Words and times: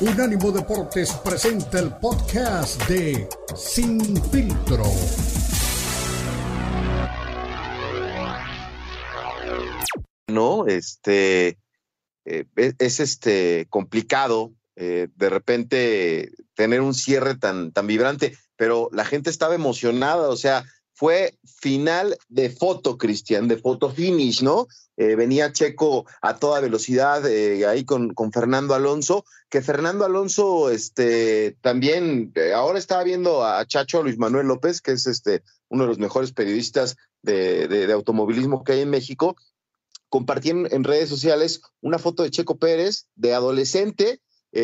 Unánimo 0.00 0.52
Deportes 0.52 1.12
presenta 1.24 1.80
el 1.80 1.92
podcast 1.96 2.80
de 2.88 3.28
Sin 3.56 4.00
Filtro. 4.30 4.84
No, 10.28 10.68
este 10.68 11.58
eh, 12.24 12.44
es, 12.54 13.00
este 13.00 13.66
complicado 13.70 14.52
eh, 14.76 15.08
de 15.16 15.30
repente 15.30 16.30
tener 16.54 16.80
un 16.80 16.94
cierre 16.94 17.34
tan, 17.34 17.72
tan 17.72 17.88
vibrante, 17.88 18.38
pero 18.54 18.90
la 18.92 19.04
gente 19.04 19.30
estaba 19.30 19.56
emocionada, 19.56 20.28
o 20.28 20.36
sea, 20.36 20.64
fue 20.98 21.38
final 21.44 22.18
de 22.28 22.50
foto, 22.50 22.98
Cristian, 22.98 23.46
de 23.46 23.56
foto 23.56 23.88
finish, 23.88 24.42
¿no? 24.42 24.66
Eh, 24.96 25.14
venía 25.14 25.52
Checo 25.52 26.06
a 26.20 26.40
toda 26.40 26.58
velocidad 26.58 27.24
eh, 27.24 27.64
ahí 27.66 27.84
con, 27.84 28.14
con, 28.14 28.32
Fernando 28.32 28.74
Alonso, 28.74 29.24
que 29.48 29.62
Fernando 29.62 30.04
Alonso 30.04 30.70
este, 30.70 31.56
también, 31.60 32.32
eh, 32.34 32.52
ahora 32.52 32.80
estaba 32.80 33.04
viendo 33.04 33.44
a 33.44 33.64
Chacho 33.64 34.02
Luis 34.02 34.18
Manuel 34.18 34.48
López, 34.48 34.80
que 34.80 34.90
es 34.90 35.06
este, 35.06 35.44
uno 35.68 35.84
de 35.84 35.88
los 35.90 36.00
mejores 36.00 36.32
periodistas 36.32 36.96
de, 37.22 37.68
de, 37.68 37.92
automovilismo 37.92 38.64
que 38.64 38.72
hay 38.72 38.80
en 38.80 38.90
México, 38.90 39.36
compartieron 40.08 40.66
en 40.72 40.82
redes 40.82 41.08
sociales 41.08 41.60
una 41.80 42.00
foto 42.00 42.24
de 42.24 42.32
Checo 42.32 42.58
Pérez 42.58 43.06
de 43.14 43.34
adolescente 43.34 44.20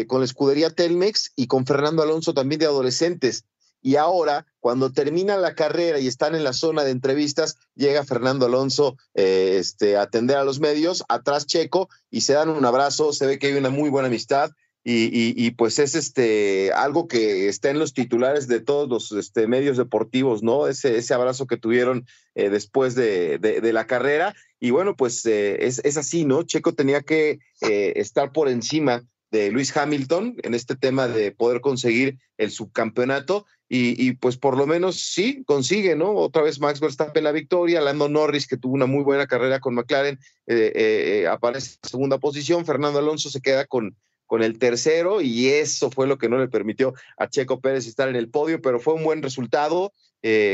con 0.09 0.20
la 0.20 0.25
escudería 0.25 0.70
Telmex 0.70 1.33
y 1.37 1.47
con 1.47 1.66
Fernando 1.66 2.03
Alonso 2.03 2.33
también 2.33 2.59
de 2.59 2.64
adolescentes 2.66 3.45
y 3.84 3.97
ahora, 3.97 4.47
cuando 4.61 4.93
termina 4.93 5.37
la 5.37 5.55
carrera 5.55 6.01
y 6.01 6.06
están 6.06 6.34
en 6.34 6.42
la 6.42 6.55
zona 6.55 6.84
de 6.84 6.91
entrevistas, 6.91 7.59
llega 7.75 8.02
Fernando 8.02 8.47
Alonso 8.47 8.97
eh, 9.12 9.59
este, 9.61 9.98
a 9.98 10.02
atender 10.02 10.38
a 10.38 10.45
los 10.45 10.59
medios, 10.59 11.05
atrás 11.06 11.47
Checo, 11.47 11.91
y 12.11 12.23
se 12.23 12.33
dan 12.33 12.48
un 12.48 12.65
abrazo, 12.65 13.12
se 13.12 13.27
ve 13.27 13.39
que 13.39 13.48
hay 13.48 13.52
una 13.52 13.69
muy 13.69 13.91
buena 13.91 14.09
amistad. 14.09 14.51
Y, 14.87 15.51
pues 15.52 15.78
es 15.78 15.95
este 15.95 16.70
algo 16.73 17.09
que 17.09 17.48
está 17.48 17.70
en 17.70 17.78
los 17.78 17.94
titulares 17.94 18.48
de 18.48 18.61
todos 18.61 18.86
los 18.86 19.12
este, 19.12 19.47
medios 19.47 19.78
deportivos, 19.78 20.42
¿no? 20.42 20.69
Ese, 20.69 20.98
ese 20.98 21.14
abrazo 21.14 21.47
que 21.47 21.56
tuvieron 21.56 22.06
eh, 22.34 22.50
después 22.50 22.94
de, 22.94 23.39
de, 23.39 23.72
la 23.72 23.87
carrera. 23.87 24.34
Y 24.61 24.72
bueno, 24.72 24.94
pues 24.94 25.25
eh, 25.25 25.64
es, 25.64 25.81
es, 25.84 25.97
así, 25.97 26.27
¿no? 26.27 26.42
Checo 26.42 26.75
tenía 26.75 27.00
que 27.00 27.39
estar 27.61 28.33
por 28.33 28.50
encima 28.50 29.03
de 29.34 29.50
Luis 29.50 29.77
Hamilton 29.77 30.37
en 30.44 30.55
este 30.55 30.77
tema 30.77 31.09
de 31.09 31.33
poder 31.33 31.61
conseguir 31.61 32.19
el 32.39 32.53
subcampeonato 32.53 33.47
y, 33.69 34.12
pues 34.12 34.37
por 34.37 34.57
lo 34.57 34.67
menos 34.67 35.01
sí 35.01 35.43
consigue, 35.47 35.97
¿no? 35.97 36.12
Otra 36.15 36.43
vez 36.43 36.61
Max 36.61 36.81
Verstappen 36.81 37.25
la 37.25 37.33
victoria, 37.33 37.81
Lando 37.81 38.09
Norris 38.09 38.47
que 38.47 38.59
tuvo 38.59 38.75
una 38.75 38.87
muy 38.87 39.03
buena 39.03 39.27
carrera 39.27 39.59
con 39.59 39.75
McLaren 39.75 40.19
eh, 40.47 40.73
eh, 40.75 41.21
eh, 41.23 41.27
aparece 41.27 41.79
en 41.83 41.89
segunda 41.89 42.19
posición, 42.19 42.67
Fernando 42.67 42.98
Alonso 42.98 43.31
se 43.31 43.41
queda 43.41 43.65
con, 43.65 43.97
con 44.27 44.43
el 44.43 44.59
tercero 44.59 45.23
y 45.23 45.48
eso 45.48 45.91
fue 45.91 46.06
lo 46.06 46.19
que 46.19 46.29
no 46.29 46.39
le 46.39 46.48
permitió 46.48 46.95
a 47.17 47.29
Checo 47.29 47.61
Pérez 47.61 47.87
estar 47.87 48.09
en 48.09 48.17
el 48.17 48.29
podio, 48.29 48.61
pero 48.61 48.81
fue 48.81 48.95
un 48.95 49.05
buen 49.05 49.23
resultado, 49.23 49.93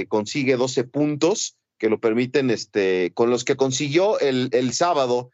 consigue 0.08 0.56
12 0.56 0.84
puntos 0.84 1.56
que 1.78 1.88
lo 1.88 2.00
permiten, 2.00 2.50
este, 2.50 3.12
con 3.14 3.30
los 3.30 3.44
que 3.44 3.56
consiguió 3.56 4.18
el, 4.20 4.48
el 4.52 4.72
sábado, 4.72 5.30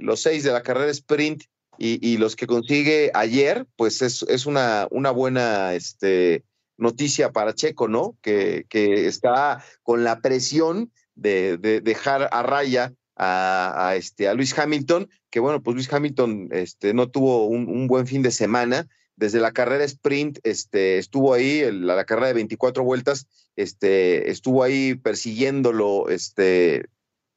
los 0.00 0.20
seis 0.20 0.44
de 0.44 0.52
la 0.52 0.62
carrera 0.62 0.90
sprint 0.90 1.44
y, 1.78 2.18
los 2.18 2.36
que 2.36 2.46
consigue 2.46 3.10
ayer, 3.14 3.66
pues 3.76 4.02
es, 4.02 4.22
es 4.24 4.44
una, 4.44 4.86
una 4.90 5.10
buena 5.10 5.74
este, 5.74 6.44
noticia 6.80 7.32
para 7.32 7.54
Checo, 7.54 7.88
¿no? 7.88 8.16
Que, 8.22 8.66
que 8.68 9.06
está 9.06 9.64
con 9.82 10.02
la 10.02 10.20
presión 10.20 10.90
de, 11.14 11.80
dejar 11.82 12.28
a 12.32 12.42
raya 12.42 12.92
a, 13.16 13.94
este, 13.96 14.28
a 14.28 14.34
Luis 14.34 14.58
Hamilton, 14.58 15.08
que 15.30 15.40
bueno, 15.40 15.62
pues 15.62 15.74
Luis 15.74 15.92
Hamilton 15.92 16.48
este, 16.52 16.94
no 16.94 17.10
tuvo 17.10 17.46
un, 17.46 17.86
buen 17.86 18.06
fin 18.06 18.22
de 18.22 18.30
semana. 18.30 18.88
Desde 19.16 19.40
la 19.40 19.52
carrera 19.52 19.84
sprint 19.84 20.38
este, 20.44 20.96
estuvo 20.96 21.34
ahí, 21.34 21.70
la, 21.70 22.04
carrera 22.06 22.28
de 22.28 22.34
24 22.34 22.82
vueltas, 22.82 23.26
este, 23.56 24.30
estuvo 24.30 24.62
ahí 24.62 24.94
persiguiéndolo 24.94 26.08
este, 26.08 26.86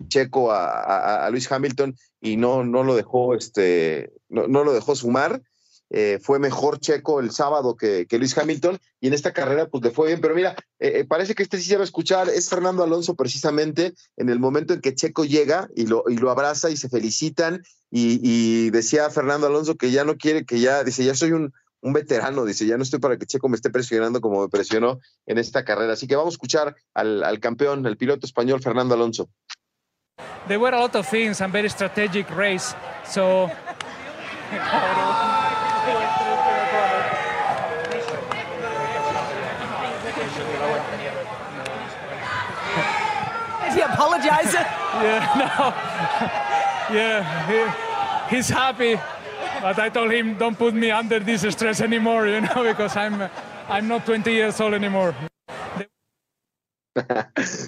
Checo 0.07 0.51
a, 0.51 1.25
a, 1.25 1.29
Luis 1.29 1.51
Hamilton 1.51 1.97
y 2.21 2.37
no, 2.37 2.63
no 2.63 2.83
lo 2.83 2.95
dejó, 2.95 3.35
este, 3.35 4.13
no, 4.29 4.47
no 4.47 4.63
lo 4.63 4.71
dejó 4.71 4.95
sumar. 4.95 5.41
Eh, 5.95 6.17
fue 6.19 6.39
mejor 6.39 6.79
Checo 6.79 7.19
el 7.19 7.29
sábado 7.29 7.77
que, 7.77 8.07
que, 8.07 8.17
Luis 8.17 8.35
Hamilton 8.35 8.79
y 8.99 9.09
en 9.09 9.13
esta 9.13 9.31
carrera 9.31 9.67
pues 9.67 9.83
le 9.83 9.91
fue 9.91 10.07
bien, 10.07 10.21
pero 10.21 10.33
mira, 10.33 10.55
eh, 10.79 10.93
eh, 10.95 11.05
parece 11.05 11.35
que 11.35 11.43
este 11.43 11.59
sí 11.59 11.65
se 11.65 11.75
va 11.75 11.81
a 11.81 11.85
escuchar, 11.85 12.29
es 12.29 12.49
Fernando 12.49 12.83
Alonso 12.83 13.13
precisamente 13.13 13.93
en 14.17 14.29
el 14.29 14.39
momento 14.39 14.73
en 14.73 14.81
que 14.81 14.95
Checo 14.95 15.23
llega 15.23 15.69
y 15.75 15.85
lo, 15.85 16.03
y 16.07 16.17
lo 16.17 16.31
abraza 16.31 16.71
y 16.71 16.77
se 16.77 16.89
felicitan 16.89 17.61
y, 17.91 18.19
y, 18.23 18.71
decía 18.71 19.07
Fernando 19.11 19.45
Alonso 19.45 19.75
que 19.75 19.91
ya 19.91 20.03
no 20.03 20.17
quiere, 20.17 20.45
que 20.45 20.59
ya, 20.59 20.83
dice, 20.83 21.05
ya 21.05 21.13
soy 21.13 21.31
un, 21.31 21.53
un 21.81 21.93
veterano, 21.93 22.43
dice, 22.43 22.65
ya 22.65 22.75
no 22.75 22.81
estoy 22.81 22.99
para 22.99 23.17
que 23.17 23.27
Checo 23.27 23.47
me 23.47 23.55
esté 23.55 23.69
presionando 23.69 24.19
como 24.19 24.41
me 24.41 24.49
presionó 24.49 24.99
en 25.27 25.37
esta 25.37 25.63
carrera, 25.63 25.93
así 25.93 26.07
que 26.07 26.15
vamos 26.15 26.33
a 26.33 26.35
escuchar 26.35 26.75
al, 26.95 27.23
al 27.23 27.39
campeón, 27.39 27.85
el 27.85 27.97
piloto 27.97 28.25
español 28.25 28.63
Fernando 28.63 28.95
Alonso. 28.95 29.29
there 30.47 30.59
were 30.59 30.71
a 30.73 30.79
lot 30.79 30.95
of 30.95 31.07
things 31.07 31.41
and 31.41 31.53
very 31.53 31.69
strategic 31.69 32.29
race. 32.35 32.73
So. 33.05 33.51
Is 44.03 44.23
he 44.23 44.29
apologizing? 44.29 44.65
Yeah, 44.93 45.25
no. 45.35 46.95
yeah, 46.95 48.27
he, 48.29 48.35
he's 48.35 48.49
happy. 48.49 48.99
But 49.61 49.79
I 49.79 49.89
told 49.89 50.11
him, 50.11 50.37
don't 50.37 50.57
put 50.57 50.73
me 50.73 50.91
under 50.91 51.19
this 51.19 51.41
stress 51.41 51.81
anymore, 51.81 52.27
you 52.27 52.41
know, 52.41 52.63
because 52.69 52.95
I'm, 52.95 53.29
I'm 53.69 53.87
not 53.87 54.05
20 54.05 54.31
years 54.31 54.59
old 54.61 54.73
anymore. 54.73 55.15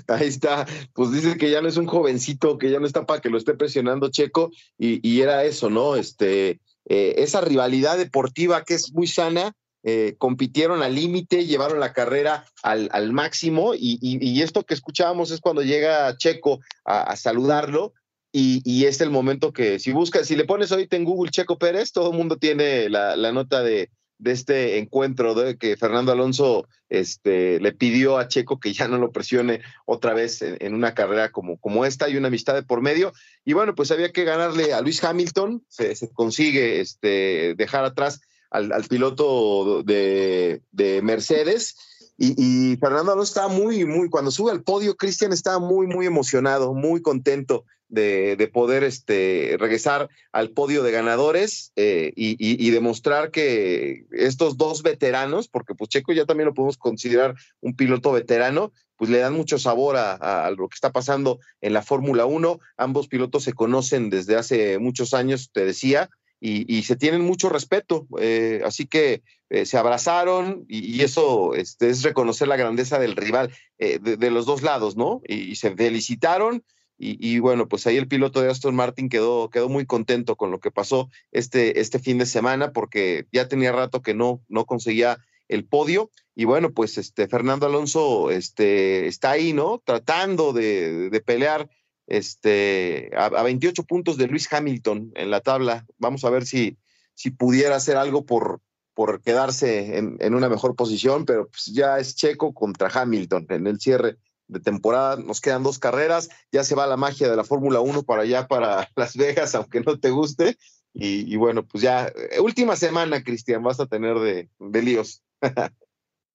Ahí 0.07 0.27
está, 0.27 0.67
pues 0.93 1.11
dice 1.11 1.35
que 1.37 1.49
ya 1.49 1.61
no 1.61 1.67
es 1.67 1.77
un 1.77 1.87
jovencito, 1.87 2.59
que 2.59 2.69
ya 2.69 2.79
no 2.79 2.85
está 2.85 3.07
para 3.07 3.21
que 3.21 3.29
lo 3.29 3.39
esté 3.39 3.55
presionando 3.55 4.09
Checo, 4.09 4.51
y, 4.77 5.21
era 5.21 5.43
eso, 5.45 5.71
¿no? 5.71 5.95
Este, 5.95 6.59
eh, 6.87 7.15
esa 7.17 7.41
rivalidad 7.41 7.97
deportiva 7.97 8.63
que 8.63 8.75
es 8.75 8.93
muy 8.93 9.07
sana, 9.07 9.53
eh, 9.85 10.15
compitieron 10.17 10.83
al 10.83 10.95
límite, 10.95 11.45
llevaron 11.45 11.79
la 11.79 11.93
carrera 11.93 12.45
al, 12.63 13.13
máximo, 13.13 13.73
y, 13.73 14.41
esto 14.41 14.63
que 14.63 14.73
escuchábamos 14.73 15.31
es 15.31 15.39
cuando 15.39 15.61
llega 15.61 16.17
Checo 16.17 16.59
a, 16.83 17.15
saludarlo, 17.15 17.93
y, 18.31 18.85
es 18.85 18.99
el 18.99 19.11
momento 19.11 19.53
que 19.53 19.79
si 19.79 19.93
buscas, 19.93 20.27
si 20.27 20.35
le 20.35 20.43
pones 20.43 20.71
ahorita 20.71 20.97
en 20.97 21.05
Google 21.05 21.31
Checo 21.31 21.57
Pérez, 21.57 21.91
todo 21.91 22.11
el 22.11 22.17
mundo 22.17 22.37
tiene 22.37 22.89
la 22.89 23.31
nota 23.31 23.61
de 23.63 23.89
de 24.17 24.31
este 24.31 24.77
encuentro 24.77 25.33
de 25.33 25.57
que 25.57 25.75
Fernando 25.77 26.11
Alonso 26.11 26.67
este, 26.89 27.59
le 27.59 27.73
pidió 27.73 28.17
a 28.17 28.27
Checo 28.27 28.59
que 28.59 28.73
ya 28.73 28.87
no 28.87 28.97
lo 28.97 29.11
presione 29.11 29.61
otra 29.85 30.13
vez 30.13 30.41
en, 30.41 30.73
una 30.73 30.93
carrera 30.93 31.31
como, 31.31 31.57
como 31.57 31.85
esta 31.85 32.09
y 32.09 32.17
una 32.17 32.27
amistad 32.27 32.53
de 32.53 32.63
por 32.63 32.81
medio. 32.81 33.13
Y 33.43 33.53
bueno, 33.53 33.75
pues 33.75 33.91
había 33.91 34.11
que 34.11 34.23
ganarle 34.23 34.73
a 34.73 34.81
Luis 34.81 35.03
Hamilton, 35.03 35.63
se, 35.67 35.95
consigue 36.13 36.79
este, 36.79 37.55
dejar 37.55 37.83
atrás 37.83 38.21
al, 38.55 38.83
piloto 38.89 39.83
de, 39.83 40.61
de 40.71 41.01
Mercedes. 41.01 41.75
Y, 42.17 42.77
Fernando 42.77 43.11
Alonso 43.11 43.29
estaba 43.29 43.47
muy, 43.49 43.85
muy, 43.85 44.09
cuando 44.09 44.31
sube 44.31 44.51
al 44.51 44.63
podio, 44.63 44.95
Cristian 44.95 45.33
estaba 45.33 45.59
muy, 45.59 45.85
muy 45.85 46.05
emocionado, 46.05 46.73
muy 46.73 47.01
contento 47.01 47.65
de, 47.89 48.49
poder 48.53 48.83
este, 48.83 49.57
regresar 49.59 50.09
al 50.31 50.51
podio 50.51 50.83
de 50.83 50.91
ganadores 50.91 51.71
eh, 51.75 52.13
y, 52.15 52.69
demostrar 52.71 53.31
que 53.31 54.05
estos 54.11 54.57
dos 54.57 54.81
veteranos, 54.81 55.47
porque 55.47 55.75
pues 55.75 55.89
Checo 55.89 56.13
ya 56.13 56.25
también 56.25 56.47
lo 56.47 56.53
podemos 56.53 56.77
considerar 56.77 57.35
un 57.61 57.75
piloto 57.75 58.11
veterano, 58.11 58.71
pues 58.97 59.09
le 59.09 59.19
dan 59.19 59.33
mucho 59.33 59.59
sabor 59.59 59.97
a, 59.97 60.49
lo 60.51 60.69
que 60.69 60.75
está 60.75 60.91
pasando 60.91 61.39
en 61.59 61.73
la 61.73 61.81
Fórmula 61.81 62.25
1. 62.25 62.59
Ambos 62.77 63.07
pilotos 63.09 63.43
se 63.43 63.53
conocen 63.53 64.09
desde 64.09 64.37
hace 64.37 64.79
muchos 64.79 65.13
años, 65.13 65.49
te 65.51 65.65
decía, 65.65 66.09
y, 66.47 66.83
se 66.83 66.95
tienen 66.95 67.21
mucho 67.21 67.49
respeto. 67.49 68.07
Eh, 68.19 68.61
así 68.65 68.85
que 68.85 69.23
eh, 69.49 69.65
se 69.65 69.77
abrazaron 69.77 70.65
y, 70.67 71.01
eso 71.01 71.55
este, 71.55 71.89
es 71.89 72.03
reconocer 72.03 72.47
la 72.47 72.57
grandeza 72.57 72.99
del 72.99 73.15
rival 73.15 73.51
de, 73.77 74.31
los 74.31 74.45
dos 74.45 74.61
lados, 74.61 74.95
¿no? 74.95 75.21
y 75.27 75.55
se 75.55 75.75
felicitaron 75.75 76.63
y, 76.97 77.39
bueno, 77.39 77.67
pues 77.67 77.85
ahí 77.87 77.97
el 77.97 78.07
piloto 78.07 78.41
de 78.41 78.49
Aston 78.49 78.73
Martin 78.73 79.09
quedó, 79.09 79.49
quedó 79.49 79.67
muy 79.67 79.85
contento 79.85 80.37
con 80.37 80.49
lo 80.49 80.59
que 80.59 80.71
pasó 80.71 81.09
este, 81.31 81.81
este 81.81 81.99
fin 81.99 82.17
de 82.17 82.25
semana 82.25 82.71
porque 82.71 83.25
ya 83.33 83.49
tenía 83.49 83.73
rato 83.73 84.01
que 84.01 84.13
no, 84.13 84.41
no 84.47 84.65
conseguía 84.65 85.17
el 85.49 85.65
podio. 85.65 86.09
Y 86.35 86.45
bueno, 86.45 86.71
pues 86.71 86.97
este 86.97 87.27
Fernando 87.27 87.65
Alonso 87.65 88.31
este, 88.31 89.07
está 89.07 89.31
ahí, 89.31 89.51
¿no? 89.51 89.81
Tratando 89.83 90.53
de 90.53 91.21
pelear 91.25 91.69
este, 92.07 93.11
a, 93.15 93.29
28 93.41 93.83
puntos 93.83 94.17
de 94.17 94.27
Luis 94.27 94.51
Hamilton 94.51 95.11
en 95.15 95.31
la 95.31 95.41
tabla. 95.41 95.85
Vamos 95.97 96.23
a 96.23 96.29
ver 96.29 96.45
si, 96.45 96.77
si 97.13 97.31
pudiera 97.31 97.75
hacer 97.75 97.97
algo 97.97 98.25
por, 98.25 98.61
por 98.93 99.21
quedarse 99.21 99.97
en, 99.97 100.17
en 100.19 100.35
una 100.35 100.49
mejor 100.49 100.75
posición, 100.75 101.25
pero 101.25 101.47
pues 101.47 101.65
ya 101.65 101.99
es 101.99 102.15
Checo 102.15 102.53
contra 102.53 102.89
Hamilton 102.89 103.47
en 103.49 103.67
el 103.67 103.79
cierre 103.79 104.17
de 104.47 104.59
temporada. 104.59 105.17
Nos 105.17 105.41
quedan 105.41 105.63
dos 105.63 105.79
carreras, 105.79 106.29
ya 106.51 106.63
se 106.63 106.75
va 106.75 106.87
la 106.87 106.97
magia 106.97 107.29
de 107.29 107.35
la 107.35 107.43
Fórmula 107.43 107.79
1 107.79 108.03
para 108.03 108.23
allá, 108.23 108.47
para 108.47 108.89
Las 108.95 109.15
Vegas, 109.15 109.55
aunque 109.55 109.81
no 109.81 109.99
te 109.99 110.09
guste. 110.09 110.57
Y, 110.97 111.35
bueno, 111.35 111.65
pues 111.67 111.83
ya, 111.83 112.07
eh, 112.07 112.39
última 112.39 112.77
semana, 112.77 113.21
Cristian, 113.21 113.61
vas 113.61 113.81
a 113.81 113.85
tener 113.85 114.17
de, 114.17 114.49
de 114.59 114.81
líos. 114.81 115.21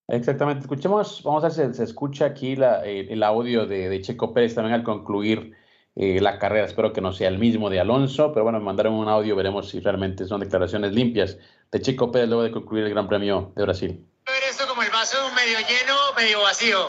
Exactamente. 0.09 0.61
Escuchemos, 0.61 1.23
vamos 1.25 1.45
a 1.45 1.49
ver 1.49 1.73
si 1.73 1.79
se 1.79 1.85
escucha 1.85 2.27
aquí 2.27 2.57
la, 2.57 2.85
el, 2.85 3.23
audio 3.23 3.65
de, 3.67 3.89
de, 3.89 4.01
Checo 4.03 4.35
Pérez 4.35 4.55
también 4.55 4.75
al 4.75 4.85
concluir 4.85 5.57
eh, 6.03 6.19
la 6.19 6.39
carrera. 6.39 6.65
Espero 6.65 6.95
que 6.95 7.03
no 7.03 7.13
sea 7.13 7.29
el 7.29 7.37
mismo 7.37 7.69
de 7.69 7.79
Alonso, 7.79 8.33
pero 8.33 8.45
bueno, 8.45 8.59
me 8.59 8.65
mandaron 8.65 8.95
un 8.95 9.07
audio, 9.07 9.37
veremos 9.37 9.69
si 9.69 9.81
realmente 9.81 10.25
son 10.25 10.41
declaraciones 10.41 10.93
limpias 10.93 11.37
de 11.71 11.83
Checo 11.83 12.11
Pérez 12.11 12.27
luego 12.27 12.43
de 12.43 12.51
concluir 12.51 12.85
el 12.85 12.91
Gran 12.91 13.07
Premio 13.07 13.53
de 13.55 13.63
Brasil. 13.65 14.01
Ver 14.25 14.43
esto 14.45 14.67
como 14.67 14.83
el 14.83 14.89
vaso 14.89 15.19
medio 15.37 15.59
lleno, 15.59 15.95
medio 16.17 16.41
vacío. 16.41 16.89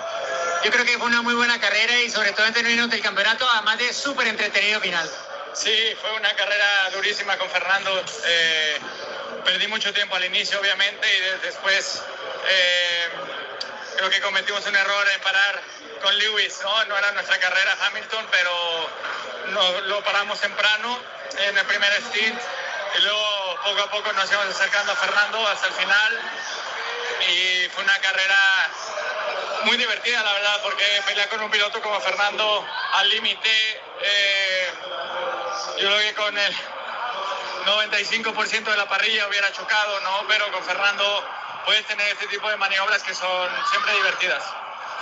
Yo 0.63 0.71
creo 0.71 0.85
que 0.85 0.97
fue 0.97 1.07
una 1.07 1.21
muy 1.23 1.33
buena 1.33 1.59
carrera 1.59 1.91
y 2.05 2.09
sobre 2.09 2.31
todo 2.31 2.45
en 2.45 2.53
términos 2.53 2.89
del 2.89 3.01
campeonato, 3.01 3.45
además 3.53 3.79
de 3.79 3.91
súper 3.91 4.27
entretenido 4.27 4.79
final. 4.79 5.05
Sí, 5.51 5.75
fue 5.99 6.15
una 6.17 6.33
carrera 6.33 6.89
durísima 6.95 7.37
con 7.37 7.49
Fernando. 7.49 7.91
Eh, 8.25 8.77
perdí 9.43 9.67
mucho 9.67 9.91
tiempo 9.91 10.15
al 10.15 10.23
inicio, 10.23 10.57
obviamente, 10.57 11.05
y 11.05 11.45
después 11.45 12.01
eh, 12.49 13.07
creo 13.97 14.09
que 14.09 14.21
cometimos 14.21 14.65
un 14.65 14.75
error 14.77 15.05
en 15.13 15.21
parar 15.21 15.61
con 16.01 16.17
Lewis. 16.17 16.59
No, 16.63 16.85
no 16.85 16.97
era 16.97 17.11
nuestra 17.11 17.39
carrera 17.39 17.77
Hamilton, 17.85 18.25
pero 18.31 18.89
no, 19.47 19.81
lo 19.81 20.03
paramos 20.03 20.39
temprano 20.39 20.99
en 21.37 21.57
el 21.57 21.65
primer 21.65 21.91
stint 22.03 22.39
y 22.97 23.01
luego 23.01 23.59
poco 23.63 23.81
a 23.81 23.91
poco 23.91 24.13
nos 24.13 24.29
íbamos 24.31 24.53
acercando 24.55 24.91
a 24.91 24.95
Fernando 24.95 25.47
hasta 25.47 25.67
el 25.67 25.73
final 25.73 26.21
y 27.29 27.69
fue 27.69 27.83
una 27.83 27.97
carrera 27.99 28.69
muy 29.63 29.77
divertida 29.77 30.21
la 30.23 30.33
verdad 30.33 30.59
porque 30.63 30.83
pelear 31.05 31.29
con 31.29 31.41
un 31.41 31.51
piloto 31.51 31.81
como 31.81 32.01
Fernando 32.01 32.67
al 32.93 33.09
límite 33.09 33.81
eh, 34.01 34.73
yo 35.77 35.87
creo 35.87 35.99
que 35.99 36.13
con 36.15 36.37
el 36.37 36.55
95% 37.65 38.63
de 38.63 38.77
la 38.77 38.87
parrilla 38.87 39.27
hubiera 39.27 39.51
chocado, 39.51 39.99
¿no? 40.01 40.25
Pero 40.27 40.51
con 40.51 40.63
Fernando 40.63 41.23
puedes 41.65 41.85
tener 41.85 42.07
este 42.07 42.27
tipo 42.27 42.49
de 42.49 42.57
maniobras 42.57 43.03
que 43.03 43.13
son 43.13 43.49
siempre 43.69 43.93
divertidas. 43.93 44.43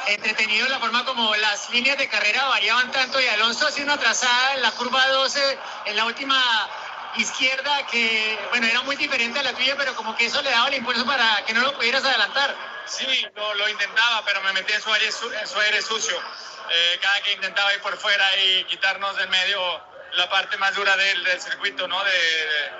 Entretenido 0.07 0.67
la 0.67 0.79
forma 0.79 1.05
como 1.05 1.35
las 1.35 1.69
líneas 1.69 1.97
de 1.97 2.07
carrera 2.07 2.45
variaban 2.47 2.91
tanto 2.91 3.19
y 3.19 3.27
Alonso 3.27 3.67
hacía 3.67 3.83
una 3.83 3.97
trazada 3.97 4.55
en 4.55 4.61
la 4.61 4.71
curva 4.71 5.07
12 5.07 5.59
en 5.85 5.95
la 5.95 6.05
última 6.05 6.69
izquierda 7.17 7.85
que, 7.87 8.39
bueno, 8.49 8.67
era 8.67 8.81
muy 8.81 8.95
diferente 8.95 9.39
a 9.39 9.43
la 9.43 9.53
tuya, 9.53 9.75
pero 9.77 9.95
como 9.95 10.15
que 10.15 10.25
eso 10.25 10.41
le 10.41 10.51
daba 10.51 10.67
el 10.67 10.75
impulso 10.75 11.05
para 11.05 11.43
que 11.45 11.53
no 11.53 11.61
lo 11.61 11.73
pudieras 11.75 12.03
adelantar. 12.03 12.55
Sí, 12.85 13.27
lo, 13.35 13.69
intentaba, 13.69 14.23
pero 14.25 14.41
me 14.41 14.53
metí 14.53 14.73
en 14.73 14.81
su 14.81 14.91
aire, 14.91 15.07
en 15.07 15.47
su 15.47 15.59
aire 15.59 15.81
sucio. 15.81 16.19
Eh, 16.71 16.99
cada 17.01 17.21
que 17.21 17.33
intentaba 17.33 17.73
ir 17.73 17.81
por 17.81 17.97
fuera 17.97 18.25
y 18.37 18.63
quitarnos 18.65 19.15
del 19.17 19.29
medio 19.29 19.59
la 20.13 20.29
parte 20.29 20.57
más 20.57 20.73
dura 20.75 20.95
del, 20.97 21.23
del 21.23 21.41
circuito, 21.41 21.87
¿no? 21.87 22.03
De, 22.03 22.71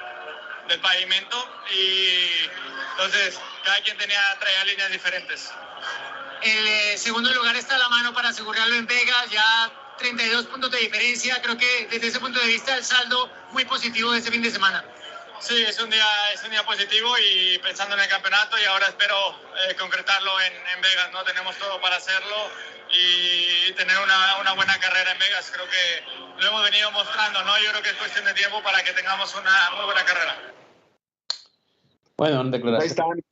del 0.69 0.79
pavimento 0.81 1.63
y 1.71 2.29
entonces 2.91 3.39
cada 3.63 3.81
quien 3.81 3.97
tenía 3.97 4.21
traía 4.39 4.63
líneas 4.65 4.91
diferentes. 4.91 5.51
El 6.41 6.67
eh, 6.67 6.97
segundo 6.97 7.31
lugar 7.33 7.55
está 7.55 7.75
a 7.75 7.79
la 7.79 7.89
mano 7.89 8.13
para 8.13 8.29
asegurarlo 8.29 8.75
en 8.75 8.87
Vegas, 8.87 9.29
ya 9.29 9.71
32 9.97 10.45
puntos 10.45 10.71
de 10.71 10.79
diferencia. 10.79 11.41
Creo 11.41 11.57
que 11.57 11.87
desde 11.91 12.07
ese 12.07 12.19
punto 12.19 12.39
de 12.39 12.47
vista 12.47 12.75
el 12.77 12.83
saldo 12.83 13.29
muy 13.51 13.65
positivo 13.65 14.11
de 14.11 14.19
este 14.19 14.31
fin 14.31 14.41
de 14.41 14.49
semana. 14.49 14.83
Sí, 15.39 15.61
es 15.63 15.81
un 15.81 15.89
día, 15.89 16.05
es 16.33 16.43
un 16.43 16.51
día 16.51 16.65
positivo 16.65 17.13
y 17.17 17.57
pensando 17.59 17.95
en 17.95 18.01
el 18.01 18.09
campeonato 18.09 18.57
y 18.57 18.65
ahora 18.65 18.87
espero 18.87 19.15
eh, 19.69 19.75
concretarlo 19.75 20.31
en, 20.41 20.53
en, 20.53 20.81
Vegas, 20.81 21.11
¿no? 21.13 21.23
Tenemos 21.23 21.55
todo 21.57 21.79
para 21.81 21.95
hacerlo 21.95 22.51
y 22.91 23.71
tener 23.73 23.97
una, 23.99 24.37
una, 24.41 24.53
buena 24.53 24.77
carrera 24.79 25.11
en 25.11 25.19
Vegas. 25.19 25.51
Creo 25.53 25.65
que 25.65 26.41
lo 26.41 26.47
hemos 26.47 26.63
venido 26.63 26.91
mostrando, 26.91 27.43
¿no? 27.43 27.57
Yo 27.59 27.71
creo 27.71 27.83
que 27.83 27.89
es 27.89 27.95
cuestión 27.95 28.25
de 28.25 28.33
tiempo 28.33 28.61
para 28.63 28.83
que 28.83 28.91
tengamos 28.91 29.33
una 29.35 29.71
muy 29.75 29.85
buena 29.85 30.03
carrera. 30.05 30.35
Bueno, 32.17 32.43
declaración. 32.45 33.23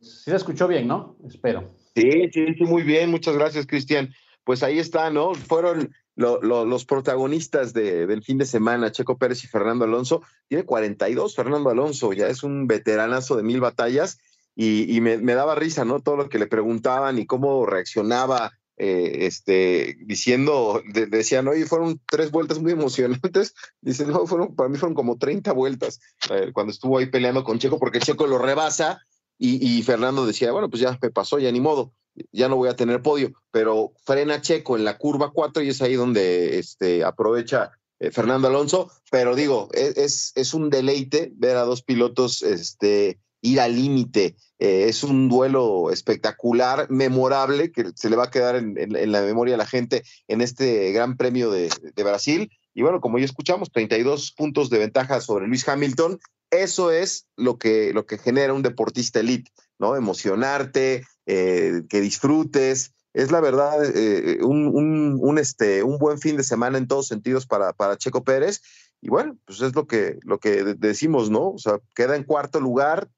Sí 0.00 0.24
se 0.24 0.34
escuchó 0.34 0.66
bien, 0.66 0.88
¿no? 0.88 1.16
Espero. 1.28 1.81
Sí, 1.94 2.30
sí, 2.32 2.46
sí, 2.56 2.64
muy 2.64 2.82
bien. 2.82 3.10
Muchas 3.10 3.34
gracias, 3.36 3.66
Cristian. 3.66 4.12
Pues 4.44 4.62
ahí 4.62 4.78
está, 4.78 5.10
¿no? 5.10 5.34
Fueron 5.34 5.94
los 6.14 6.84
protagonistas 6.84 7.72
del 7.72 8.22
fin 8.22 8.38
de 8.38 8.44
semana, 8.44 8.92
Checo 8.92 9.16
Pérez 9.16 9.44
y 9.44 9.46
Fernando 9.46 9.84
Alonso. 9.84 10.22
Tiene 10.48 10.64
42, 10.64 11.34
Fernando 11.34 11.70
Alonso, 11.70 12.12
ya 12.12 12.28
es 12.28 12.42
un 12.42 12.66
veteranazo 12.66 13.36
de 13.36 13.42
mil 13.42 13.60
batallas 13.60 14.18
y, 14.54 15.00
me, 15.00 15.16
daba 15.34 15.54
risa, 15.54 15.84
¿no? 15.84 16.00
Todo 16.00 16.16
lo 16.16 16.28
que 16.28 16.38
le 16.38 16.46
preguntaban 16.46 17.18
y 17.18 17.26
cómo 17.26 17.64
reaccionaba, 17.64 18.52
eh, 18.76 19.26
este, 19.26 19.96
diciendo, 20.00 20.82
decían, 20.92 21.48
oye, 21.48 21.64
fueron 21.64 22.00
tres 22.10 22.30
vueltas 22.30 22.58
muy 22.58 22.72
emocionantes. 22.72 23.54
Dice, 23.80 24.06
no, 24.06 24.26
fueron, 24.26 24.54
para 24.54 24.68
mí 24.68 24.76
fueron 24.76 24.94
como 24.94 25.16
30 25.16 25.52
vueltas 25.52 26.00
eh, 26.30 26.50
cuando 26.52 26.72
estuvo 26.72 26.98
ahí 26.98 27.06
peleando 27.06 27.44
con 27.44 27.58
Checo, 27.58 27.78
porque 27.78 28.00
Checo 28.00 28.26
lo 28.26 28.38
rebasa 28.38 29.00
y, 29.46 29.78
y 29.78 29.82
Fernando 29.82 30.26
decía, 30.26 30.52
bueno, 30.52 30.70
pues 30.70 30.80
ya 30.80 30.98
me 31.00 31.10
pasó, 31.10 31.38
ya 31.38 31.50
ni 31.50 31.60
modo 31.60 31.92
ya 32.32 32.48
no 32.48 32.56
voy 32.56 32.68
a 32.68 32.76
tener 32.76 33.02
podio, 33.02 33.32
pero 33.50 33.92
frena 34.04 34.40
Checo 34.40 34.76
en 34.76 34.84
la 34.84 34.98
curva 34.98 35.30
4 35.32 35.62
y 35.62 35.68
es 35.68 35.82
ahí 35.82 35.94
donde 35.94 36.58
este, 36.58 37.04
aprovecha 37.04 37.72
eh, 38.00 38.10
Fernando 38.10 38.48
Alonso, 38.48 38.90
pero 39.10 39.34
digo, 39.34 39.68
e, 39.72 39.92
es, 39.96 40.32
es, 40.34 40.54
un 40.54 40.70
deleite 40.70 41.32
ver 41.36 41.56
a 41.56 41.62
dos 41.62 41.82
pilotos 41.82 42.42
este, 42.42 43.18
ir 43.40 43.60
al 43.60 43.76
límite. 43.76 44.36
Eh, 44.58 44.86
es 44.88 45.02
un 45.02 45.28
duelo 45.28 45.90
espectacular, 45.90 46.90
memorable, 46.90 47.72
que 47.72 47.90
se 47.94 48.10
le 48.10 48.16
va 48.16 48.24
a 48.24 48.30
quedar 48.30 48.56
en, 48.56 48.76
la 49.12 49.22
memoria 49.22 49.54
a 49.54 49.58
la 49.58 49.66
gente 49.66 50.04
en 50.28 50.40
este 50.40 50.92
Gran 50.92 51.16
Premio 51.16 51.50
de, 51.50 51.70
de, 51.94 52.04
Brasil. 52.04 52.50
Y 52.74 52.82
bueno, 52.82 53.00
como 53.00 53.18
ya 53.18 53.24
escuchamos, 53.24 53.70
32 53.72 54.32
puntos 54.32 54.70
de 54.70 54.78
ventaja 54.78 55.20
sobre 55.20 55.46
Luis 55.46 55.68
Hamilton. 55.68 56.18
Eso 56.52 56.90
es 56.90 57.26
lo 57.36 57.58
que, 57.58 57.94
lo 57.94 58.04
que 58.04 58.18
genera 58.18 58.52
un 58.52 58.62
deportista 58.62 59.20
elite, 59.20 59.50
¿no? 59.78 59.96
Emocionarte, 59.96 61.02
eh, 61.24 61.82
que 61.88 62.00
disfrutes. 62.02 62.92
Es 63.14 63.30
la 63.30 63.40
verdad 63.40 63.82
eh, 63.84 64.38
un, 64.42 65.18
un, 65.18 65.38
este, 65.38 65.82
un 65.82 65.96
buen 65.96 66.18
fin 66.18 66.36
de 66.36 66.44
semana 66.44 66.76
en 66.76 66.86
todos 66.86 67.08
sentidos 67.08 67.46
para, 67.46 67.72
para 67.72 67.96
Checo 67.96 68.22
Pérez. 68.22 68.60
Y 69.00 69.08
bueno, 69.08 69.38
pues 69.46 69.62
es 69.62 69.74
lo 69.74 69.86
que, 69.86 70.18
lo 70.24 70.40
que 70.40 70.62
decimos, 70.76 71.30
¿no? 71.30 71.52
O 71.52 71.58
sea, 71.58 71.78
queda 71.94 72.16
en 72.16 72.24
cuarto 72.24 72.60
lugar. 72.60 73.08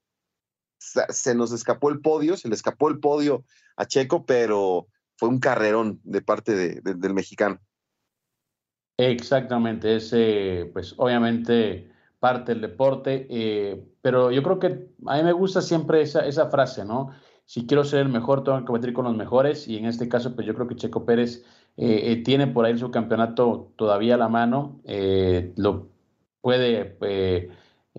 Se 0.79 1.35
nos 1.35 1.51
escapó 1.51 1.91
el 1.91 2.01
podio, 2.01 2.37
se 2.37 2.49
le 2.49 2.55
escapó 2.55 2.89
el 2.89 3.01
podio 3.01 3.45
a 3.77 3.87
Checo, 3.87 4.27
pero 4.27 4.87
fue 5.17 5.29
un 5.29 5.41
carrerón 5.41 6.01
de 6.05 6.23
parte 6.23 6.55
de, 6.55 6.81
del 6.83 7.15
mexicano. 7.15 7.61
Exactamente, 8.97 9.97
ese, 9.97 10.71
pues 10.73 10.95
obviamente 10.99 11.94
parte 12.25 12.53
del 12.53 12.63
deporte, 12.63 13.27
eh, 13.29 13.85
pero 14.01 14.31
yo 14.31 14.43
creo 14.43 14.59
que 14.59 14.89
a 15.05 15.17
mí 15.19 15.23
me 15.25 15.33
gusta 15.33 15.61
siempre 15.61 16.01
esa, 16.01 16.27
esa 16.27 16.49
frase, 16.49 16.83
¿no? 16.83 17.11
si 17.45 17.67
quiero 17.67 17.85
ser 17.85 18.01
el 18.01 18.09
mejor, 18.09 18.45
tengo 18.45 18.59
que 18.61 18.65
competir 18.65 18.95
con 18.95 19.05
los 19.05 19.15
mejores. 19.15 19.69
Y 19.69 19.77
en 19.77 19.85
este 19.85 20.09
caso, 20.09 20.35
pues 20.35 20.47
yo 20.47 20.55
creo 20.55 20.67
que 20.67 20.77
Checo 20.77 21.05
Pérez 21.05 21.45
eh, 21.77 22.13
eh, 22.13 22.23
tiene 22.25 22.47
por 22.47 22.65
ahí 22.65 22.79
su 22.79 22.91
campeonato 22.91 23.75
todavía 23.77 24.15
a 24.15 24.17
la 24.17 24.29
mano. 24.29 24.81
Lo 25.57 25.91
puede 26.41 26.97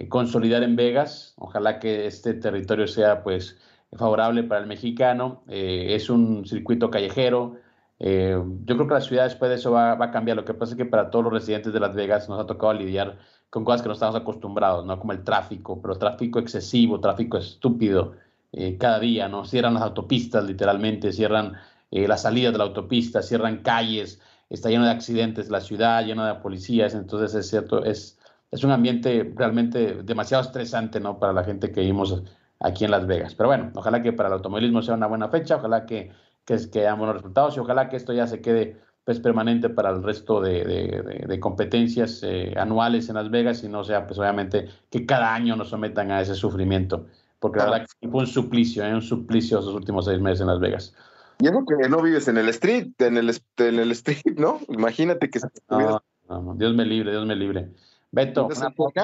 consolidar 0.09 0.63
en 0.63 0.75
Vegas. 0.75 1.35
Ojalá 1.37 1.77
que 1.79 2.07
este 2.07 2.33
territorio 2.33 2.87
sea 2.87 3.21
pues 3.21 3.59
favorable 3.91 4.41
para 4.41 4.61
el 4.61 4.67
mexicano. 4.67 5.43
es 5.47 6.09
un 6.09 6.47
circuito 6.47 6.89
callejero. 6.89 7.57
yo 7.99 8.75
creo 8.75 8.87
que 8.87 8.93
la 8.95 9.01
ciudad 9.01 9.25
después 9.25 9.49
de 9.49 9.57
eso 9.57 9.71
va, 9.71 9.93
va, 9.93 10.05
a 10.05 10.11
cambiar. 10.11 10.35
Lo 10.37 10.45
que 10.45 10.55
pasa 10.55 10.71
es 10.71 10.77
que 10.77 10.85
para 10.85 11.11
todos 11.11 11.25
los 11.25 11.33
residentes 11.33 11.71
de 11.71 11.79
Las 11.79 11.93
Vegas 11.93 12.27
nos 12.27 12.39
ha 12.39 12.47
tocado 12.47 12.73
lidiar 12.73 13.19
con 13.49 13.63
cosas 13.63 13.81
que 13.81 13.87
no 13.87 13.93
estamos 13.93 14.15
acostumbrados, 14.15 14.85
¿no? 14.85 14.99
Como 14.99 15.13
el 15.13 15.23
tráfico, 15.23 15.81
pero 15.81 15.97
tráfico 15.97 16.39
excesivo, 16.39 16.99
tráfico 16.99 17.37
estúpido. 17.37 18.15
Eh, 18.57 18.77
cada 18.77 18.99
día, 18.99 19.27
¿no? 19.27 19.43
Cierran 19.43 19.73
las 19.73 19.83
autopistas 19.83 20.45
literalmente, 20.45 21.11
cierran 21.11 21.57
eh, 21.91 22.07
las 22.07 22.21
salidas 22.21 22.53
de 22.53 22.57
la 22.57 22.63
autopista, 22.63 23.21
cierran 23.21 23.57
calles, 23.63 24.21
está 24.49 24.69
lleno 24.69 24.85
de 24.85 24.91
accidentes 24.91 25.49
la 25.49 25.59
ciudad, 25.59 26.05
lleno 26.05 26.25
de 26.25 26.35
policías, 26.35 26.93
entonces 26.93 27.35
es 27.35 27.49
cierto, 27.49 27.83
es, 27.83 28.17
es 28.51 28.63
un 28.63 28.71
ambiente 28.71 29.29
realmente 29.35 30.03
demasiado 30.03 30.41
estresante, 30.41 31.01
¿no? 31.01 31.19
Para 31.19 31.33
la 31.33 31.43
gente 31.43 31.71
que 31.73 31.81
vivimos 31.81 32.23
aquí 32.61 32.85
en 32.85 32.91
Las 32.91 33.05
Vegas. 33.07 33.35
Pero 33.35 33.49
bueno, 33.49 33.71
ojalá 33.75 34.01
que 34.01 34.13
para 34.13 34.29
el 34.29 34.33
automovilismo 34.33 34.81
sea 34.81 34.93
una 34.93 35.07
buena 35.07 35.27
fecha, 35.27 35.57
ojalá 35.57 35.85
que, 35.85 36.11
que, 36.45 36.57
que 36.71 36.89
buenos 36.91 37.15
resultados 37.15 37.57
y 37.57 37.59
ojalá 37.59 37.89
que 37.89 37.97
esto 37.97 38.13
ya 38.13 38.25
se 38.25 38.39
quede 38.41 38.79
pues 39.05 39.19
permanente 39.19 39.69
para 39.69 39.91
el 39.91 40.03
resto 40.03 40.41
de, 40.41 40.65
de, 40.65 41.25
de 41.27 41.39
competencias 41.39 42.21
eh, 42.23 42.53
anuales 42.57 43.07
en 43.07 43.15
Las 43.15 43.29
Vegas 43.29 43.63
y 43.63 43.69
no 43.69 43.83
sea 43.83 44.07
pues 44.07 44.19
obviamente 44.19 44.67
que 44.89 45.05
cada 45.05 45.33
año 45.33 45.55
nos 45.55 45.69
sometan 45.69 46.11
a 46.11 46.21
ese 46.21 46.35
sufrimiento 46.35 47.05
porque 47.39 47.59
la 47.59 47.65
verdad 47.65 47.87
que 48.01 48.09
fue 48.09 48.21
un 48.21 48.27
suplicio, 48.27 48.83
¿eh? 48.83 48.91
un 48.91 49.03
suplicio 49.03 49.59
esos 49.59 49.75
últimos 49.75 50.05
seis 50.05 50.19
meses 50.19 50.41
en 50.41 50.47
Las 50.47 50.59
Vegas. 50.59 50.95
Y 51.39 51.47
eso 51.47 51.63
que 51.63 51.89
no 51.89 52.01
vives 52.01 52.27
en 52.27 52.37
el 52.37 52.49
street, 52.49 52.93
en 52.99 53.17
el, 53.17 53.29
en 53.57 53.79
el 53.79 53.91
street, 53.91 54.37
¿no? 54.37 54.61
Imagínate 54.69 55.29
que... 55.29 55.39
No, 55.69 56.01
no, 56.27 56.55
Dios 56.55 56.73
me 56.73 56.85
libre, 56.85 57.11
Dios 57.11 57.25
me 57.27 57.35
libre. 57.35 57.69
Beto, 58.11 58.47
una... 58.47 58.73
¿Cómo? 58.73 59.03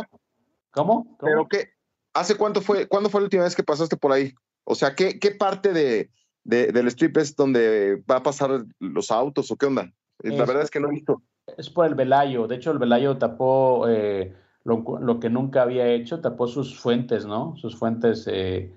¿Cómo? 0.71 1.17
¿Pero 1.19 1.47
qué? 1.47 1.73
¿Hace 2.13 2.35
cuánto 2.35 2.61
fue, 2.61 2.87
cuándo 2.87 3.09
fue 3.09 3.21
la 3.21 3.25
última 3.25 3.43
vez 3.43 3.55
que 3.55 3.63
pasaste 3.63 3.97
por 3.97 4.11
ahí? 4.11 4.33
O 4.63 4.73
sea, 4.73 4.95
¿qué, 4.95 5.19
qué 5.19 5.31
parte 5.31 5.71
de, 5.71 6.09
de, 6.43 6.71
del 6.71 6.87
strip 6.87 7.17
es 7.17 7.35
donde 7.35 8.03
va 8.09 8.17
a 8.17 8.23
pasar 8.23 8.65
los 8.79 9.11
autos 9.11 9.51
o 9.51 9.55
qué 9.55 9.65
onda? 9.65 9.91
La 10.23 10.45
verdad 10.45 10.63
es 10.63 10.71
que 10.71 10.79
no 10.79 10.87
he 10.87 10.91
visto. 10.91 11.21
Es 11.57 11.69
por 11.69 11.85
el 11.85 11.95
Velayo. 11.95 12.47
De 12.47 12.55
hecho, 12.55 12.71
el 12.71 12.79
Velayo 12.79 13.17
tapó... 13.17 13.87
Eh, 13.87 14.33
lo, 14.63 15.19
que 15.19 15.31
nunca 15.31 15.63
había 15.63 15.87
hecho, 15.87 16.21
tapó 16.21 16.47
sus 16.47 16.79
fuentes, 16.79 17.25
¿no? 17.25 17.55
Sus 17.57 17.75
fuentes 17.75 18.29
eh, 18.31 18.71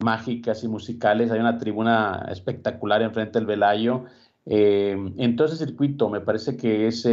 mágicas 0.00 0.64
y 0.64 0.68
musicales. 0.68 1.30
Hay 1.30 1.38
una 1.38 1.58
tribuna 1.58 2.26
espectacular 2.28 3.02
enfrente 3.02 3.38
del 3.38 3.46
Velayo. 3.46 4.06
Eh, 4.46 4.96
en 5.16 5.36
todo 5.36 5.46
ese 5.46 5.64
circuito, 5.64 6.08
me 6.08 6.20
parece 6.20 6.56
que 6.56 6.88
es 6.88 7.08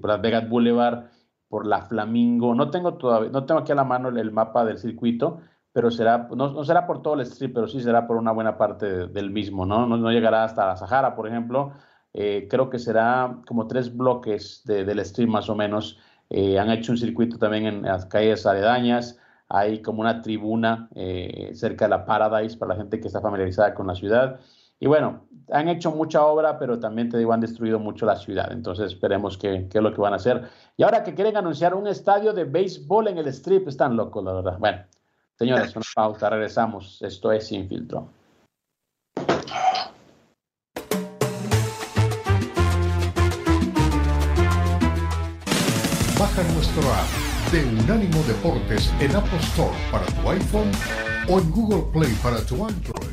por 0.00 0.10
Las 0.10 0.20
Vegas 0.20 0.48
Boulevard, 0.48 1.04
por 1.48 1.66
la 1.66 1.82
Flamingo. 1.82 2.54
No 2.54 2.70
tengo 2.70 2.94
todavía, 2.94 3.30
no 3.30 3.44
tengo 3.44 3.60
aquí 3.60 3.72
a 3.72 3.76
la 3.76 3.84
mano 3.84 4.08
el, 4.08 4.32
mapa 4.32 4.64
del 4.64 4.78
circuito, 4.78 5.40
pero 5.78 5.92
será, 5.92 6.26
no, 6.34 6.64
será 6.64 6.88
por 6.88 7.02
todo 7.02 7.14
el 7.14 7.20
strip, 7.20 7.54
pero 7.54 7.68
sí 7.68 7.80
será 7.80 8.04
por 8.04 8.16
una 8.16 8.32
buena 8.32 8.58
parte 8.58 9.06
del 9.06 9.30
mismo, 9.30 9.64
¿no? 9.64 9.86
¿no? 9.86 10.10
llegará 10.10 10.42
hasta 10.42 10.66
la 10.66 10.76
Sahara, 10.76 11.14
por 11.14 11.28
ejemplo. 11.28 11.70
Eh, 12.12 12.48
creo 12.50 12.68
que 12.68 12.80
será 12.80 13.38
como 13.46 13.68
tres 13.68 13.96
bloques 13.96 14.64
del 14.64 14.98
strip 14.98 15.28
más 15.28 15.48
o 15.48 15.54
menos. 15.54 16.00
Eh, 16.30 16.58
han 16.58 16.68
hecho 16.70 16.90
un 16.90 16.98
circuito 16.98 17.38
también 17.38 17.66
en 17.66 17.82
las 17.82 18.06
calles 18.06 18.44
aledañas. 18.44 19.20
Hay 19.48 19.80
como 19.80 20.00
una 20.00 20.20
tribuna 20.20 20.88
eh, 20.96 21.52
cerca 21.54 21.84
de 21.84 21.90
la 21.90 22.04
Paradise 22.04 22.56
para 22.56 22.74
la 22.74 22.80
gente 22.80 22.98
que 22.98 23.06
está 23.06 23.20
familiarizada 23.20 23.72
con 23.72 23.86
la 23.86 23.94
ciudad. 23.94 24.40
Y 24.80 24.88
bueno, 24.88 25.28
han 25.52 25.68
hecho 25.68 25.92
mucha 25.92 26.26
obra, 26.26 26.58
pero 26.58 26.80
también 26.80 27.08
te 27.08 27.18
digo, 27.18 27.32
han 27.32 27.40
destruido 27.40 27.78
mucho 27.78 28.04
la 28.04 28.16
ciudad. 28.16 28.50
Entonces 28.50 28.94
esperemos 28.94 29.38
qué 29.38 29.68
es 29.72 29.80
lo 29.80 29.94
que 29.94 30.00
van 30.00 30.14
a 30.14 30.16
hacer. 30.16 30.42
Y 30.76 30.82
ahora 30.82 31.04
que 31.04 31.14
quieren 31.14 31.36
anunciar 31.36 31.76
un 31.76 31.86
estadio 31.86 32.32
de 32.32 32.42
béisbol 32.42 33.06
en 33.06 33.18
el 33.18 33.28
strip, 33.28 33.68
están 33.68 33.96
locos, 33.96 34.24
la 34.24 34.32
verdad. 34.32 34.58
Bueno, 34.58 34.78
señores, 35.38 35.74
una 35.76 35.84
pausa, 35.94 36.30
regresamos. 36.30 37.00
Esto 37.02 37.32
es 37.32 37.46
Sin 37.46 37.68
Filtro. 37.68 38.08
Baja 46.18 46.42
nuestro 46.54 46.82
app 46.92 47.52
de 47.52 47.64
Unánimo 47.64 48.22
Deportes 48.24 48.92
en 49.00 49.14
Apple 49.14 49.38
Store 49.38 49.76
para 49.92 50.04
tu 50.06 50.30
iPhone 50.30 50.70
o 51.28 51.38
en 51.38 51.50
Google 51.52 51.84
Play 51.92 52.12
para 52.22 52.44
tu 52.44 52.66
Android. 52.66 53.07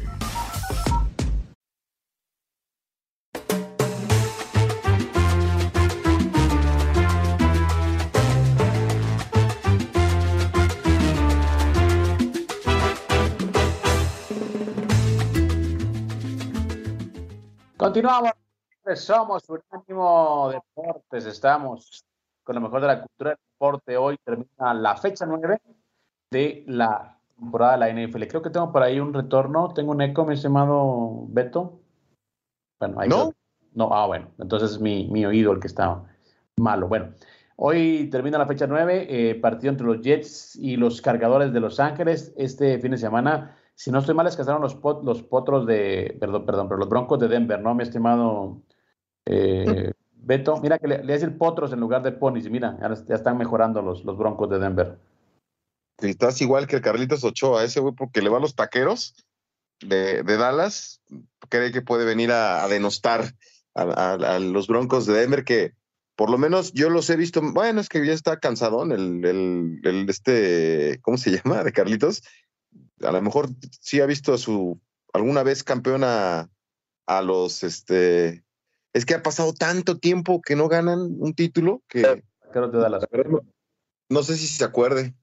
Continuamos. 17.85 18.31
Somos 18.95 19.43
Unánimo 19.47 20.49
Deportes. 20.51 21.27
Estamos 21.27 22.03
con 22.43 22.55
lo 22.55 22.61
mejor 22.61 22.81
de 22.81 22.87
la 22.87 22.99
cultura 23.01 23.29
del 23.29 23.39
deporte. 23.53 23.95
Hoy 23.95 24.17
termina 24.25 24.73
la 24.73 24.97
fecha 24.97 25.27
9 25.27 25.61
de 26.31 26.63
la 26.65 27.19
temporada 27.37 27.73
de 27.73 27.77
la 27.77 28.07
NFL. 28.07 28.23
Creo 28.23 28.41
que 28.41 28.49
tengo 28.49 28.71
por 28.71 28.81
ahí 28.81 28.99
un 28.99 29.13
retorno. 29.13 29.71
Tengo 29.75 29.91
un 29.91 30.01
eco, 30.01 30.25
mi 30.25 30.33
estimado 30.33 31.27
Beto. 31.27 31.79
Bueno, 32.79 33.01
ahí 33.01 33.07
¿No? 33.07 33.31
No, 33.73 33.93
ah, 33.93 34.07
bueno. 34.07 34.29
Entonces 34.39 34.71
es 34.71 34.79
mi, 34.79 35.07
mi 35.09 35.23
oído 35.23 35.51
el 35.51 35.59
que 35.59 35.67
está 35.67 36.01
malo. 36.57 36.87
Bueno, 36.87 37.13
hoy 37.55 38.09
termina 38.09 38.39
la 38.39 38.47
fecha 38.47 38.65
9. 38.65 39.05
Eh, 39.07 39.35
partido 39.35 39.69
entre 39.69 39.85
los 39.85 40.01
Jets 40.01 40.55
y 40.55 40.75
los 40.75 41.03
cargadores 41.03 41.53
de 41.53 41.59
Los 41.59 41.79
Ángeles. 41.79 42.33
Este 42.35 42.79
fin 42.79 42.89
de 42.89 42.97
semana 42.97 43.55
si 43.75 43.91
no 43.91 43.99
estoy 43.99 44.15
mal, 44.15 44.25
es 44.25 44.37
que 44.37 44.43
los, 44.43 44.77
los 45.03 45.23
potros 45.23 45.65
de, 45.67 46.17
perdón, 46.19 46.45
perdón, 46.45 46.69
pero 46.69 46.79
los 46.79 46.89
broncos 46.89 47.19
de 47.19 47.27
Denver, 47.27 47.61
¿no, 47.61 47.75
mi 47.75 47.83
estimado 47.83 48.61
eh, 49.25 49.91
Beto? 50.13 50.57
Mira 50.61 50.79
que 50.79 50.87
le, 50.87 51.03
le 51.03 51.13
decir 51.13 51.37
potros 51.37 51.73
en 51.73 51.81
lugar 51.81 52.01
de 52.01 52.13
ponis, 52.13 52.49
mira, 52.49 52.77
ya, 52.79 53.15
están 53.15 53.37
mejorando 53.37 53.81
los, 53.81 54.05
los 54.05 54.17
broncos 54.17 54.49
de 54.49 54.59
Denver. 54.59 54.97
Estás 55.97 56.41
igual 56.41 56.67
que 56.67 56.77
el 56.77 56.81
Carlitos 56.81 57.23
Ochoa, 57.23 57.63
ese 57.63 57.81
güey, 57.81 57.93
porque 57.93 58.21
le 58.21 58.29
va 58.29 58.37
a 58.37 58.41
los 58.41 58.55
taqueros 58.55 59.13
de, 59.81 60.23
Dallas, 60.23 61.01
cree 61.49 61.71
que 61.71 61.81
puede 61.81 62.05
venir 62.05 62.31
a, 62.31 62.67
denostar 62.69 63.33
a, 63.73 64.39
los 64.39 64.67
broncos 64.67 65.05
de 65.05 65.13
Denver, 65.13 65.43
que 65.43 65.73
por 66.15 66.29
lo 66.29 66.37
menos 66.37 66.71
yo 66.71 66.89
los 66.89 67.09
he 67.09 67.17
visto, 67.17 67.41
bueno, 67.41 67.81
es 67.81 67.89
que 67.89 68.05
ya 68.05 68.13
está 68.13 68.39
cansadón 68.39 68.93
el, 68.93 69.25
el, 69.25 69.81
el 69.83 70.09
este, 70.09 70.99
¿cómo 71.01 71.17
se 71.17 71.31
llama? 71.43 71.63
De 71.63 71.73
Carlitos, 71.73 72.23
a 73.01 73.11
lo 73.11 73.21
mejor 73.21 73.49
sí 73.81 74.01
ha 74.01 74.05
visto 74.05 74.33
a 74.33 74.37
su 74.37 74.79
alguna 75.13 75.43
vez 75.43 75.63
campeona 75.63 76.49
a 77.07 77.21
los 77.21 77.63
este 77.63 78.43
es 78.93 79.05
que 79.05 79.15
ha 79.15 79.23
pasado 79.23 79.53
tanto 79.53 79.99
tiempo 79.99 80.41
que 80.41 80.55
no 80.55 80.67
ganan 80.67 81.15
un 81.19 81.33
título 81.33 81.81
que 81.87 82.23
te 82.53 82.77
da 82.77 82.89
no, 84.07 84.23
sé 84.23 84.35
si 84.35 84.47
se 84.47 84.63
acuerde, 84.63 85.13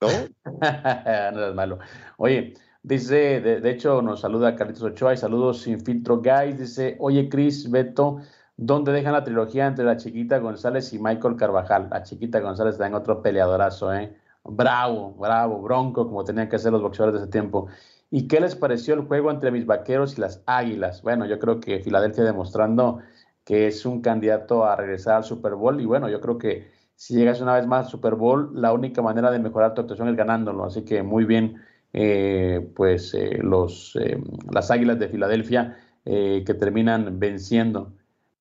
¿no? 0.00 0.08
no 1.32 1.46
es 1.46 1.54
malo. 1.54 1.78
Oye, 2.16 2.54
dice, 2.82 3.40
de, 3.40 3.70
hecho 3.70 4.02
nos 4.02 4.22
saluda 4.22 4.56
Carlitos 4.56 4.82
Ochoa 4.82 5.14
y 5.14 5.16
saludos 5.16 5.62
sin 5.62 5.80
filtro 5.80 6.20
guys, 6.20 6.58
dice, 6.58 6.96
"Oye 6.98 7.28
Chris, 7.28 7.70
Beto, 7.70 8.18
¿dónde 8.56 8.92
dejan 8.92 9.12
la 9.12 9.22
trilogía 9.22 9.66
entre 9.66 9.84
la 9.84 9.96
chiquita 9.96 10.38
González 10.38 10.92
y 10.92 10.98
Michael 10.98 11.36
Carvajal? 11.36 11.88
La 11.90 12.02
chiquita 12.02 12.40
González 12.40 12.74
está 12.74 12.86
en 12.86 12.94
otro 12.94 13.22
peleadorazo, 13.22 13.94
¿eh? 13.94 14.16
Bravo, 14.44 15.14
bravo, 15.14 15.60
bronco, 15.60 16.06
como 16.06 16.24
tenían 16.24 16.48
que 16.48 16.56
hacer 16.56 16.72
los 16.72 16.82
boxeadores 16.82 17.20
de 17.20 17.24
ese 17.24 17.32
tiempo. 17.32 17.68
¿Y 18.10 18.26
qué 18.26 18.40
les 18.40 18.56
pareció 18.56 18.94
el 18.94 19.02
juego 19.02 19.30
entre 19.30 19.50
mis 19.50 19.66
vaqueros 19.66 20.18
y 20.18 20.20
las 20.20 20.42
águilas? 20.46 21.02
Bueno, 21.02 21.26
yo 21.26 21.38
creo 21.38 21.60
que 21.60 21.80
Filadelfia 21.80 22.24
demostrando 22.24 23.00
que 23.44 23.66
es 23.66 23.86
un 23.86 24.00
candidato 24.00 24.64
a 24.64 24.76
regresar 24.76 25.16
al 25.16 25.24
Super 25.24 25.54
Bowl 25.54 25.80
y 25.80 25.84
bueno, 25.84 26.08
yo 26.08 26.20
creo 26.20 26.38
que 26.38 26.68
si 26.94 27.14
llegas 27.14 27.40
una 27.40 27.54
vez 27.54 27.66
más 27.66 27.86
al 27.86 27.90
Super 27.90 28.14
Bowl, 28.14 28.50
la 28.54 28.72
única 28.72 29.00
manera 29.00 29.30
de 29.30 29.38
mejorar 29.38 29.74
tu 29.74 29.80
actuación 29.80 30.08
es 30.08 30.16
ganándolo. 30.16 30.64
Así 30.64 30.84
que 30.84 31.02
muy 31.02 31.24
bien, 31.24 31.56
eh, 31.92 32.70
pues 32.76 33.14
eh, 33.14 33.38
los, 33.42 33.96
eh, 34.00 34.22
las 34.52 34.70
Águilas 34.70 34.98
de 34.98 35.08
Filadelfia 35.08 35.78
que 36.04 36.56
terminan 36.58 37.20
venciendo 37.20 37.92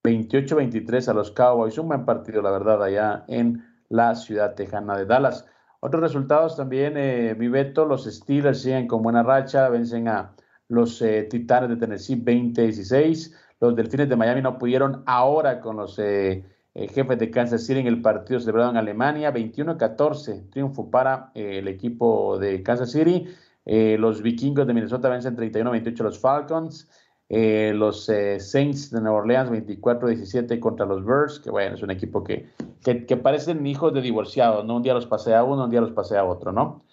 28-23 0.03 1.07
a 1.07 1.13
los 1.13 1.31
Cowboys. 1.31 1.77
Un 1.77 1.87
buen 1.89 2.05
partido, 2.05 2.41
la 2.41 2.51
verdad, 2.51 2.83
allá 2.83 3.25
en 3.27 3.63
la 3.89 4.15
ciudad 4.15 4.55
tejana 4.55 4.97
de 4.97 5.05
Dallas. 5.05 5.45
Otros 5.81 6.01
resultados 6.01 6.57
también, 6.57 6.95
eh, 6.97 7.35
mi 7.37 7.47
Beto, 7.47 7.85
los 7.85 8.05
Steelers 8.05 8.61
siguen 8.61 8.87
con 8.87 9.01
buena 9.01 9.23
racha, 9.23 9.69
vencen 9.69 10.07
a 10.09 10.35
los 10.69 11.01
eh, 11.01 11.23
Titanes 11.23 11.69
de 11.69 11.75
Tennessee 11.75 12.15
20-16. 12.15 13.35
Los 13.59 13.75
Delfines 13.75 14.07
de 14.07 14.15
Miami 14.15 14.41
no 14.41 14.57
pudieron 14.57 15.03
ahora 15.05 15.59
con 15.59 15.75
los 15.75 15.99
eh, 15.99 16.45
eh, 16.73 16.87
jefes 16.87 17.19
de 17.19 17.29
Kansas 17.29 17.65
City 17.65 17.79
en 17.79 17.87
el 17.87 18.01
partido 18.01 18.39
celebrado 18.39 18.71
en 18.71 18.77
Alemania, 18.77 19.33
21-14, 19.33 20.49
triunfo 20.49 20.89
para 20.89 21.31
el 21.33 21.67
equipo 21.67 22.37
de 22.37 22.63
Kansas 22.63 22.91
City. 22.91 23.27
los 23.65 24.21
vikingos 24.21 24.65
de 24.65 24.73
Minnesota 24.73 25.09
vencen 25.09 25.35
31-28 25.35 25.99
a 25.99 26.03
los 26.03 26.19
Falcons. 26.19 26.89
Eh, 27.31 27.73
los 27.75 28.09
eh, 28.09 28.39
Saints 28.39 28.89
de 28.89 29.01
Nueva 29.01 29.17
Orleans 29.17 29.51
24-17 29.51 30.59
contra 30.59 30.87
los 30.87 31.05
Bears, 31.05 31.39
que 31.39 31.51
bueno, 31.51 31.75
es 31.75 31.83
un 31.83 31.91
equipo 31.91 32.23
que, 32.23 32.49
que, 32.83 33.17
parecen 33.17 33.67
hijos 33.67 33.93
de 33.93 34.01
divorciados, 34.01 34.65
¿no? 34.65 34.77
Un 34.77 34.81
día 34.81 34.95
los 34.95 35.05
pasea 35.05 35.43
uno, 35.43 35.65
un 35.65 35.69
día 35.69 35.81
los 35.81 35.91
pasea 35.91 36.25
otro, 36.25 36.51
¿no? 36.51 36.85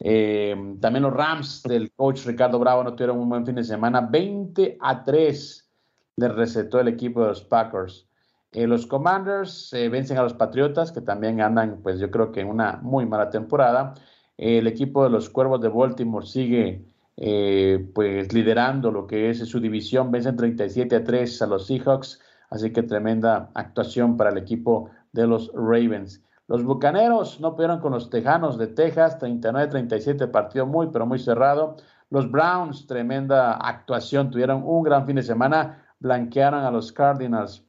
Eh, 0.00 0.56
también 0.80 1.04
los 1.04 1.12
Rams 1.12 1.62
del 1.62 1.92
coach 1.92 2.26
Ricardo 2.26 2.58
Bravo 2.58 2.82
no 2.82 2.94
tuvieron 2.94 3.20
un 3.20 3.28
buen 3.28 3.46
fin 3.46 3.54
de 3.54 3.62
semana, 3.62 4.00
20 4.00 4.78
a 4.80 5.04
3 5.04 5.70
les 6.16 6.34
recetó 6.34 6.80
el 6.80 6.88
equipo 6.88 7.22
de 7.22 7.28
los 7.28 7.44
Packers. 7.44 8.08
los 8.52 8.86
Commanders 8.86 9.70
vencen 9.72 10.18
a 10.18 10.22
los 10.24 10.34
Patriotas, 10.34 10.90
que 10.90 11.02
también 11.02 11.40
andan, 11.40 11.80
pues 11.82 12.00
yo 12.00 12.10
creo 12.10 12.32
que 12.32 12.40
en 12.40 12.48
una 12.48 12.80
muy 12.82 13.06
mala 13.06 13.30
temporada. 13.30 13.94
el 14.36 14.66
equipo 14.66 15.04
de 15.04 15.10
los 15.10 15.30
Cuervos 15.30 15.60
de 15.60 15.68
Baltimore 15.68 16.26
sigue 16.26 16.84
eh, 17.16 17.90
pues 17.94 18.32
liderando 18.32 18.90
lo 18.90 19.06
que 19.06 19.30
es 19.30 19.38
su 19.38 19.60
división, 19.60 20.10
vencen 20.10 20.36
37 20.36 20.96
a 20.96 21.04
3 21.04 21.42
a 21.42 21.46
los 21.46 21.66
Seahawks, 21.66 22.20
así 22.50 22.72
que 22.72 22.82
tremenda 22.82 23.50
actuación 23.54 24.16
para 24.16 24.30
el 24.30 24.38
equipo 24.38 24.90
de 25.12 25.26
los 25.26 25.52
Ravens. 25.54 26.22
Los 26.46 26.62
Bucaneros 26.62 27.40
no 27.40 27.54
pudieron 27.54 27.80
con 27.80 27.92
los 27.92 28.10
Tejanos 28.10 28.58
de 28.58 28.66
Texas, 28.66 29.18
39-37, 29.18 30.30
partido 30.30 30.66
muy, 30.66 30.88
pero 30.88 31.06
muy 31.06 31.18
cerrado. 31.18 31.76
Los 32.10 32.30
Browns, 32.30 32.86
tremenda 32.86 33.54
actuación, 33.54 34.30
tuvieron 34.30 34.62
un 34.64 34.82
gran 34.82 35.06
fin 35.06 35.16
de 35.16 35.22
semana, 35.22 35.82
blanquearon 36.00 36.62
a 36.62 36.70
los 36.70 36.92
Cardinals 36.92 37.64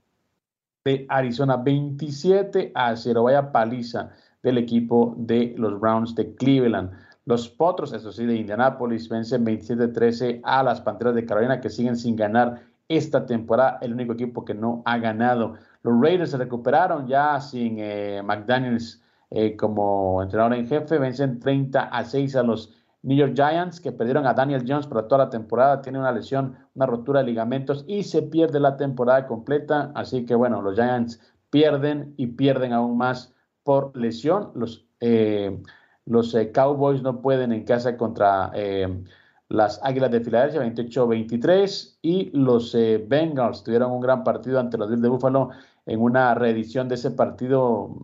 de 0.83 1.05
Arizona 1.07 1.57
27 1.57 2.71
a 2.75 2.95
0, 2.95 3.23
vaya 3.23 3.51
paliza 3.51 4.11
del 4.43 4.57
equipo 4.57 5.15
de 5.17 5.55
los 5.57 5.79
Browns 5.79 6.13
de 6.13 6.35
Cleveland. 6.35 6.91
Los 7.25 7.50
Potros, 7.50 7.91
eso 7.91 8.12
sí, 8.12 8.25
de 8.25 8.36
Indianápolis, 8.36 9.10
vencen 9.10 9.44
27-13 9.46 10.41
a 10.44 10.62
las 10.63 10.82
Panteras 10.82 11.15
de 11.15 11.25
Carolina, 11.25 11.60
que 11.60 11.70
siguen 11.70 11.96
sin 11.96 12.15
ganar 12.15 12.62
esta 12.88 13.25
temporada, 13.25 13.79
el 13.82 13.94
único 13.94 14.13
equipo 14.13 14.46
que 14.46 14.53
no 14.53 14.84
ha 14.86 15.00
ganado. 15.00 15.55
Los 15.82 16.00
Raiders 16.00 16.32
se 16.32 16.38
recuperaron 16.38 17.08
ya 17.08 17.41
sin 17.41 17.77
eh, 17.79 18.22
McDaniels 18.24 19.01
eh, 19.32 19.55
como 19.58 20.22
entrenador 20.22 20.53
en 20.53 20.67
jefe, 20.67 21.00
vencen 21.00 21.39
30 21.39 21.82
a 21.82 22.05
6 22.05 22.36
a 22.36 22.44
los 22.44 22.74
New 23.01 23.17
York 23.17 23.34
Giants, 23.36 23.79
que 23.79 23.91
perdieron 23.91 24.25
a 24.25 24.34
Daniel 24.34 24.63
Jones 24.67 24.88
para 24.88 25.08
toda 25.08 25.25
la 25.25 25.29
temporada, 25.29 25.82
tiene 25.82 26.00
una 26.00 26.12
lesión, 26.12 26.55
una 26.74 26.86
rotura 26.86 27.20
de 27.20 27.27
ligamentos 27.27 27.86
y 27.88 28.03
se 28.03 28.24
pierde 28.24 28.60
la 28.60 28.77
temporada 28.77 29.27
completa. 29.27 29.91
Así 29.94 30.25
que 30.25 30.36
bueno, 30.36 30.62
los 30.62 30.75
Giants 30.75 31.20
pierden 31.50 32.13
y 32.17 32.27
pierden 32.27 32.74
aún 32.74 32.98
más 32.98 33.34
por 33.63 33.96
lesión. 33.96 34.51
Los, 34.55 34.88
eh, 35.01 35.62
los 36.05 36.33
eh, 36.35 36.51
Cowboys 36.51 37.01
no 37.01 37.21
pueden 37.21 37.51
en 37.51 37.63
casa 37.65 37.97
contra 37.97 38.51
eh, 38.53 39.03
las 39.50 39.79
Águilas 39.83 40.12
de 40.12 40.21
Filadelfia, 40.21 40.62
28-23. 40.62 41.97
Y 42.01 42.31
los 42.38 42.75
Bengals 43.07 43.63
tuvieron 43.63 43.91
un 43.91 44.01
gran 44.01 44.24
partido 44.24 44.59
ante 44.59 44.77
los 44.77 44.89
Bills 44.89 45.01
de 45.01 45.09
Buffalo 45.09 45.50
en 45.85 46.01
una 46.01 46.33
reedición 46.33 46.88
de 46.88 46.95
ese 46.95 47.12
partido 47.12 47.95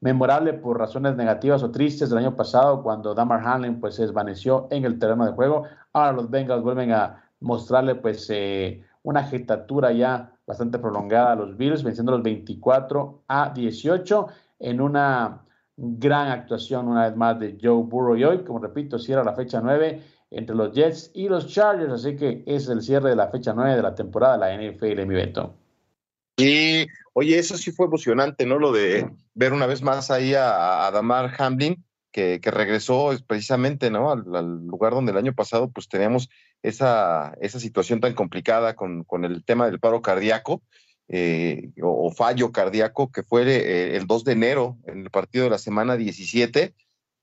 memorable 0.00 0.54
por 0.54 0.78
razones 0.78 1.16
negativas 1.16 1.62
o 1.62 1.70
tristes 1.70 2.08
del 2.08 2.18
año 2.18 2.36
pasado, 2.36 2.82
cuando 2.82 3.14
Damar 3.14 3.46
Hamlin 3.46 3.80
pues, 3.80 3.96
se 3.96 4.02
desvaneció 4.02 4.68
en 4.70 4.84
el 4.84 4.98
terreno 4.98 5.26
de 5.26 5.32
juego. 5.32 5.64
Ahora 5.92 6.12
los 6.12 6.30
Bengals 6.30 6.62
vuelven 6.62 6.92
a 6.92 7.22
mostrarle 7.40 7.94
pues, 7.94 8.30
una 9.02 9.20
agitatura 9.20 9.92
ya 9.92 10.32
bastante 10.46 10.78
prolongada 10.78 11.32
a 11.32 11.36
los 11.36 11.56
Bills, 11.56 11.82
venciendo 11.82 12.12
los 12.12 12.22
24 12.22 13.22
a 13.28 13.50
18 13.50 14.26
en 14.60 14.80
una 14.80 15.45
gran 15.76 16.28
actuación 16.28 16.88
una 16.88 17.08
vez 17.08 17.16
más 17.16 17.38
de 17.38 17.58
Joe 17.60 17.82
Burrow 17.82 18.16
y 18.16 18.24
hoy, 18.24 18.44
como 18.44 18.58
repito, 18.58 18.98
cierra 18.98 19.22
la 19.22 19.34
fecha 19.34 19.60
9 19.62 20.02
entre 20.30 20.56
los 20.56 20.72
Jets 20.72 21.10
y 21.14 21.28
los 21.28 21.46
Chargers, 21.46 21.92
así 21.92 22.16
que 22.16 22.42
es 22.46 22.68
el 22.68 22.82
cierre 22.82 23.10
de 23.10 23.16
la 23.16 23.28
fecha 23.28 23.52
9 23.54 23.76
de 23.76 23.82
la 23.82 23.94
temporada 23.94 24.38
de 24.38 24.58
la 24.58 24.72
NFL, 24.72 25.06
mi 25.06 25.14
Beto. 25.14 25.54
Y, 26.38 26.86
oye, 27.14 27.38
eso 27.38 27.56
sí 27.56 27.70
fue 27.72 27.86
emocionante, 27.86 28.44
¿no? 28.44 28.58
Lo 28.58 28.72
de 28.72 29.10
ver 29.34 29.52
una 29.52 29.66
vez 29.66 29.82
más 29.82 30.10
ahí 30.10 30.34
a, 30.34 30.90
Damar 30.92 31.34
Hamlin, 31.38 31.82
que, 32.12 32.40
regresó 32.42 33.10
precisamente, 33.26 33.90
¿no? 33.90 34.10
Al, 34.12 34.66
lugar 34.66 34.92
donde 34.92 35.12
el 35.12 35.18
año 35.18 35.34
pasado, 35.34 35.70
pues 35.70 35.88
teníamos 35.88 36.28
esa, 36.62 37.34
esa 37.40 37.60
situación 37.60 38.00
tan 38.00 38.14
complicada 38.14 38.74
con, 38.74 39.04
con 39.04 39.24
el 39.24 39.44
tema 39.44 39.66
del 39.66 39.80
paro 39.80 40.02
cardíaco. 40.02 40.62
Eh, 41.08 41.70
o, 41.82 42.10
fallo 42.10 42.50
cardíaco 42.50 43.12
que 43.12 43.22
fue 43.22 43.42
eh, 43.44 43.96
el 43.96 44.08
2 44.08 44.24
de 44.24 44.32
enero 44.32 44.78
en 44.86 45.02
el 45.02 45.10
partido 45.10 45.44
de 45.44 45.50
la 45.50 45.58
semana 45.58 45.96
17. 45.96 46.74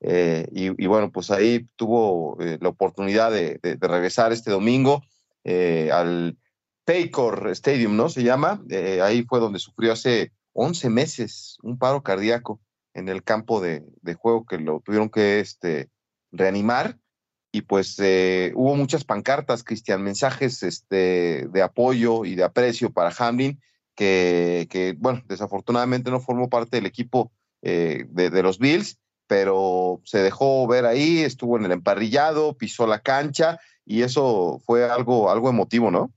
Eh, 0.05 0.47
y, 0.51 0.87
bueno, 0.87 1.11
pues 1.11 1.31
ahí 1.31 1.67
tuvo 1.75 2.37
la 2.39 2.69
oportunidad 2.69 3.31
de, 3.31 3.59
regresar 3.79 4.33
este 4.33 4.51
domingo 4.51 5.01
al 5.45 6.37
Paycor 6.83 7.49
Stadium, 7.51 7.95
¿no? 7.95 8.09
Se 8.09 8.23
llama. 8.23 8.61
ahí 9.01 9.23
fue 9.23 9.39
donde 9.39 9.59
sufrió 9.59 9.93
hace 9.93 10.33
11 10.53 10.89
meses 10.89 11.57
un 11.63 11.77
paro 11.77 12.03
cardíaco 12.03 12.59
en 12.93 13.07
el 13.07 13.23
campo 13.23 13.61
de, 13.61 13.83
juego 14.15 14.45
que 14.45 14.57
lo 14.57 14.81
tuvieron 14.81 15.09
que 15.09 15.39
este, 15.39 15.89
reanimar. 16.31 16.97
Y 17.53 17.61
pues 17.61 17.97
hubo 17.99 18.75
muchas 18.75 19.05
pancartas, 19.05 19.63
Cristian, 19.63 20.03
mensajes 20.03 20.63
este, 20.63 21.47
de 21.47 21.61
apoyo 21.61 22.25
y 22.25 22.35
de 22.35 22.43
aprecio 22.43 22.91
para 22.91 23.13
Hamlin 23.17 23.61
que, 23.95 24.95
bueno, 24.97 25.21
desafortunadamente 25.27 26.12
no 26.12 26.19
formó 26.19 26.50
parte 26.50 26.77
del 26.77 26.85
equipo 26.85 27.31
eh, 27.62 28.05
de, 28.09 28.43
los 28.43 28.59
Bills, 28.59 29.00
pero 29.27 30.01
se 30.03 30.19
dejó 30.19 30.67
ver 30.67 30.85
ahí, 30.85 31.19
estuvo 31.19 31.57
en 31.57 31.65
el 31.65 31.71
emparrillado, 31.71 32.57
pisó 32.57 32.88
la 32.88 33.00
cancha 33.00 33.59
y 33.85 34.01
eso 34.01 34.59
fue 34.65 34.89
algo, 34.89 35.29
algo 35.29 35.50
emotivo, 35.50 35.91
¿no? 35.91 36.12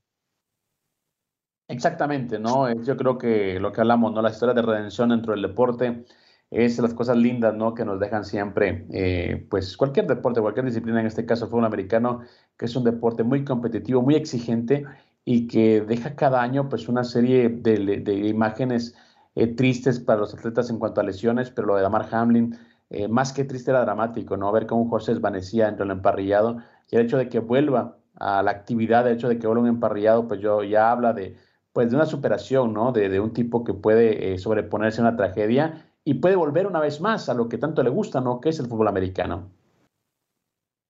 Exactamente, 1.69 2.39
¿no? 2.39 2.73
Yo 2.81 2.95
creo 2.95 3.17
que 3.17 3.59
lo 3.59 3.73
que 3.73 3.81
hablamos, 3.81 4.13
¿no? 4.13 4.21
La 4.21 4.29
historia 4.29 4.53
de 4.53 4.61
redención 4.61 5.09
dentro 5.09 5.33
del 5.33 5.41
deporte 5.41 6.05
es 6.49 6.79
las 6.79 6.93
cosas 6.93 7.17
lindas, 7.17 7.53
¿no? 7.55 7.73
Que 7.73 7.83
nos 7.83 7.99
dejan 7.99 8.23
siempre, 8.23 8.85
eh, 8.91 9.45
pues 9.49 9.75
cualquier 9.75 10.07
deporte, 10.07 10.39
cualquier 10.39 10.65
disciplina, 10.65 11.01
en 11.01 11.07
este 11.07 11.25
caso 11.25 11.45
el 11.45 11.51
fútbol 11.51 11.65
americano, 11.65 12.21
que 12.57 12.65
es 12.65 12.75
un 12.77 12.85
deporte 12.85 13.23
muy 13.23 13.43
competitivo, 13.43 14.01
muy 14.01 14.15
exigente 14.15 14.85
y 15.29 15.45
que 15.45 15.81
deja 15.81 16.15
cada 16.15 16.41
año 16.41 16.69
pues 16.69 16.87
una 16.87 17.03
serie 17.03 17.49
de, 17.49 18.13
imágenes 18.29 18.95
eh, 19.35 19.47
tristes 19.47 19.99
para 19.99 20.21
los 20.21 20.33
atletas 20.33 20.69
en 20.69 20.79
cuanto 20.79 21.01
a 21.01 21.03
lesiones, 21.03 21.51
pero 21.51 21.67
lo 21.67 21.75
de 21.75 21.81
Damar 21.81 22.07
Hamlin, 22.09 22.57
eh, 22.89 23.09
más 23.09 23.33
que 23.33 23.43
triste 23.43 23.71
era 23.71 23.81
dramático, 23.81 24.37
¿no? 24.37 24.49
Ver 24.53 24.67
cómo 24.67 24.87
José 24.89 25.11
desvanecía 25.11 25.67
entre 25.67 25.83
el 25.83 25.91
emparrillado 25.91 26.59
y 26.89 26.95
el 26.95 27.01
hecho 27.01 27.17
de 27.17 27.27
que 27.27 27.39
vuelva 27.39 27.97
a 28.15 28.41
la 28.41 28.51
actividad, 28.51 29.05
el 29.05 29.15
hecho 29.15 29.27
de 29.27 29.37
que 29.37 29.47
vuelva 29.47 29.63
un 29.63 29.67
emparrillado, 29.67 30.29
pues 30.29 30.39
yo 30.39 30.63
ya 30.63 30.91
habla 30.91 31.11
de, 31.11 31.35
pues 31.73 31.89
de 31.89 31.97
una 31.97 32.05
superación, 32.05 32.73
¿no? 32.73 32.93
De, 32.93 33.19
un 33.19 33.33
tipo 33.33 33.65
que 33.65 33.73
puede 33.73 34.31
eh, 34.31 34.37
sobreponerse 34.37 35.01
a 35.01 35.07
una 35.07 35.17
tragedia 35.17 35.91
y 36.05 36.13
puede 36.13 36.37
volver 36.37 36.67
una 36.67 36.79
vez 36.79 37.01
más 37.01 37.27
a 37.27 37.33
lo 37.33 37.49
que 37.49 37.57
tanto 37.57 37.83
le 37.83 37.89
gusta, 37.89 38.21
¿no? 38.21 38.39
Que 38.39 38.47
es 38.47 38.59
el 38.61 38.67
fútbol 38.67 38.87
americano. 38.87 39.51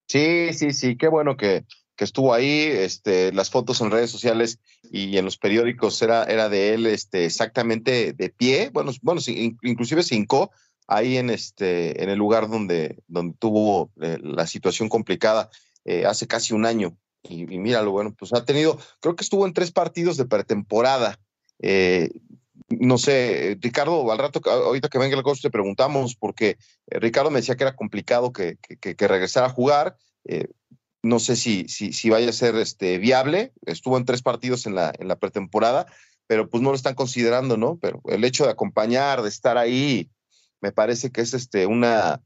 Sí, 0.06 0.52
sí, 0.52 0.72
sí, 0.72 0.96
qué 0.96 1.08
bueno 1.08 1.36
que, 1.36 1.64
que 1.98 2.04
estuvo 2.04 2.32
ahí, 2.32 2.62
este, 2.62 3.32
las 3.32 3.50
fotos 3.50 3.80
en 3.80 3.90
redes 3.90 4.08
sociales 4.08 4.60
y 4.88 5.18
en 5.18 5.24
los 5.24 5.36
periódicos 5.36 6.00
era, 6.00 6.22
era 6.22 6.48
de 6.48 6.72
él 6.72 6.86
este, 6.86 7.24
exactamente 7.24 8.12
de 8.12 8.30
pie, 8.30 8.70
bueno, 8.72 8.92
bueno 9.02 9.20
inclusive 9.26 10.04
se 10.04 10.14
hincó 10.14 10.52
ahí 10.86 11.16
en, 11.16 11.28
este, 11.28 12.00
en 12.00 12.08
el 12.08 12.16
lugar 12.16 12.48
donde, 12.48 13.02
donde 13.08 13.34
tuvo 13.40 13.90
eh, 14.00 14.16
la 14.22 14.46
situación 14.46 14.88
complicada 14.88 15.50
eh, 15.84 16.06
hace 16.06 16.28
casi 16.28 16.54
un 16.54 16.66
año. 16.66 16.96
Y, 17.24 17.44
míralo, 17.46 17.90
bueno, 17.90 18.14
pues 18.16 18.32
ha 18.32 18.44
tenido, 18.44 18.78
creo 19.00 19.16
que 19.16 19.24
estuvo 19.24 19.44
en 19.44 19.52
tres 19.52 19.72
partidos 19.72 20.16
de 20.16 20.24
pretemporada. 20.24 21.18
Eh, 21.58 22.10
no 22.68 22.96
sé, 22.96 23.58
Ricardo, 23.60 24.12
al 24.12 24.18
rato, 24.18 24.40
ahorita 24.48 24.88
que 24.88 24.98
venga 24.98 25.16
el 25.16 25.24
coach 25.24 25.42
te 25.42 25.50
preguntamos, 25.50 26.14
porque 26.14 26.58
Ricardo 26.86 27.30
me 27.30 27.40
decía 27.40 27.56
que 27.56 27.64
era 27.64 27.74
complicado 27.74 28.32
que, 28.32 28.56
que 28.56 29.08
regresara 29.08 29.46
a 29.48 29.50
jugar. 29.50 29.96
No 31.02 31.18
sé 31.20 31.36
si, 31.36 31.68
si, 31.68 31.92
si 31.92 32.10
vaya 32.10 32.30
a 32.30 32.32
ser 32.32 32.56
este, 32.56 32.98
viable. 32.98 33.52
Estuvo 33.66 33.96
en 33.96 34.04
tres 34.04 34.22
partidos 34.22 34.66
en 34.66 34.74
la, 34.74 34.92
en 34.98 35.08
la 35.08 35.16
pretemporada, 35.16 35.86
pero 36.26 36.48
pues 36.48 36.62
no 36.62 36.70
lo 36.70 36.76
están 36.76 36.94
considerando, 36.94 37.56
¿no? 37.56 37.78
Pero 37.78 38.00
el 38.06 38.24
hecho 38.24 38.44
de 38.44 38.50
acompañar, 38.50 39.22
de 39.22 39.28
estar 39.28 39.58
ahí, 39.58 40.10
me 40.60 40.72
parece 40.72 41.10
que 41.10 41.20
es 41.20 41.34
este, 41.34 41.66
una, 41.66 42.20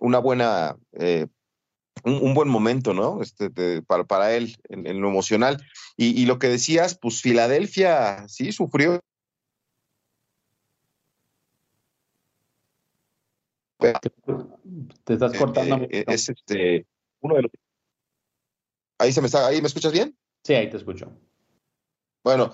una 0.00 0.18
buena, 0.18 0.76
eh, 0.92 1.26
un, 2.04 2.34
buen 2.34 2.48
momento, 2.48 2.94
¿no? 2.94 3.22
Este, 3.22 3.50
para, 3.82 4.04
para 4.04 4.34
él, 4.34 4.56
en, 4.68 5.00
lo 5.00 5.08
emocional. 5.08 5.64
Y, 5.96 6.26
lo 6.26 6.38
que 6.38 6.48
decías, 6.48 6.96
pues 6.96 7.20
Filadelfia 7.20 8.28
sí 8.28 8.52
sufrió. 8.52 9.00
Te 13.78 15.14
estás 15.14 15.36
cortando. 15.36 15.76
Eh, 15.84 15.88
eh, 15.90 16.04
es 16.08 16.28
este, 16.28 16.86
uno 17.20 17.36
de 17.36 17.42
los 17.42 17.52
Ahí 18.98 19.12
se 19.12 19.20
me 19.20 19.26
está, 19.26 19.46
ahí 19.46 19.60
me 19.62 19.68
escuchas 19.68 19.92
bien? 19.92 20.16
Sí, 20.42 20.54
ahí 20.54 20.68
te 20.68 20.76
escucho. 20.76 21.12
Bueno, 22.24 22.52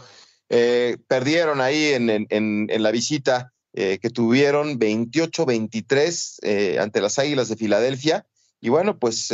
eh, 0.48 0.98
perdieron 1.08 1.60
ahí 1.60 1.92
en, 1.94 2.10
en, 2.10 2.82
la 2.82 2.90
visita 2.90 3.52
eh, 3.72 3.98
que 4.00 4.10
tuvieron 4.10 4.78
28-23 4.78 6.38
eh, 6.42 6.78
ante 6.78 7.00
las 7.00 7.18
Águilas 7.18 7.48
de 7.48 7.56
Filadelfia. 7.56 8.26
Y 8.60 8.68
bueno, 8.70 8.98
pues 8.98 9.30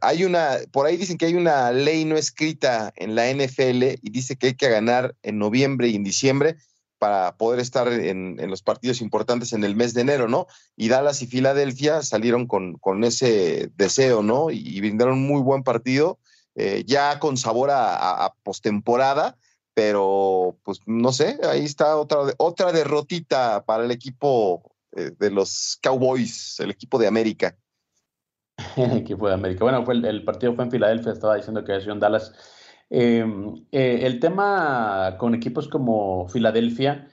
hay 0.00 0.24
una, 0.24 0.58
por 0.72 0.86
ahí 0.86 0.96
dicen 0.96 1.16
que 1.16 1.26
hay 1.26 1.34
una 1.34 1.70
ley 1.70 2.04
no 2.04 2.16
escrita 2.16 2.92
en 2.96 3.14
la 3.14 3.30
NFL 3.32 4.00
y 4.02 4.10
dice 4.10 4.34
que 4.36 4.48
hay 4.48 4.54
que 4.54 4.68
ganar 4.68 5.14
en 5.22 5.38
noviembre 5.38 5.88
y 5.88 5.94
en 5.94 6.02
diciembre 6.02 6.56
para 6.98 7.36
poder 7.36 7.60
estar 7.60 7.86
en, 7.92 8.40
en, 8.40 8.50
los 8.50 8.62
partidos 8.62 9.00
importantes 9.00 9.52
en 9.52 9.62
el 9.62 9.76
mes 9.76 9.94
de 9.94 10.00
enero, 10.00 10.26
¿no? 10.26 10.48
Y 10.76 10.88
Dallas 10.88 11.22
y 11.22 11.28
Filadelfia 11.28 12.02
salieron 12.02 12.48
con, 12.48 12.74
con 12.78 13.04
ese 13.04 13.70
deseo, 13.76 14.24
¿no? 14.24 14.50
Y, 14.50 14.58
y 14.66 14.80
brindaron 14.80 15.18
un 15.18 15.26
muy 15.26 15.42
buen 15.42 15.62
partido 15.62 16.18
eh, 16.56 16.84
ya 16.86 17.18
con 17.18 17.36
sabor 17.36 17.70
a, 17.72 18.32
postemporada, 18.44 19.36
pero 19.74 20.56
pues 20.62 20.80
no 20.86 21.10
sé, 21.10 21.40
ahí 21.42 21.64
está 21.64 21.96
otra, 21.96 22.18
otra 22.38 22.70
derrotita 22.70 23.64
para 23.64 23.84
el 23.84 23.90
equipo 23.90 24.62
eh, 24.92 25.10
de 25.18 25.30
los 25.32 25.78
Cowboys, 25.82 26.60
el 26.60 26.70
equipo 26.70 26.96
de 26.98 27.08
América. 27.08 27.56
el 28.76 28.98
equipo 28.98 29.26
de 29.26 29.34
América. 29.34 29.64
Bueno, 29.64 29.84
fue 29.84 29.94
el, 29.94 30.24
partido 30.24 30.54
fue 30.54 30.64
en 30.64 30.70
Filadelfia, 30.70 31.12
estaba 31.12 31.34
diciendo 31.34 31.64
que 31.64 31.76
es 31.76 31.86
en 31.88 31.98
Dallas. 31.98 32.32
Em, 32.88 33.66
eh, 33.72 34.00
el 34.02 34.20
tema 34.20 35.16
con 35.18 35.34
equipos 35.34 35.66
como 35.66 36.28
Filadelfia, 36.28 37.08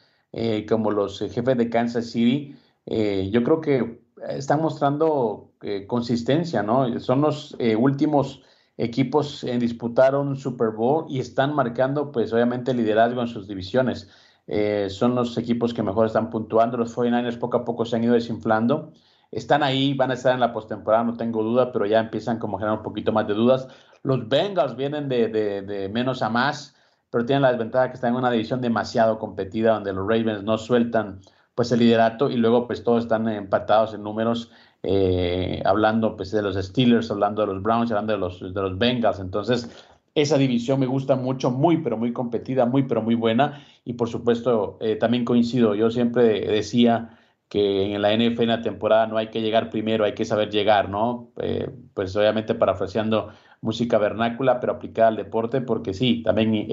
como 0.70 0.92
los 0.92 1.20
jefes 1.20 1.58
de 1.58 1.70
Kansas 1.70 2.06
City, 2.06 2.56
yo 2.86 3.44
creo 3.44 3.60
que 3.60 4.02
están 4.30 4.62
mostrando 4.62 5.52
consistencia, 5.88 6.64
¿no? 6.64 7.00
Son 7.02 7.20
los 7.20 7.58
últimos 7.78 8.42
equipos 8.82 9.44
en 9.44 9.60
disputar 9.60 10.16
un 10.16 10.36
Super 10.36 10.72
Bowl 10.72 11.06
y 11.08 11.20
están 11.20 11.54
marcando, 11.54 12.12
pues 12.12 12.34
obviamente, 12.34 12.74
liderazgo 12.74 13.22
en 13.22 13.28
sus 13.28 13.48
divisiones. 13.48 14.10
Eh, 14.48 14.88
son 14.90 15.14
los 15.14 15.38
equipos 15.38 15.72
que 15.72 15.84
mejor 15.84 16.08
están 16.08 16.32
puntuando. 16.32 16.78
Los 16.78 16.96
49ers 16.96 17.38
poco 17.38 17.58
a 17.58 17.64
poco 17.64 17.86
se 17.86 17.96
han 17.96 18.04
ido 18.04 18.16
desinflando. 18.16 18.92
Están 19.30 19.62
ahí, 19.62 19.94
van 19.94 20.10
a 20.10 20.16
estar 20.16 20.34
en 20.34 20.40
la 20.40 20.52
postemporada, 20.52 21.04
no 21.04 21.16
tengo 21.16 21.44
duda, 21.44 21.72
pero 21.72 21.86
ya 21.86 22.00
empiezan 22.00 22.40
como 22.40 22.58
a 22.58 22.60
generar 22.60 22.80
un 22.80 22.84
poquito 22.84 23.12
más 23.12 23.28
de 23.28 23.36
dudas. 23.36 23.68
Los 24.02 24.28
Bengals 24.28 24.76
vienen 24.76 25.08
de, 25.08 25.30
de 25.30 25.90
menos 25.90 26.24
a 26.24 26.30
más, 26.32 26.76
pero 27.12 27.24
tienen 27.24 27.44
la 27.44 27.52
desventaja 27.52 27.90
que 27.90 27.96
están 27.96 28.14
en 28.14 28.16
una 28.18 28.32
división 28.32 28.62
demasiado 28.62 29.20
competida, 29.20 29.76
donde 29.76 29.94
los 29.94 30.08
Ravens 30.08 30.44
no 30.44 30.58
sueltan 30.58 31.22
pues 31.54 31.72
el 31.72 31.80
liderato 31.80 32.32
y 32.32 32.38
luego 32.38 32.66
pues 32.66 32.84
todos 32.84 33.04
están 33.04 33.28
empatados 33.30 33.94
en 33.94 34.02
números 34.02 34.50
eh, 34.84 35.62
hablando 35.66 36.16
pues, 36.16 36.32
de 36.32 36.42
los 36.42 36.56
Steelers, 36.56 37.12
hablando 37.12 37.42
de 37.42 37.54
los 37.54 37.62
Browns, 37.62 37.92
hablando 37.92 38.14
de 38.14 38.20
los, 38.20 38.40
de 38.42 38.62
los 38.62 38.78
Bengals. 38.78 39.20
Entonces, 39.20 39.70
esa 40.16 40.38
división 40.38 40.80
me 40.80 40.88
gusta 40.88 41.16
mucho, 41.16 41.52
muy, 41.52 41.78
pero 41.78 41.98
muy 41.98 42.14
competida, 42.14 42.66
muy, 42.66 42.84
pero 42.84 43.02
muy 43.02 43.16
buena. 43.16 43.64
Y 43.86 43.94
por 43.94 44.10
supuesto, 44.10 44.78
eh, 44.82 44.96
también 44.96 45.26
coincido, 45.26 45.76
yo 45.76 45.90
siempre 45.92 46.42
decía 46.42 47.18
que 47.48 47.94
en 47.94 48.02
la 48.02 48.14
NFL 48.14 48.44
en 48.44 48.50
la 48.50 48.62
temporada 48.62 49.08
no 49.08 49.18
hay 49.18 49.28
que 49.30 49.42
llegar 49.42 49.70
primero, 49.70 50.06
hay 50.06 50.14
que 50.14 50.26
saber 50.26 50.50
llegar, 50.50 50.90
¿no? 50.90 51.32
Eh, 51.42 51.70
pues 51.94 52.16
obviamente 52.16 52.56
parafraseando 52.56 53.30
música 53.62 53.98
vernácula, 53.98 54.60
pero 54.60 54.74
aplicada 54.74 55.10
al 55.10 55.18
deporte, 55.18 55.62
porque 55.62 55.94
sí, 55.94 56.24
también 56.24 56.68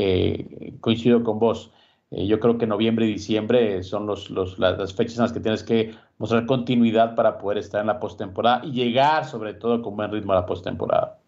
coincido 0.80 1.22
con 1.22 1.38
vos. 1.38 1.72
Eh, 2.10 2.26
yo 2.26 2.40
creo 2.40 2.56
que 2.56 2.66
noviembre 2.66 3.06
y 3.06 3.12
diciembre 3.12 3.82
son 3.82 4.06
los, 4.06 4.30
las, 4.30 4.94
fechas 4.94 5.16
en 5.16 5.22
las 5.22 5.32
que 5.32 5.40
tienes 5.40 5.62
que 5.62 5.94
mostrar 6.16 6.46
continuidad 6.46 7.14
para 7.14 7.38
poder 7.38 7.58
estar 7.58 7.80
en 7.80 7.88
la 7.88 8.00
postemporada 8.00 8.64
y 8.64 8.72
llegar 8.72 9.26
sobre 9.26 9.54
todo 9.54 9.82
con 9.82 9.96
buen 9.96 10.10
ritmo 10.10 10.32
a 10.32 10.36
la 10.36 10.46
postemporada. 10.46 11.20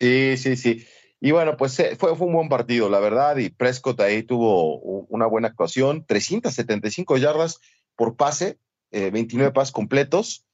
Sí, 0.00 0.36
sí, 0.36 0.56
sí. 0.56 0.84
Y 1.20 1.30
bueno, 1.30 1.56
pues 1.56 1.76
fue, 1.98 2.14
fue 2.14 2.26
un 2.26 2.34
buen 2.34 2.48
partido, 2.48 2.90
la 2.90 3.00
verdad, 3.00 3.36
y 3.38 3.48
Prescott 3.48 4.00
ahí 4.00 4.22
tuvo 4.22 4.78
una 4.78 5.26
buena 5.26 5.48
actuación, 5.48 6.04
375 6.04 7.16
yardas, 7.16 7.60
por 7.94 8.16
pase, 8.16 8.58
29 8.90 9.48
eh, 9.48 9.52
pases 9.52 9.72
completos. 9.72 10.45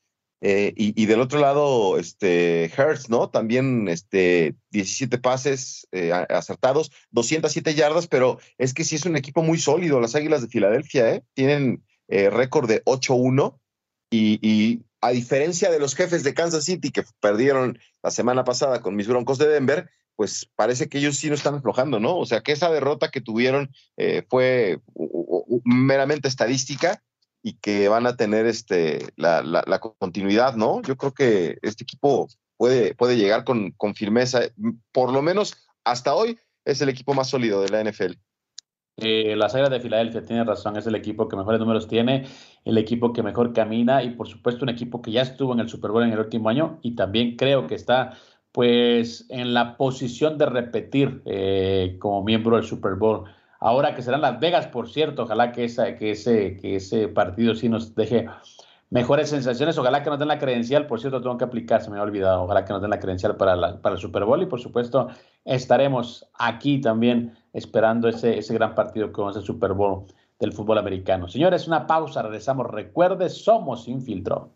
Eh, 0.44 0.72
y, 0.76 1.06
del 1.06 1.20
otro 1.20 1.38
lado, 1.38 1.98
este, 1.98 2.64
Hertz, 2.64 3.08
¿no? 3.08 3.30
También 3.30 3.86
este, 3.86 4.56
17 4.70 5.18
pases 5.18 5.86
eh, 5.92 6.10
acertados, 6.12 6.90
207 7.12 7.74
yardas, 7.74 8.08
pero 8.08 8.40
es 8.58 8.74
que 8.74 8.82
sí 8.82 8.96
es 8.96 9.06
un 9.06 9.14
equipo 9.14 9.44
muy 9.44 9.58
sólido. 9.58 10.00
Las 10.00 10.16
Águilas 10.16 10.42
de 10.42 10.48
Filadelfia, 10.48 11.14
¿eh? 11.14 11.22
Tienen 11.34 11.84
récord 12.08 12.68
de 12.68 12.84
8-1 12.84 13.56
y, 14.10 14.38
y, 14.46 14.82
a 15.00 15.12
diferencia 15.12 15.70
de 15.70 15.78
los 15.78 15.94
jefes 15.94 16.24
de 16.24 16.34
Kansas 16.34 16.64
City 16.64 16.90
que 16.90 17.04
perdieron 17.20 17.78
la 18.02 18.10
semana 18.10 18.44
pasada 18.44 18.82
con 18.82 18.96
mis 18.96 19.06
Broncos 19.06 19.38
de 19.38 19.48
Denver, 19.48 19.88
pues 20.16 20.50
parece 20.56 20.88
que 20.88 20.98
ellos 20.98 21.16
sí 21.16 21.28
no 21.28 21.34
están 21.34 21.54
aflojando, 21.54 22.00
¿no? 22.00 22.18
O 22.18 22.26
sea, 22.26 22.42
que 22.42 22.52
esa 22.52 22.70
derrota 22.70 23.10
que 23.10 23.20
tuvieron 23.20 23.70
fue 24.28 24.80
meramente 25.64 26.28
estadística 26.28 27.00
y 27.42 27.54
que 27.54 27.88
van 27.88 28.06
a 28.06 28.16
tener 28.16 28.46
este, 28.46 29.08
la, 29.16 29.42
la, 29.42 29.80
continuidad, 29.80 30.54
¿no? 30.54 30.80
Yo 30.82 30.96
creo 30.96 31.12
que 31.12 31.58
este 31.62 31.82
equipo 31.82 32.28
puede, 32.56 32.94
puede 32.94 33.16
llegar 33.16 33.44
con, 33.44 33.72
con, 33.72 33.94
firmeza, 33.94 34.42
por 34.92 35.12
lo 35.12 35.22
menos 35.22 35.68
hasta 35.84 36.14
hoy 36.14 36.38
es 36.64 36.80
el 36.80 36.88
equipo 36.88 37.14
más 37.14 37.30
sólido 37.30 37.60
de 37.60 37.68
la 37.68 37.82
NFL. 37.82 38.12
Eh, 38.98 39.34
la 39.36 39.48
Sagra 39.48 39.70
de 39.70 39.80
Filadelfia 39.80 40.24
tiene 40.24 40.44
razón, 40.44 40.76
es 40.76 40.86
el 40.86 40.94
equipo 40.94 41.26
que 41.26 41.36
mejores 41.36 41.58
números 41.58 41.88
tiene, 41.88 42.26
el 42.64 42.78
equipo 42.78 43.12
que 43.12 43.22
mejor 43.22 43.52
camina 43.52 44.02
y 44.02 44.10
por 44.10 44.28
supuesto 44.28 44.64
un 44.64 44.68
equipo 44.68 45.00
que 45.00 45.10
ya 45.10 45.22
estuvo 45.22 45.52
en 45.54 45.60
el 45.60 45.68
Super 45.68 45.90
Bowl 45.90 46.04
en 46.04 46.12
el 46.12 46.18
último 46.18 46.50
año 46.50 46.78
y 46.82 46.94
también 46.94 47.36
creo 47.36 47.66
que 47.66 47.74
está 47.74 48.18
pues 48.52 49.24
en 49.30 49.54
la 49.54 49.78
posición 49.78 50.36
de 50.36 50.46
repetir 50.46 51.22
eh, 51.24 51.96
como 51.98 52.22
miembro 52.22 52.56
del 52.56 52.66
Super 52.66 52.94
Bowl 52.96 53.24
ahora 53.62 53.94
que 53.94 54.02
serán 54.02 54.20
Las 54.20 54.40
Vegas, 54.40 54.66
por 54.66 54.88
cierto, 54.88 55.22
ojalá 55.22 55.52
que, 55.52 55.66
que, 55.98 56.10
ese, 56.10 56.56
que 56.56 56.76
ese 56.76 57.08
partido 57.08 57.54
sí 57.54 57.68
nos 57.68 57.94
deje 57.94 58.26
mejores 58.90 59.30
sensaciones, 59.30 59.78
ojalá 59.78 60.02
que 60.02 60.10
nos 60.10 60.18
den 60.18 60.28
la 60.28 60.38
credencial, 60.38 60.86
por 60.86 61.00
cierto, 61.00 61.22
tengo 61.22 61.38
que 61.38 61.44
aplicar, 61.44 61.80
se 61.80 61.90
me 61.90 61.98
ha 61.98 62.02
olvidado, 62.02 62.42
ojalá 62.42 62.64
que 62.64 62.72
nos 62.72 62.82
den 62.82 62.90
la 62.90 62.98
credencial 62.98 63.36
para, 63.36 63.80
para 63.80 63.94
el 63.94 64.00
Super 64.00 64.24
Bowl. 64.24 64.42
Y 64.42 64.46
por 64.46 64.60
supuesto 64.60 65.08
estaremos 65.44 66.28
aquí 66.38 66.80
también 66.80 67.34
esperando 67.52 68.08
ese, 68.08 68.36
ese 68.36 68.52
gran 68.52 68.74
partido 68.74 69.12
con 69.12 69.30
ese 69.30 69.40
Super 69.40 69.72
Bowl 69.72 70.04
del 70.38 70.52
fútbol 70.52 70.78
americano. 70.78 71.28
Señores, 71.28 71.68
una 71.68 71.86
pausa, 71.86 72.22
regresamos, 72.22 72.66
recuerde, 72.66 73.30
somos 73.30 73.86
Infiltro. 73.88 74.50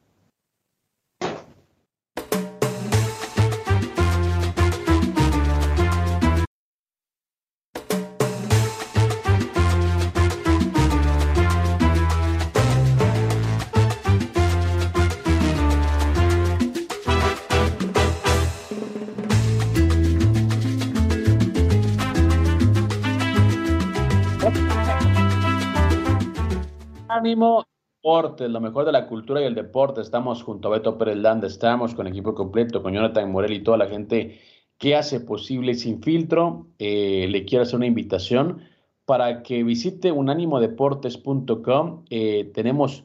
Ánimo 27.26 27.64
Deportes, 28.04 28.48
lo 28.48 28.60
mejor 28.60 28.84
de 28.84 28.92
la 28.92 29.08
cultura 29.08 29.40
y 29.40 29.46
el 29.46 29.56
deporte. 29.56 30.00
Estamos 30.00 30.44
junto 30.44 30.68
a 30.68 30.70
Beto 30.70 30.96
Pérez 30.96 31.16
Landa, 31.16 31.48
estamos 31.48 31.92
con 31.92 32.06
equipo 32.06 32.36
completo, 32.36 32.80
con 32.84 32.94
Jonathan 32.94 33.32
Morel 33.32 33.52
y 33.52 33.64
toda 33.64 33.78
la 33.78 33.88
gente 33.88 34.38
que 34.78 34.94
hace 34.94 35.18
posible 35.18 35.74
Sin 35.74 36.00
Filtro. 36.00 36.68
Eh, 36.78 37.26
le 37.28 37.44
quiero 37.44 37.64
hacer 37.64 37.74
una 37.74 37.86
invitación 37.86 38.60
para 39.06 39.42
que 39.42 39.64
visite 39.64 40.12
unánimodeportes.com. 40.12 42.04
Eh, 42.10 42.52
tenemos 42.54 43.02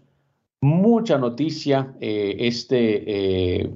mucha 0.62 1.18
noticia. 1.18 1.96
Eh, 2.00 2.36
este 2.42 3.74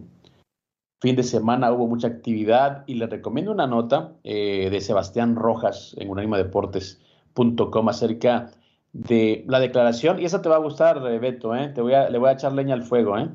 fin 1.02 1.16
de 1.16 1.24
semana 1.24 1.72
hubo 1.72 1.88
mucha 1.88 2.08
actividad 2.08 2.84
y 2.86 2.94
le 2.94 3.08
recomiendo 3.08 3.52
una 3.52 3.66
nota 3.66 4.14
de 4.24 4.80
Sebastián 4.80 5.36
Rojas 5.36 5.96
en 5.98 6.12
unánimodeportes.com 6.12 7.90
acerca 7.90 8.52
de 8.96 9.44
la 9.50 9.60
declaración, 9.60 10.22
y 10.22 10.26
esa 10.26 10.42
te 10.42 10.48
va 10.48 10.56
a 10.56 10.60
gustar, 10.60 11.06
eh, 11.06 11.20
Beto, 11.20 11.54
¿eh? 11.54 11.68
Te 11.68 11.82
voy 11.82 11.94
a, 11.94 12.10
le 12.10 12.18
voy 12.18 12.30
a 12.30 12.34
echar 12.34 12.54
leña 12.54 12.74
al 12.74 12.84
fuego, 12.84 13.18
¿eh? 13.18 13.30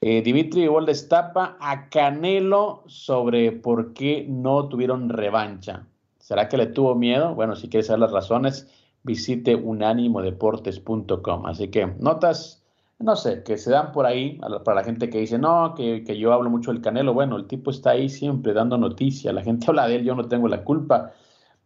eh 0.00 0.22
Dimitri 0.22 0.62
igual 0.62 0.86
destapa 0.86 1.58
a 1.60 1.90
Canelo 1.90 2.82
sobre 2.86 3.52
por 3.52 3.92
qué 3.92 4.24
no 4.26 4.68
tuvieron 4.70 5.10
revancha. 5.10 5.86
¿Será 6.18 6.48
que 6.48 6.56
le 6.56 6.66
tuvo 6.68 6.94
miedo? 6.94 7.34
Bueno, 7.34 7.56
si 7.56 7.68
quieres 7.68 7.88
saber 7.88 8.00
las 8.00 8.12
razones, 8.12 8.68
visite 9.02 9.54
unánimodeportes.com. 9.54 11.44
Así 11.44 11.68
que 11.68 11.88
notas, 11.98 12.64
no 12.98 13.16
sé, 13.16 13.42
que 13.42 13.58
se 13.58 13.70
dan 13.70 13.92
por 13.92 14.06
ahí 14.06 14.40
para 14.64 14.76
la 14.76 14.84
gente 14.84 15.10
que 15.10 15.18
dice, 15.20 15.38
no, 15.38 15.74
que, 15.76 16.04
que 16.04 16.18
yo 16.18 16.32
hablo 16.32 16.48
mucho 16.48 16.72
del 16.72 16.80
Canelo. 16.80 17.12
Bueno, 17.12 17.36
el 17.36 17.46
tipo 17.46 17.70
está 17.70 17.90
ahí 17.90 18.08
siempre 18.08 18.54
dando 18.54 18.78
noticia. 18.78 19.30
La 19.34 19.42
gente 19.42 19.66
habla 19.68 19.88
de 19.88 19.96
él, 19.96 20.04
yo 20.04 20.14
no 20.14 20.26
tengo 20.26 20.48
la 20.48 20.64
culpa 20.64 21.12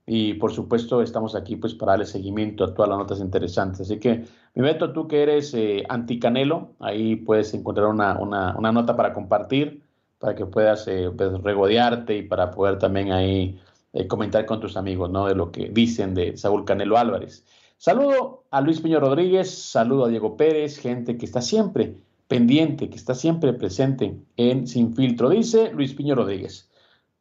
y 0.07 0.35
por 0.35 0.53
supuesto 0.53 1.03
estamos 1.03 1.35
aquí 1.35 1.57
pues 1.57 1.75
para 1.75 1.93
darle 1.93 2.07
seguimiento 2.07 2.65
a 2.65 2.75
todas 2.75 2.89
las 2.89 2.99
notas 2.99 3.21
interesantes. 3.21 3.83
Así 3.83 3.99
que, 3.99 4.25
mi 4.55 4.63
Beto, 4.63 4.93
tú 4.93 5.07
que 5.07 5.23
eres 5.23 5.55
eh, 5.55 5.85
anticanelo, 5.89 6.73
ahí 6.81 7.17
puedes 7.17 7.55
encontrar 7.55 7.87
una, 7.87 8.19
una, 8.19 8.73
nota 8.73 8.97
para 8.97 9.13
compartir, 9.13 9.83
para 10.19 10.35
que 10.35 10.47
puedas 10.47 10.87
eh, 10.89 11.11
pues, 11.17 11.41
regodearte 11.43 12.17
y 12.17 12.23
para 12.23 12.51
poder 12.51 12.79
también 12.79 13.13
ahí 13.13 13.61
eh, 13.93 14.07
comentar 14.07 14.47
con 14.47 14.61
tus 14.61 14.77
amigos, 14.77 15.11
¿no? 15.11 15.27
De 15.27 15.35
lo 15.35 15.51
que 15.53 15.69
dicen 15.69 16.15
de 16.15 16.37
Saúl 16.37 16.65
Canelo 16.65 16.99
Álvarez. 16.99 17.45
Saludo 17.77 18.45
a 18.51 18.61
Luis 18.61 18.81
Piño 18.81 19.01
Rodríguez, 19.01 19.51
saludo 19.51 20.05
a 20.05 20.09
Diego 20.09 20.37
Pérez, 20.37 20.79
gente 20.79 21.17
que 21.17 21.25
está 21.25 21.41
siempre 21.41 21.97
pendiente, 22.29 22.89
que 22.89 22.97
está 22.97 23.15
siempre 23.15 23.53
presente 23.53 24.21
en 24.37 24.69
Sin 24.69 24.95
Filtro. 24.95 25.31
Dice 25.31 25.73
Luis 25.73 25.95
Piño 25.95 26.15
Rodríguez. 26.15 26.70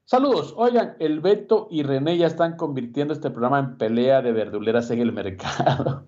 Saludos. 0.10 0.56
Oigan, 0.58 0.96
el 0.98 1.20
Beto 1.20 1.68
y 1.70 1.84
René 1.84 2.18
ya 2.18 2.26
están 2.26 2.58
convirtiendo 2.58 3.14
este 3.14 3.30
programa 3.30 3.60
en 3.60 3.78
pelea 3.78 4.24
de 4.24 4.32
verduleras 4.32 4.90
en 4.90 5.02
el 5.02 5.12
mercado. 5.14 6.04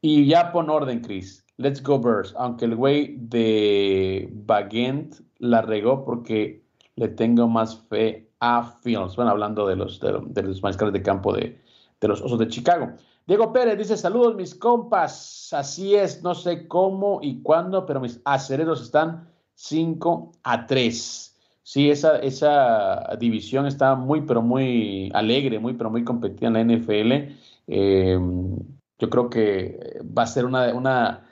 y 0.00 0.28
ya 0.28 0.52
pon 0.52 0.70
orden, 0.70 1.00
Chris. 1.00 1.44
Let's 1.56 1.82
go 1.82 1.98
Birds. 1.98 2.32
Aunque 2.38 2.64
el 2.64 2.76
güey 2.76 3.16
de 3.18 4.30
Bagent 4.32 5.16
la 5.38 5.62
regó 5.62 6.04
porque 6.04 6.62
le 6.94 7.08
tengo 7.08 7.48
más 7.48 7.76
fe 7.88 8.30
a 8.38 8.62
Fields. 8.62 9.16
Bueno, 9.16 9.32
hablando 9.32 9.66
de 9.66 9.74
los, 9.74 9.98
de, 9.98 10.42
los 10.44 10.62
mariscales 10.62 10.92
de 10.92 11.02
campo 11.02 11.32
de, 11.32 11.60
de 12.00 12.06
los 12.06 12.22
Osos 12.22 12.38
de 12.38 12.46
Chicago. 12.46 12.92
Diego 13.26 13.52
Pérez 13.52 13.78
dice, 13.78 13.96
saludos 13.96 14.36
mis 14.36 14.54
compas. 14.54 15.52
Así 15.52 15.96
es, 15.96 16.22
no 16.22 16.36
sé 16.36 16.68
cómo 16.68 17.18
y 17.20 17.42
cuándo, 17.42 17.84
pero 17.84 17.98
mis 17.98 18.20
acereros 18.24 18.80
están 18.80 19.28
5 19.56 20.30
a 20.44 20.66
3. 20.68 21.31
Sí, 21.64 21.90
esa, 21.90 22.18
esa 22.18 23.16
división 23.18 23.66
está 23.66 23.94
muy, 23.94 24.22
pero 24.22 24.42
muy 24.42 25.10
alegre, 25.14 25.60
muy, 25.60 25.74
pero 25.74 25.90
muy 25.90 26.04
competida 26.04 26.48
en 26.48 26.54
la 26.54 26.64
NFL. 26.64 27.12
Eh, 27.68 28.18
yo 28.98 29.10
creo 29.10 29.30
que 29.30 30.00
va 30.16 30.24
a 30.24 30.26
ser 30.26 30.44
una, 30.44 30.74
una, 30.74 31.24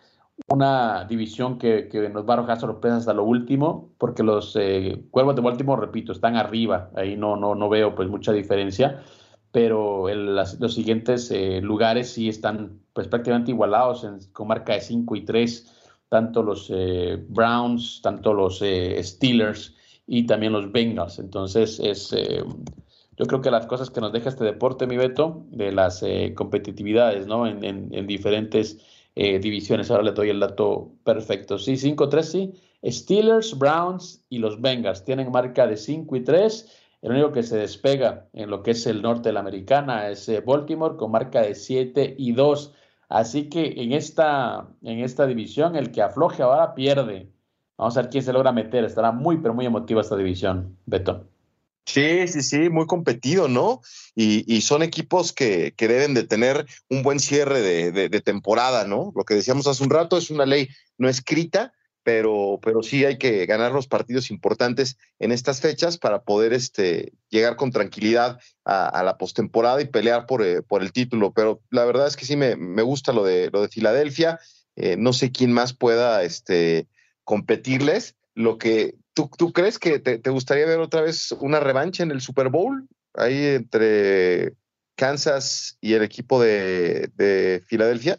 una 0.48 1.04
división 1.06 1.58
que, 1.58 1.88
que, 1.88 2.08
nos 2.08 2.28
va 2.28 2.34
a 2.34 2.36
arrojar 2.38 2.60
sorpresas 2.60 3.00
hasta 3.00 3.14
lo 3.14 3.24
último, 3.24 3.92
porque 3.98 4.22
los 4.22 4.54
eh, 4.56 5.04
Cuervos 5.10 5.34
de 5.34 5.42
Baltimore, 5.42 5.80
repito, 5.80 6.12
están 6.12 6.36
arriba. 6.36 6.90
Ahí 6.94 7.16
no, 7.16 7.36
no, 7.36 7.56
no 7.56 7.68
veo 7.68 7.94
pues 7.96 8.08
mucha 8.08 8.32
diferencia, 8.32 9.02
pero 9.50 10.06
los 10.14 10.74
siguientes 10.74 11.30
eh, 11.32 11.60
lugares 11.60 12.12
sí 12.12 12.28
están 12.28 12.80
pues 12.92 13.08
prácticamente 13.08 13.50
igualados 13.50 14.06
con 14.32 14.48
marca 14.48 14.74
de 14.74 14.80
5 14.80 15.16
y 15.16 15.24
3, 15.24 15.98
tanto 16.08 16.42
los 16.42 16.72
Browns, 17.28 18.00
tanto 18.02 18.32
los 18.32 18.62
Steelers 19.00 19.76
y 20.12 20.26
también 20.26 20.52
los 20.52 20.72
Bengals. 20.72 21.20
Entonces, 21.20 21.78
es, 21.78 22.12
eh, 22.12 22.42
yo 23.16 23.26
creo 23.26 23.40
que 23.40 23.50
las 23.52 23.66
cosas 23.66 23.90
que 23.90 24.00
nos 24.00 24.12
deja 24.12 24.28
este 24.28 24.44
deporte, 24.44 24.88
mi 24.88 24.96
Beto, 24.96 25.46
de 25.50 25.70
las 25.70 26.02
eh, 26.02 26.34
competitividades, 26.34 27.28
¿no? 27.28 27.46
En, 27.46 27.62
en, 27.62 28.06
diferentes 28.08 28.78
eh, 29.14 29.38
divisiones. 29.38 29.88
Ahora 29.88 30.02
le 30.02 30.10
doy 30.10 30.30
el 30.30 30.40
dato 30.40 30.90
perfecto. 31.04 31.60
Sí, 31.60 31.74
5-3, 31.74 32.22
sí. 32.22 32.52
Steelers, 32.84 33.56
Browns 33.56 34.24
y 34.28 34.38
los 34.38 34.60
Bengals 34.60 35.04
tienen 35.04 35.30
marca 35.30 35.68
de 35.68 35.76
5 35.76 36.16
y 36.16 36.24
3. 36.24 36.78
El 37.02 37.12
único 37.12 37.30
que 37.30 37.44
se 37.44 37.56
despega 37.56 38.28
en 38.32 38.50
lo 38.50 38.64
que 38.64 38.72
es 38.72 38.88
el 38.88 39.02
norte 39.02 39.28
de 39.28 39.34
la 39.34 39.40
americana 39.40 40.08
es 40.08 40.28
Baltimore 40.44 40.96
con 40.96 41.12
marca 41.12 41.42
de 41.42 41.54
7 41.54 42.16
y 42.18 42.32
2. 42.32 42.74
Así 43.08 43.48
que 43.48 43.74
en 43.76 43.92
esta, 43.92 44.70
en 44.82 44.98
esta 44.98 45.28
división, 45.28 45.76
el 45.76 45.92
que 45.92 46.02
afloje 46.02 46.42
ahora 46.42 46.74
pierde. 46.74 47.30
Vamos 47.80 47.96
a 47.96 48.02
ver 48.02 48.10
quién 48.10 48.22
se 48.22 48.34
logra 48.34 48.52
meter. 48.52 48.84
Estará 48.84 49.10
muy, 49.10 49.38
pero 49.38 49.54
muy 49.54 49.64
emotiva 49.64 50.02
esta 50.02 50.14
división, 50.14 50.76
Beto. 50.84 51.26
Sí, 51.86 52.28
sí, 52.28 52.42
sí, 52.42 52.68
muy 52.68 52.86
competido, 52.86 53.48
¿no? 53.48 53.80
Y, 54.14 54.60
son 54.60 54.82
equipos 54.82 55.32
que, 55.32 55.72
que, 55.74 55.88
deben 55.88 56.12
de 56.12 56.24
tener 56.24 56.66
un 56.90 57.02
buen 57.02 57.18
cierre 57.18 57.62
de, 57.62 57.90
de, 57.90 58.20
temporada, 58.20 58.86
¿no? 58.86 59.14
Lo 59.16 59.24
que 59.24 59.32
decíamos 59.32 59.66
hace 59.66 59.82
un 59.82 59.88
rato 59.88 60.18
es 60.18 60.30
una 60.30 60.44
ley 60.44 60.68
no 60.98 61.08
escrita, 61.08 61.72
pero, 62.02 62.60
pero 62.62 62.82
sí 62.82 63.06
hay 63.06 63.16
que 63.16 63.46
ganar 63.46 63.72
los 63.72 63.88
partidos 63.88 64.30
importantes 64.30 64.98
en 65.18 65.32
estas 65.32 65.62
fechas 65.62 65.96
para 65.96 66.22
poder 66.22 66.52
este, 66.52 67.14
llegar 67.30 67.56
con 67.56 67.72
tranquilidad 67.72 68.38
a, 68.66 69.02
la 69.02 69.16
postemporada 69.16 69.80
y 69.80 69.86
pelear 69.86 70.26
por, 70.26 70.42
eh, 70.44 70.60
por, 70.60 70.82
el 70.82 70.92
título. 70.92 71.32
Pero 71.32 71.62
la 71.70 71.86
verdad 71.86 72.08
es 72.08 72.16
que 72.16 72.26
sí 72.26 72.36
me, 72.36 72.56
me 72.56 72.82
gusta 72.82 73.14
lo 73.14 73.24
de, 73.24 73.48
lo 73.50 73.62
de 73.62 73.68
Filadelfia. 73.68 74.38
Eh, 74.76 74.96
no 74.98 75.14
sé 75.14 75.32
quién 75.32 75.50
más 75.50 75.72
pueda 75.72 76.22
este, 76.24 76.86
competirles. 77.30 78.16
Lo 78.34 78.58
que 78.58 78.96
¿Tú, 79.14 79.52
crees 79.52 79.78
que 79.78 79.98
te, 79.98 80.30
gustaría 80.30 80.66
ver 80.66 80.80
otra 80.80 81.02
vez 81.02 81.32
una 81.40 81.60
revancha 81.60 82.02
en 82.02 82.10
el 82.10 82.20
Super 82.20 82.48
Bowl? 82.48 82.88
Ahí 83.14 83.44
entre 83.44 84.54
Kansas 84.96 85.76
y 85.80 85.94
el 85.94 86.02
equipo 86.02 86.40
de, 86.40 87.10
de 87.16 87.62
Filadelfia. 87.66 88.18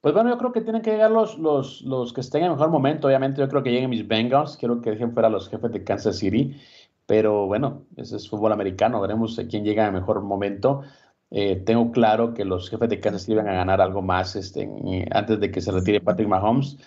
Pues 0.00 0.14
bueno, 0.14 0.30
yo 0.30 0.38
creo 0.38 0.52
que 0.52 0.60
tienen 0.60 0.82
que 0.82 0.92
llegar 0.92 1.10
los, 1.10 1.38
los, 1.38 1.82
los 1.82 2.12
que 2.12 2.20
estén 2.20 2.44
en 2.44 2.52
mejor 2.52 2.70
momento. 2.70 3.08
Obviamente, 3.08 3.40
yo 3.40 3.48
creo 3.48 3.62
que 3.62 3.70
lleguen 3.70 3.90
mis 3.90 4.06
Bengals. 4.06 4.56
Quiero 4.56 4.80
que 4.80 4.90
dejen 4.90 5.12
fuera 5.12 5.28
los 5.28 5.48
jefes 5.48 5.72
de 5.72 5.84
Kansas 5.84 6.18
City. 6.18 6.60
Pero 7.06 7.46
bueno, 7.46 7.86
ese 7.96 8.16
es 8.16 8.28
fútbol 8.28 8.52
americano. 8.52 9.00
Veremos 9.00 9.40
quién 9.48 9.64
llega 9.64 9.86
en 9.86 9.94
mejor 9.94 10.22
momento. 10.22 10.82
Eh, 11.30 11.56
tengo 11.56 11.90
claro 11.90 12.34
que 12.34 12.44
los 12.44 12.70
jefes 12.70 12.88
de 12.88 13.00
Kansas 13.00 13.22
City 13.22 13.34
van 13.34 13.48
a 13.48 13.54
ganar 13.54 13.80
algo 13.80 14.00
más 14.00 14.36
este, 14.36 14.68
antes 15.10 15.40
de 15.40 15.50
que 15.50 15.60
se 15.60 15.72
retire 15.72 16.00
Patrick 16.00 16.28
Mahomes. 16.28 16.78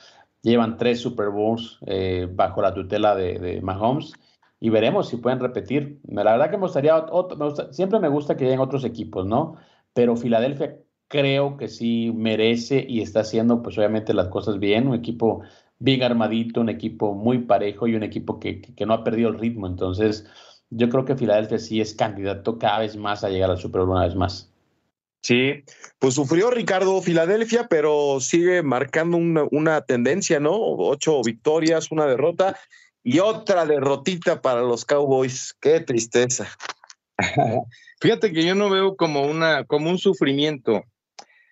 Llevan 0.41 0.77
tres 0.77 1.01
Super 1.01 1.29
Bowls 1.29 1.79
eh, 1.85 2.27
bajo 2.31 2.61
la 2.61 2.73
tutela 2.73 3.15
de, 3.15 3.59
Mahomes 3.61 4.13
y 4.59 4.69
veremos 4.69 5.09
si 5.09 5.17
pueden 5.17 5.39
repetir. 5.39 5.99
La 6.07 6.23
verdad 6.23 6.49
que 6.49 6.57
me 6.57 6.63
gustaría, 6.63 6.95
otro, 6.95 7.73
siempre 7.73 7.99
me 7.99 8.09
gusta 8.09 8.37
que 8.37 8.45
lleguen 8.45 8.59
otros 8.59 8.85
equipos, 8.85 9.25
¿no? 9.25 9.55
Pero 9.93 10.15
Filadelfia 10.15 10.77
creo 11.07 11.57
que 11.57 11.67
sí 11.67 12.13
merece 12.15 12.85
y 12.87 13.01
está 13.01 13.21
haciendo, 13.21 13.61
pues 13.61 13.77
obviamente, 13.77 14.13
las 14.13 14.29
cosas 14.29 14.59
bien. 14.59 14.87
Un 14.87 14.95
equipo 14.95 15.41
bien 15.79 16.03
armadito, 16.03 16.61
un 16.61 16.69
equipo 16.69 17.13
muy 17.13 17.39
parejo 17.39 17.87
y 17.87 17.95
un 17.95 18.03
equipo 18.03 18.39
que, 18.39 18.61
que, 18.61 18.85
no 18.85 18.93
ha 18.93 19.03
perdido 19.03 19.29
el 19.29 19.39
ritmo. 19.39 19.67
Entonces, 19.67 20.25
yo 20.69 20.89
creo 20.89 21.05
que 21.05 21.15
Filadelfia 21.17 21.59
sí 21.59 21.81
es 21.81 21.93
candidato 21.95 22.59
cada 22.59 22.79
vez 22.79 22.95
más 22.95 23.23
a 23.23 23.29
llegar 23.29 23.49
al 23.49 23.57
Super 23.57 23.81
Bowl 23.81 23.91
una 23.91 24.05
vez 24.05 24.15
más. 24.15 24.48
Sí, 25.21 25.63
pues 25.99 26.13
sufrió 26.13 26.49
Ricardo 26.49 27.01
Filadelfia, 27.01 27.67
pero 27.69 28.19
sigue 28.21 28.63
marcando 28.63 29.17
una, 29.17 29.81
tendencia, 29.81 30.39
¿no? 30.39 30.53
Ocho 30.53 31.21
victorias, 31.23 31.91
una 31.91 32.05
derrota 32.05 32.57
y 33.03 33.19
otra 33.19 33.65
derrotita 33.65 34.41
para 34.41 34.61
los 34.61 34.85
Cowboys. 34.85 35.55
Qué 35.59 35.81
tristeza. 35.81 36.47
Fíjate 38.01 38.31
que 38.31 38.45
yo 38.45 38.55
no 38.55 38.69
veo 38.69 38.95
como 38.95 39.23
una, 39.23 39.65
como 39.65 39.89
un 39.89 39.97
sufrimiento. 39.97 40.83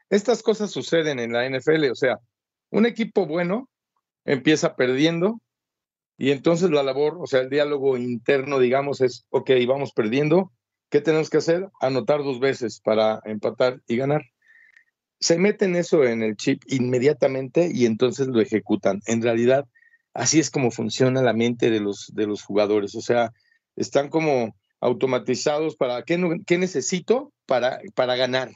Estas 0.10 0.41
cosas 0.41 0.71
suceden 0.71 1.19
en 1.19 1.34
la 1.34 1.47
NFL, 1.49 1.91
o 1.91 1.95
sea, 1.95 2.19
un 2.69 2.86
equipo 2.86 3.25
bueno 3.25 3.69
empieza 4.23 4.75
perdiendo 4.77 5.41
y 6.17 6.32
entonces 6.32 6.71
la 6.71 6.84
labor, 6.84 7.17
o 7.19 7.27
sea, 7.27 7.41
el 7.41 7.49
diálogo 7.49 7.97
interno, 7.97 8.60
digamos, 8.60 9.01
es, 9.01 9.25
ok, 9.30 9.51
vamos 9.67 9.91
perdiendo, 9.91 10.51
¿Qué 10.89 11.02
tenemos 11.02 11.30
que 11.30 11.38
hacer? 11.38 11.67
Anotar 11.82 12.23
dos 12.23 12.39
veces 12.39 12.80
para 12.80 13.21
empatar 13.26 13.82
y 13.88 13.97
ganar. 13.97 14.23
Se 15.19 15.38
meten 15.38 15.76
eso 15.76 16.04
en 16.04 16.23
el 16.23 16.36
chip 16.36 16.62
inmediatamente 16.67 17.69
y 17.73 17.86
entonces 17.86 18.28
lo 18.28 18.39
ejecutan. 18.39 19.02
En 19.06 19.21
realidad, 19.21 19.65
así 20.13 20.39
es 20.39 20.50
como 20.50 20.71
funciona 20.71 21.21
la 21.21 21.34
mente 21.34 21.69
de 21.69 21.80
los, 21.80 22.12
de 22.13 22.28
los 22.28 22.43
jugadores. 22.43 22.95
O 22.95 23.02
sea, 23.02 23.34
están 23.76 24.10
como 24.10 24.56
automatizados 24.80 25.76
para 25.76 26.04
qué, 26.04 26.17
necesito 26.58 27.34
para, 27.45 27.80
para 27.95 28.15
ganar. 28.15 28.52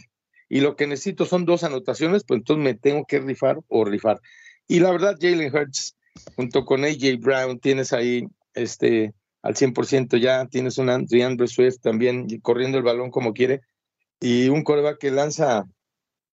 Y 0.48 0.62
lo 0.62 0.76
que 0.76 0.88
necesito 0.88 1.26
son 1.26 1.46
dos 1.46 1.64
anotaciones, 1.64 2.24
pues 2.26 2.40
entonces 2.40 2.64
me 2.64 2.76
tengo 2.76 3.06
que 3.06 3.20
rifar 3.20 3.60
o 3.68 3.84
rifar. 3.84 4.22
Y 4.68 4.80
la 4.80 4.92
verdad, 4.92 5.18
Jalen 5.20 5.54
Hurts, 5.54 5.96
junto 6.36 6.66
con 6.66 6.84
AJ 6.84 7.20
Brown, 7.20 7.60
tienes 7.60 7.94
ahí 7.94 8.28
este, 8.54 9.14
al 9.42 9.56
100% 9.56 10.18
ya, 10.18 10.46
tienes 10.48 10.78
un 10.78 11.06
DeAndre 11.06 11.48
Swift 11.48 11.80
también 11.82 12.28
corriendo 12.42 12.78
el 12.78 12.84
balón 12.84 13.12
como 13.12 13.34
quiere, 13.34 13.62
y 14.20 14.50
un 14.50 14.64
coreback 14.64 15.00
que 15.00 15.12
lanza 15.12 15.66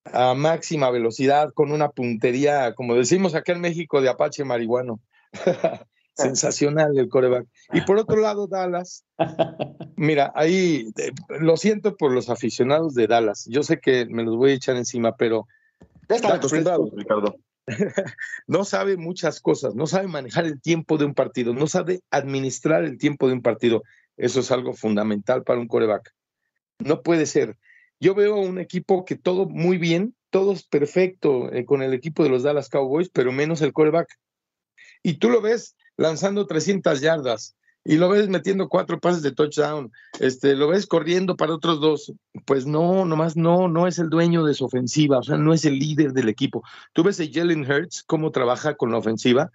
a 0.05 0.35
máxima 0.35 0.90
velocidad 0.90 1.53
con 1.55 1.73
una 1.73 1.90
puntería, 1.90 2.75
como 2.75 2.94
decimos 2.94 3.35
acá 3.35 3.53
en 3.53 3.61
México, 3.61 4.01
de 4.01 4.09
Apache 4.09 4.44
marihuano. 4.44 5.01
Sensacional 6.14 6.99
el 6.99 7.09
coreback. 7.09 7.47
Y 7.73 7.83
por 7.83 7.97
otro 7.97 8.16
lado, 8.16 8.49
Dallas. 8.49 9.05
Mira, 9.97 10.33
ahí 10.35 10.87
lo 11.29 11.57
siento 11.57 11.97
por 11.97 12.11
los 12.11 12.29
aficionados 12.29 12.94
de 12.94 13.07
Dallas. 13.07 13.47
Yo 13.49 13.62
sé 13.62 13.79
que 13.79 14.05
me 14.07 14.25
los 14.25 14.37
voy 14.37 14.51
a 14.51 14.55
echar 14.55 14.77
encima, 14.77 15.14
pero. 15.16 15.47
Ya 16.09 16.16
están 16.16 16.33
acostumbrados, 16.33 16.90
Ricardo. 16.92 17.37
no 18.47 18.65
sabe 18.65 18.97
muchas 18.97 19.41
cosas, 19.41 19.75
no 19.75 19.87
sabe 19.87 20.09
manejar 20.09 20.47
el 20.47 20.61
tiempo 20.61 20.99
de 20.99 21.05
un 21.05 21.15
partido, 21.15 21.55
no 21.55 21.67
sabe 21.67 22.01
administrar 22.11 22.85
el 22.85 22.99
tiempo 22.99 23.29
de 23.29 23.35
un 23.35 23.43
partido. 23.43 23.83
Eso 24.17 24.41
es 24.41 24.51
algo 24.51 24.75
fundamental 24.75 25.45
para 25.45 25.61
un 25.61 25.69
coreback. 25.69 26.13
No 26.79 27.03
puede 27.03 27.27
ser. 27.27 27.57
Yo 28.01 28.15
veo 28.15 28.37
un 28.37 28.59
equipo 28.59 29.05
que 29.05 29.17
todo 29.17 29.47
muy 29.47 29.79
bien, 29.79 30.15
todo 30.31 30.53
es 30.53 30.65
perfecto 30.65 31.53
eh, 31.53 31.65
con 31.65 31.83
el 31.83 31.95
equipo 31.95 32.23
de 32.23 32.31
los 32.31 32.43
Dallas 32.43 32.69
Cowboys, 32.69 33.11
pero 33.11 33.33
menos 33.33 33.63
el 33.63 33.73
coreback. 33.73 34.09
Y 35.03 35.15
tú 35.15 35.31
lo 35.31 35.41
ves 35.41 35.77
lanzando 35.97 36.47
300 36.47 37.01
yardas, 37.01 37.57
y 37.88 37.96
lo 37.96 38.11
ves 38.11 38.29
metiendo 38.29 38.68
cuatro 38.68 39.01
pases 39.01 39.22
de 39.22 39.33
touchdown, 39.33 39.90
este, 40.20 40.55
lo 40.55 40.68
ves 40.68 40.87
corriendo 40.87 41.38
para 41.38 41.55
otros 41.55 41.81
dos, 41.81 42.12
pues 42.44 42.66
no, 42.66 43.07
nomás 43.07 43.35
no, 43.35 43.66
no 43.66 43.87
es 43.87 43.98
el 43.98 44.11
dueño 44.11 44.44
de 44.44 44.53
su 44.53 44.66
ofensiva, 44.66 45.20
o 45.20 45.22
sea, 45.22 45.38
no 45.38 45.55
es 45.55 45.64
el 45.64 45.79
líder 45.79 46.12
del 46.12 46.29
equipo. 46.29 46.62
Tú 46.92 47.03
ves 47.03 47.18
a 47.18 47.24
Jalen 47.33 47.64
Hurts 47.64 48.05
cómo 48.07 48.31
trabaja 48.31 48.77
con 48.77 48.92
la 48.92 48.98
ofensiva, 48.98 49.51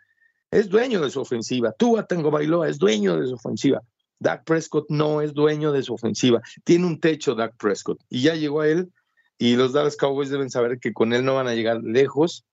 es 0.49 0.67
dueño 0.67 0.99
de 0.99 1.11
su 1.11 1.21
ofensiva. 1.21 1.73
Tú, 1.77 1.95
Tango 2.09 2.31
Bailoa, 2.31 2.67
es 2.67 2.79
dueño 2.79 3.19
de 3.19 3.27
su 3.27 3.35
ofensiva. 3.35 3.81
Dak 4.17 4.45
Prescott 4.45 4.85
no 4.89 5.21
es 5.21 5.35
dueño 5.35 5.71
de 5.71 5.83
su 5.83 5.93
ofensiva. 5.93 6.41
Tiene 6.63 6.87
un 6.87 6.99
techo 6.99 7.35
Dak 7.35 7.55
Prescott 7.57 7.99
y 8.09 8.23
ya 8.23 8.33
llegó 8.33 8.61
a 8.61 8.67
él 8.67 8.91
y 9.37 9.55
los 9.57 9.73
Dallas 9.73 9.95
Cowboys 9.95 10.31
deben 10.31 10.49
saber 10.49 10.79
que 10.79 10.91
con 10.91 11.13
él 11.13 11.23
no 11.23 11.35
van 11.35 11.47
a 11.47 11.53
llegar 11.53 11.83
lejos. 11.83 12.45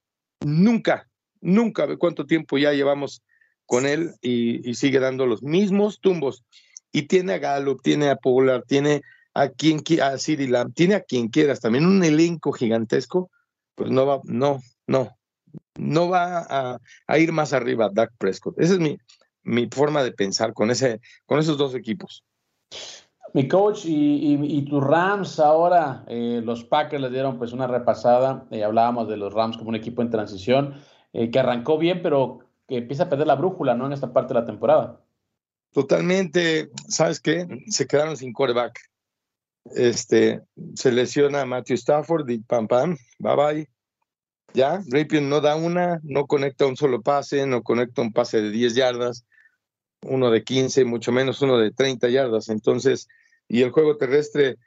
Nunca, 0.45 1.09
nunca, 1.41 1.97
¿cuánto 1.97 2.27
tiempo 2.27 2.59
ya 2.59 2.75
llevamos 2.75 3.23
con 3.71 3.87
él 3.87 4.15
y, 4.21 4.75
sigue 4.75 4.99
dando 4.99 5.27
los 5.27 5.45
mismos 5.45 6.01
tumbos. 6.01 6.45
Y 6.91 7.03
tiene 7.03 7.35
a 7.35 7.39
Gallup, 7.39 7.83
tiene 7.83 8.11
a 8.11 8.17
Pollard, 8.17 8.65
tiene 8.67 9.03
a 9.33 9.49
quien 9.49 9.81
a 10.03 10.19
Siri 10.19 10.49
Lamb, 10.49 10.75
tiene 10.75 10.97
a 10.97 11.03
quien 11.03 11.29
quieras, 11.29 11.61
también 11.61 11.87
un 11.87 12.03
elenco 12.03 12.51
gigantesco, 12.51 13.31
pues 13.77 13.93
no 13.93 14.07
va, 14.07 14.21
no, 14.25 14.59
no, 14.89 15.17
no 15.79 16.09
va 16.09 16.81
a, 17.07 17.19
ir 17.21 17.31
más 17.31 17.53
arriba 17.53 17.91
Dak 17.93 18.11
Prescott. 18.19 18.59
Esa 18.59 18.73
es 18.73 18.81
mi, 18.81 18.99
mi 19.45 19.69
forma 19.69 20.03
de 20.03 20.11
pensar 20.11 20.53
con, 20.53 20.73
ese, 20.73 21.01
con 21.25 21.39
esos 21.39 21.57
dos 21.57 21.77
equipos. 21.77 22.25
Mi 23.35 23.47
coach 23.47 23.85
y, 23.85 24.35
y, 24.35 24.63
tus 24.63 24.83
Rams 24.83 25.39
ahora, 25.39 26.05
eh, 26.09 26.43
los 26.45 26.65
Packers 26.65 27.03
les 27.03 27.13
dieron 27.13 27.39
pues 27.39 27.53
una 27.53 27.69
repasada, 27.69 28.49
eh, 28.51 28.65
hablábamos 28.65 29.07
de 29.07 29.17
los 29.17 29.33
Rams 29.33 29.57
como 29.57 29.69
un 29.69 29.77
equipo 29.77 30.03
en 30.03 30.11
transición, 30.11 30.75
eh, 31.13 31.31
que 31.31 31.39
arrancó 31.39 31.79
bien, 31.79 32.03
pero 32.03 32.50
que 32.71 32.77
empieza 32.79 33.03
a 33.03 33.09
perder 33.09 33.27
la 33.27 33.35
brújula, 33.35 33.75
¿no? 33.75 33.87
En 33.87 33.93
esta 33.93 34.13
parte 34.13 34.33
de 34.33 34.41
la 34.41 34.47
temporada. 34.47 35.05
Totalmente, 35.73 36.71
¿sabes 36.89 37.19
qué? 37.19 37.45
Se 37.67 37.85
quedaron 37.89 38.17
sin 38.17 38.33
quarterback. 38.33 38.79
Este, 39.75 40.41
se 40.75 40.93
lesiona 40.93 41.41
a 41.41 41.47
Matthew 41.47 41.75
Stafford 41.75 42.31
y 42.31 42.39
pam 42.39 42.69
pam, 42.69 42.97
bye 43.19 43.35
bye. 43.35 43.69
Ya, 44.55 44.81
Raypion 44.89 45.29
no 45.29 45.41
da 45.41 45.57
una, 45.57 45.99
no 46.05 46.27
conecta 46.27 46.67
un 46.67 46.77
solo 46.77 47.03
pase, 47.03 47.45
no 47.45 47.63
conecta 47.63 48.03
un 48.03 48.13
pase 48.13 48.41
de 48.41 48.51
10 48.51 48.77
yardas, 48.77 49.27
uno 50.03 50.31
de 50.31 50.45
15, 50.45 50.85
mucho 50.85 51.11
menos 51.11 51.43
uno 51.43 51.59
de 51.59 51.73
30 51.73 52.09
yardas. 52.09 52.49
Entonces, 52.49 53.09
y 53.49 53.63
el 53.63 53.73
juego 53.73 53.97
terrestre, 53.97 54.59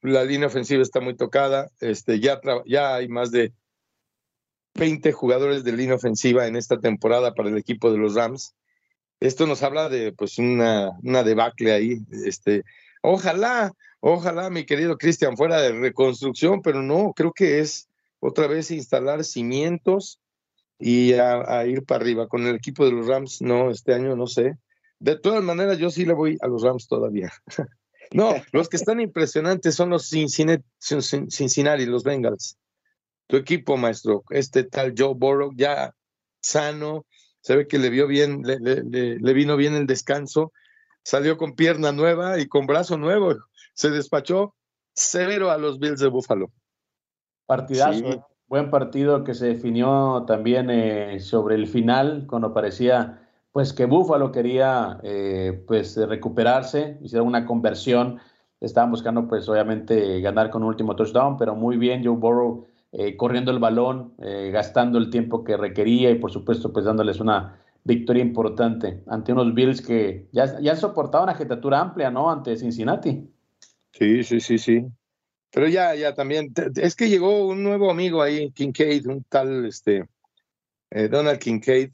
la 0.00 0.22
línea 0.24 0.46
ofensiva 0.46 0.82
está 0.82 1.00
muy 1.00 1.16
tocada, 1.16 1.70
este, 1.80 2.20
ya, 2.20 2.40
ya 2.66 2.94
hay 2.94 3.08
más 3.08 3.32
de 3.32 3.52
20 4.74 5.12
jugadores 5.12 5.64
de 5.64 5.72
línea 5.72 5.94
ofensiva 5.94 6.46
en 6.46 6.56
esta 6.56 6.80
temporada 6.80 7.34
para 7.34 7.48
el 7.48 7.58
equipo 7.58 7.90
de 7.90 7.98
los 7.98 8.14
Rams. 8.14 8.54
Esto 9.20 9.46
nos 9.46 9.62
habla 9.62 9.88
de 9.88 10.12
pues 10.12 10.38
una, 10.38 10.90
una 11.02 11.22
debacle 11.22 11.72
ahí. 11.72 11.98
Este, 12.10 12.64
ojalá, 13.02 13.72
ojalá, 14.00 14.50
mi 14.50 14.64
querido 14.64 14.98
Cristian, 14.98 15.36
fuera 15.36 15.60
de 15.60 15.72
reconstrucción, 15.72 16.62
pero 16.62 16.82
no, 16.82 17.12
creo 17.14 17.32
que 17.32 17.60
es 17.60 17.88
otra 18.20 18.46
vez 18.46 18.70
instalar 18.70 19.24
cimientos 19.24 20.20
y 20.78 21.12
a, 21.14 21.64
ir 21.66 21.84
para 21.84 22.02
arriba. 22.02 22.28
Con 22.28 22.46
el 22.46 22.56
equipo 22.56 22.84
de 22.84 22.92
los 22.92 23.06
Rams, 23.06 23.42
no, 23.42 23.70
este 23.70 23.94
año 23.94 24.16
no 24.16 24.26
sé. 24.26 24.58
De 24.98 25.18
todas 25.18 25.42
maneras, 25.42 25.78
yo 25.78 25.90
sí 25.90 26.04
le 26.04 26.14
voy 26.14 26.38
a 26.40 26.48
los 26.48 26.62
Rams 26.62 26.88
todavía. 26.88 27.32
no, 28.12 28.34
los 28.52 28.68
que 28.68 28.76
están 28.76 29.00
impresionantes 29.00 29.74
son 29.74 29.90
los 29.90 30.08
Cincinnati 30.08 31.86
los 31.86 32.04
Bengals 32.04 32.56
tu 33.32 33.38
equipo, 33.38 33.78
maestro, 33.78 34.24
este 34.28 34.62
tal 34.62 34.92
Joe 34.94 35.14
Burrow, 35.16 35.52
ya 35.56 35.94
sano, 36.42 37.06
se 37.40 37.56
ve 37.56 37.66
que 37.66 37.78
le 37.78 37.88
vio 37.88 38.06
bien, 38.06 38.42
le, 38.42 38.58
le, 38.58 39.32
vino 39.32 39.56
bien 39.56 39.72
el 39.72 39.86
descanso, 39.86 40.52
salió 41.02 41.38
con 41.38 41.54
pierna 41.54 41.92
nueva 41.92 42.38
y 42.38 42.46
con 42.46 42.66
brazo 42.66 42.98
nuevo, 42.98 43.34
se 43.74 43.88
despachó 43.88 44.54
severo 44.94 45.50
a 45.50 45.56
los 45.56 45.78
Bills 45.78 46.00
de 46.00 46.08
Buffalo. 46.08 46.52
Partidazo, 47.46 48.04
¿eh? 48.04 48.20
buen 48.48 48.68
partido 48.68 49.24
que 49.24 49.32
se 49.32 49.46
definió 49.46 50.24
también 50.26 50.68
eh, 50.68 51.18
sobre 51.18 51.54
el 51.54 51.66
final, 51.68 52.26
cuando 52.28 52.52
parecía 52.52 53.30
pues 53.50 53.72
que 53.72 53.86
Buffalo 53.86 54.30
quería 54.30 55.00
eh, 55.04 55.64
pues 55.66 55.96
recuperarse, 55.96 56.98
hicieron 57.00 57.28
una 57.28 57.46
conversión, 57.46 58.18
estaban 58.60 58.90
buscando 58.90 59.26
pues 59.26 59.48
obviamente 59.48 60.20
ganar 60.20 60.50
con 60.50 60.64
un 60.64 60.68
último 60.68 60.94
touchdown, 60.96 61.38
pero 61.38 61.54
muy 61.54 61.78
bien 61.78 62.04
Joe 62.04 62.14
Burrow 62.14 62.66
eh, 62.92 63.16
corriendo 63.16 63.50
el 63.50 63.58
balón, 63.58 64.14
eh, 64.18 64.50
gastando 64.52 64.98
el 64.98 65.10
tiempo 65.10 65.44
que 65.44 65.56
requería 65.56 66.10
y 66.10 66.16
por 66.16 66.30
supuesto 66.30 66.72
pues 66.72 66.84
dándoles 66.84 67.20
una 67.20 67.58
victoria 67.84 68.22
importante 68.22 69.02
ante 69.08 69.32
unos 69.32 69.54
Bills 69.54 69.80
que 69.80 70.28
ya, 70.32 70.60
ya 70.60 70.72
han 70.72 70.76
soportado 70.76 71.24
una 71.24 71.32
agitatura 71.32 71.80
amplia, 71.80 72.10
¿no? 72.10 72.30
Ante 72.30 72.56
Cincinnati. 72.56 73.28
Sí, 73.92 74.22
sí, 74.22 74.40
sí, 74.40 74.58
sí. 74.58 74.86
Pero 75.50 75.68
ya, 75.68 75.94
ya 75.94 76.14
también, 76.14 76.52
es 76.76 76.94
que 76.96 77.08
llegó 77.08 77.46
un 77.46 77.62
nuevo 77.62 77.90
amigo 77.90 78.22
ahí, 78.22 78.50
Kincaid, 78.52 79.06
un 79.06 79.22
tal, 79.24 79.66
este, 79.66 80.06
Donald 81.10 81.38
Kincaid, 81.40 81.90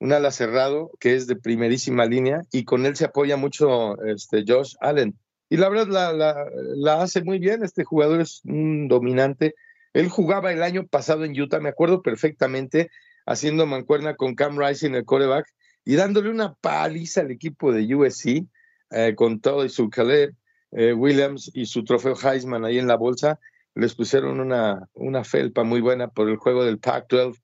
un 0.00 0.12
ala 0.12 0.30
cerrado 0.30 0.90
que 1.00 1.14
es 1.14 1.26
de 1.26 1.36
primerísima 1.36 2.06
línea 2.06 2.42
y 2.52 2.64
con 2.64 2.86
él 2.86 2.96
se 2.96 3.06
apoya 3.06 3.36
mucho 3.36 4.00
este, 4.04 4.44
Josh 4.46 4.74
Allen. 4.80 5.18
Y 5.50 5.56
la 5.56 5.68
verdad 5.68 6.12
la, 6.12 6.46
la, 6.76 7.02
hace 7.02 7.22
muy 7.22 7.38
bien, 7.38 7.64
este 7.64 7.84
jugador 7.84 8.20
es 8.20 8.42
un 8.44 8.88
dominante. 8.88 9.54
Él 9.98 10.08
jugaba 10.08 10.52
el 10.52 10.62
año 10.62 10.86
pasado 10.86 11.24
en 11.24 11.38
Utah, 11.40 11.58
me 11.58 11.70
acuerdo 11.70 12.02
perfectamente, 12.02 12.88
haciendo 13.26 13.66
mancuerna 13.66 14.14
con 14.14 14.36
Cam 14.36 14.56
Rice 14.56 14.86
en 14.86 14.94
el 14.94 15.04
coreback 15.04 15.44
y 15.84 15.96
dándole 15.96 16.30
una 16.30 16.54
paliza 16.54 17.22
al 17.22 17.32
equipo 17.32 17.72
de 17.72 17.92
USC 17.92 18.46
eh, 18.90 19.14
con 19.16 19.40
todo 19.40 19.64
y 19.64 19.68
su 19.68 19.90
Caleb 19.90 20.36
eh, 20.70 20.92
Williams 20.92 21.50
y 21.52 21.66
su 21.66 21.82
trofeo 21.82 22.14
Heisman 22.14 22.64
ahí 22.64 22.78
en 22.78 22.86
la 22.86 22.94
bolsa. 22.94 23.40
Les 23.74 23.96
pusieron 23.96 24.38
una, 24.38 24.88
una 24.94 25.24
felpa 25.24 25.64
muy 25.64 25.80
buena 25.80 26.06
por 26.06 26.28
el 26.28 26.36
juego 26.36 26.64
del 26.64 26.78
Pac-12 26.78 27.36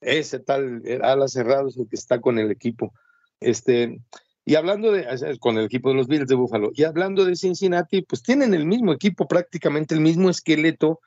ese 0.00 0.38
tal 0.38 0.82
ala 1.02 1.26
cerrado 1.26 1.66
es 1.66 1.76
el 1.76 1.88
que 1.88 1.96
está 1.96 2.20
con 2.20 2.38
el 2.38 2.52
equipo. 2.52 2.94
Este, 3.40 3.98
y 4.44 4.54
hablando 4.54 4.92
de, 4.92 5.04
con 5.40 5.58
el 5.58 5.64
equipo 5.64 5.88
de 5.88 5.96
los 5.96 6.06
Bills 6.06 6.28
de 6.28 6.36
Buffalo, 6.36 6.70
y 6.72 6.84
hablando 6.84 7.24
de 7.24 7.34
Cincinnati, 7.34 8.02
pues 8.02 8.22
tienen 8.22 8.54
el 8.54 8.66
mismo 8.66 8.92
equipo, 8.92 9.26
prácticamente 9.26 9.94
el 9.94 10.00
mismo 10.00 10.30
esqueleto 10.30 11.00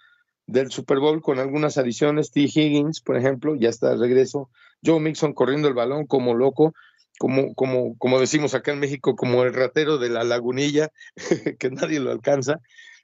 del 0.50 0.72
Super 0.72 1.00
Bowl 1.00 1.22
con 1.22 1.40
algunas 1.40 1.78
adiciones. 1.78 2.32
T. 2.32 2.42
Higgins, 2.42 3.02
por 3.02 3.18
ejemplo, 3.18 3.56
ya 3.56 3.70
está 3.70 3.92
de 3.92 3.98
regreso. 3.98 4.50
Joe 4.84 5.00
Mixon 5.00 5.34
corriendo 5.34 5.68
el 5.68 5.76
balón 5.76 6.08
como 6.08 6.34
loco, 6.34 6.74
como, 7.20 7.54
como, 7.54 7.98
como 7.98 8.20
decimos 8.20 8.56
acá 8.56 8.72
en 8.72 8.80
México, 8.80 9.16
como 9.16 9.44
el 9.44 9.54
ratero 9.54 9.98
de 9.98 10.10
la 10.10 10.24
lagunilla, 10.24 10.92
que 11.60 11.70
nadie 11.70 12.00
lo 12.00 12.12
alcanza. 12.12 12.60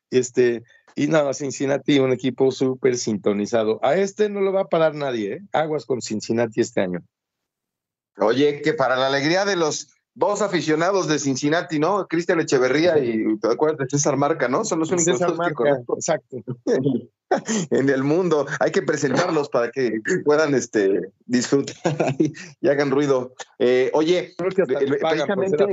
Este, 0.09 0.63
y 0.95 1.07
nada, 1.07 1.33
Cincinnati, 1.33 1.99
un 1.99 2.13
equipo 2.13 2.51
súper 2.51 2.97
sintonizado. 2.97 3.79
A 3.83 3.95
este 3.95 4.29
no 4.29 4.41
lo 4.41 4.51
va 4.51 4.61
a 4.61 4.69
parar 4.69 4.95
nadie, 4.95 5.33
¿eh? 5.33 5.41
Aguas 5.51 5.85
con 5.85 6.01
Cincinnati 6.01 6.61
este 6.61 6.81
año. 6.81 7.03
Oye, 8.17 8.61
que 8.61 8.73
para 8.73 8.95
la 8.95 9.07
alegría 9.07 9.45
de 9.45 9.57
los 9.57 9.94
dos 10.15 10.41
aficionados 10.41 11.07
de 11.07 11.19
Cincinnati, 11.19 11.77
¿no? 11.77 12.07
Cristian 12.07 12.39
Echeverría 12.39 12.97
y 12.97 13.37
te 13.37 13.47
acuerdas 13.47 13.79
de 13.79 13.89
César 13.89 14.17
Marca, 14.17 14.47
¿no? 14.47 14.65
Son 14.65 14.79
los 14.79 14.89
únicos 14.89 15.19
César 15.19 15.35
Marca, 15.35 15.81
exacto. 15.95 16.37
en 17.69 17.89
el 17.89 18.03
mundo. 18.03 18.47
Hay 18.59 18.71
que 18.71 18.81
presentarlos 18.81 19.49
para 19.49 19.69
que 19.71 19.99
puedan 20.23 20.55
este, 20.55 21.11
disfrutar 21.25 22.15
y 22.19 22.67
hagan 22.67 22.91
ruido. 22.91 23.35
Eh, 23.59 23.91
oye, 23.93 24.33
precisamente. 24.37 25.65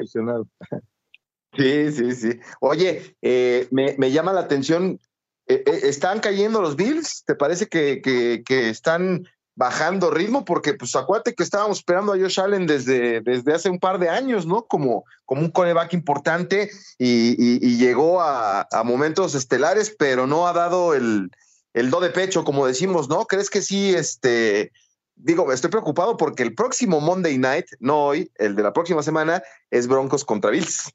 Sí, 1.55 1.93
sí, 1.93 2.13
sí. 2.13 2.41
Oye, 2.61 3.17
eh, 3.23 3.69
me, 3.71 3.95
me, 3.99 4.11
llama 4.11 4.33
la 4.33 4.41
atención 4.41 4.99
eh, 5.47 5.65
eh, 5.67 5.81
¿Están 5.85 6.21
cayendo 6.21 6.63
los 6.63 6.77
Bills? 6.77 7.25
¿Te 7.27 7.35
parece 7.35 7.67
que, 7.67 8.01
que, 8.01 8.71
están 8.71 9.27
bajando 9.55 10.11
ritmo? 10.11 10.45
Porque, 10.45 10.75
pues, 10.75 10.95
acuérdate 10.97 11.35
que 11.35 11.43
estábamos 11.43 11.79
esperando 11.79 12.13
a 12.13 12.19
Josh 12.19 12.41
Allen 12.41 12.67
desde, 12.67 13.21
desde 13.21 13.53
hace 13.53 13.69
un 13.69 13.79
par 13.79 13.99
de 13.99 14.09
años, 14.09 14.47
¿no? 14.47 14.65
Como, 14.67 15.05
como 15.25 15.43
un 15.43 15.51
coreback 15.51 15.93
importante 15.95 16.71
y, 16.99 17.77
llegó 17.77 18.21
a, 18.21 18.67
momentos 18.85 19.35
estelares, 19.35 19.95
pero 19.99 20.27
no 20.27 20.47
ha 20.47 20.53
dado 20.53 20.95
el, 20.95 21.31
el 21.75 21.91
do 21.91 22.01
de 22.01 22.11
pecho, 22.11 22.45
como 22.45 22.67
decimos, 22.67 23.09
¿no? 23.09 23.27
¿Crees 23.27 23.51
que 23.51 23.63
sí, 23.63 23.95
este, 23.95 24.73
digo, 25.15 25.53
estoy 25.53 25.71
preocupado 25.71 26.17
porque 26.17 26.43
el 26.43 26.55
próximo 26.55 27.01
Monday 27.01 27.39
Night, 27.39 27.67
no 27.81 28.07
hoy, 28.07 28.31
el 28.37 28.55
de 28.57 28.63
la 28.63 28.73
próxima 28.73 29.03
semana, 29.03 29.43
es 29.71 29.87
Broncos 29.87 30.25
contra 30.25 30.51
Bills. 30.51 30.93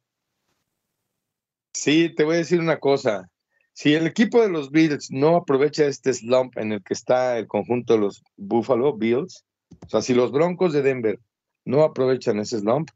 Sí, 1.73 2.13
te 2.15 2.23
voy 2.23 2.35
a 2.35 2.39
decir 2.39 2.59
una 2.59 2.79
cosa. 2.79 3.29
Si 3.77 3.93
el 3.93 4.07
equipo 4.07 4.41
de 4.41 4.49
los 4.49 4.71
Bills 4.71 5.11
no 5.11 5.35
aprovecha 5.35 5.85
este 5.85 6.11
slump 6.11 6.57
en 6.57 6.71
el 6.71 6.83
que 6.83 6.95
está 6.95 7.37
el 7.37 7.45
conjunto 7.45 7.93
de 7.93 7.99
los 7.99 8.23
Buffalo 8.35 8.97
Bills, 8.97 9.45
o 9.85 9.89
sea, 9.89 10.01
si 10.01 10.15
los 10.15 10.31
Broncos 10.31 10.73
de 10.73 10.81
Denver 10.81 11.19
no 11.63 11.83
aprovechan 11.83 12.39
ese 12.39 12.57
slump, 12.57 12.89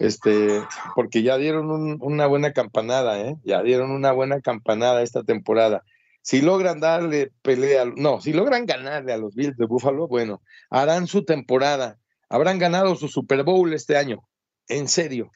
este, 0.00 0.60
porque 0.96 1.22
ya 1.22 1.36
dieron 1.36 2.02
una 2.02 2.26
buena 2.26 2.52
campanada, 2.52 3.20
¿eh? 3.20 3.36
ya 3.44 3.62
dieron 3.62 3.92
una 3.92 4.10
buena 4.10 4.40
campanada 4.40 5.02
esta 5.02 5.22
temporada. 5.22 5.84
Si 6.20 6.42
logran 6.42 6.80
darle 6.80 7.30
pelea, 7.42 7.84
no, 7.96 8.20
si 8.20 8.32
logran 8.32 8.66
ganarle 8.66 9.12
a 9.12 9.18
los 9.18 9.36
Bills 9.36 9.56
de 9.56 9.66
Buffalo, 9.66 10.08
bueno, 10.08 10.42
harán 10.68 11.06
su 11.06 11.24
temporada, 11.24 12.00
habrán 12.28 12.58
ganado 12.58 12.96
su 12.96 13.06
Super 13.06 13.44
Bowl 13.44 13.72
este 13.72 13.96
año, 13.96 14.24
en 14.68 14.88
serio. 14.88 15.30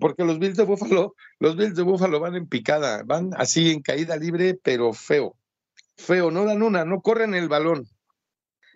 Porque 0.00 0.24
los 0.24 0.38
Bills 0.38 0.56
de 0.56 0.64
Búfalo, 0.64 1.14
los 1.38 1.56
Bills 1.56 1.74
de 1.74 1.82
Búfalo 1.82 2.20
van 2.20 2.36
en 2.36 2.46
picada, 2.46 3.02
van 3.04 3.30
así 3.36 3.70
en 3.70 3.82
caída 3.82 4.16
libre, 4.16 4.58
pero 4.62 4.92
feo. 4.92 5.36
Feo, 5.96 6.30
no 6.30 6.44
dan 6.44 6.62
una, 6.62 6.84
no 6.84 7.00
corren 7.00 7.34
el 7.34 7.48
balón. 7.48 7.88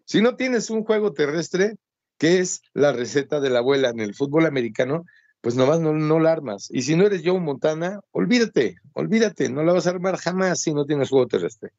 Si 0.05 0.21
no 0.21 0.37
tienes 0.37 0.71
un 0.71 0.85
juego 0.85 1.13
terrestre, 1.13 1.77
que 2.19 2.41
es 2.41 2.63
la 2.75 2.93
receta 2.93 3.41
de 3.41 3.51
la 3.51 3.61
abuela 3.61 3.91
en 3.91 4.01
el 4.01 4.15
fútbol 4.15 4.47
americano, 4.47 5.05
pues 5.41 5.57
nomás 5.57 5.81
no, 5.81 5.93
no 5.93 6.21
la 6.21 6.33
armas. 6.33 6.69
Y 6.71 6.83
si 6.83 6.97
no 6.97 7.07
eres 7.07 7.23
Joe 7.25 7.41
Montana, 7.41 8.01
olvídate, 8.13 8.77
olvídate, 8.93 9.49
no 9.49 9.63
la 9.65 9.73
vas 9.73 9.87
a 9.87 9.91
armar 9.91 10.17
jamás 10.17 10.61
si 10.61 10.73
no 10.73 10.87
tienes 10.87 11.11
juego 11.11 11.27
terrestre. 11.27 11.71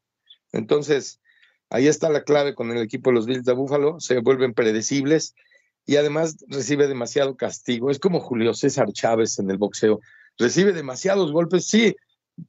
Entonces, 0.51 1.21
ahí 1.69 1.87
está 1.87 2.09
la 2.09 2.23
clave 2.23 2.55
con 2.55 2.71
el 2.71 2.81
equipo 2.81 3.09
de 3.09 3.15
los 3.15 3.25
Bills 3.25 3.45
de 3.45 3.53
Búfalo, 3.53 3.99
se 3.99 4.19
vuelven 4.19 4.53
predecibles 4.53 5.33
y 5.85 5.97
además 5.97 6.37
recibe 6.47 6.87
demasiado 6.87 7.35
castigo. 7.35 7.89
Es 7.89 7.99
como 7.99 8.19
Julio 8.19 8.53
César 8.53 8.91
Chávez 8.93 9.39
en 9.39 9.49
el 9.49 9.57
boxeo. 9.57 9.99
Recibe 10.37 10.73
demasiados 10.73 11.31
golpes, 11.31 11.67
sí, 11.67 11.95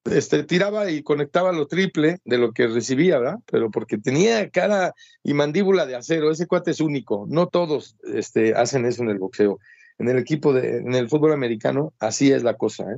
este, 0.05 0.45
tiraba 0.45 0.91
y 0.91 1.03
conectaba 1.03 1.53
lo 1.53 1.67
triple 1.67 2.19
de 2.25 2.39
lo 2.39 2.53
que 2.53 2.67
recibía, 2.67 3.19
¿verdad? 3.19 3.39
Pero 3.51 3.71
porque 3.71 3.99
tenía 3.99 4.49
cara 4.51 4.95
y 5.23 5.35
mandíbula 5.35 5.85
de 5.87 5.97
acero, 5.97 6.31
ese 6.31 6.47
cuate 6.47 6.71
es 6.71 6.81
único. 6.81 7.27
No 7.29 7.49
todos 7.49 7.97
este, 8.05 8.55
hacen 8.55 8.87
eso 8.87 9.03
en 9.03 9.11
el 9.11 9.19
boxeo. 9.19 9.59
En 9.99 10.09
el 10.09 10.19
equipo 10.19 10.53
de, 10.53 10.79
en 10.79 10.95
el 10.95 11.09
fútbol 11.09 11.33
americano, 11.33 11.93
así 11.99 12.33
es 12.33 12.43
la 12.43 12.55
cosa, 12.57 12.85
¿eh? 12.85 12.97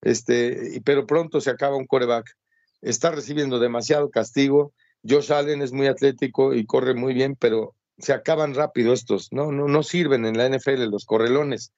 Este, 0.00 0.80
pero 0.84 1.06
pronto 1.06 1.40
se 1.40 1.50
acaba 1.50 1.76
un 1.76 1.86
coreback. 1.86 2.36
Está 2.80 3.10
recibiendo 3.10 3.58
demasiado 3.58 4.10
castigo. 4.10 4.72
Josh 5.06 5.32
Allen 5.32 5.62
es 5.62 5.72
muy 5.72 5.88
atlético 5.88 6.54
y 6.54 6.64
corre 6.64 6.94
muy 6.94 7.14
bien, 7.14 7.36
pero 7.36 7.74
se 7.98 8.12
acaban 8.12 8.54
rápido 8.54 8.92
estos, 8.92 9.32
no, 9.32 9.52
no, 9.52 9.68
no 9.68 9.82
sirven 9.82 10.24
en 10.24 10.38
la 10.38 10.48
NFL 10.48 10.84
los 10.84 11.04
correlones, 11.04 11.72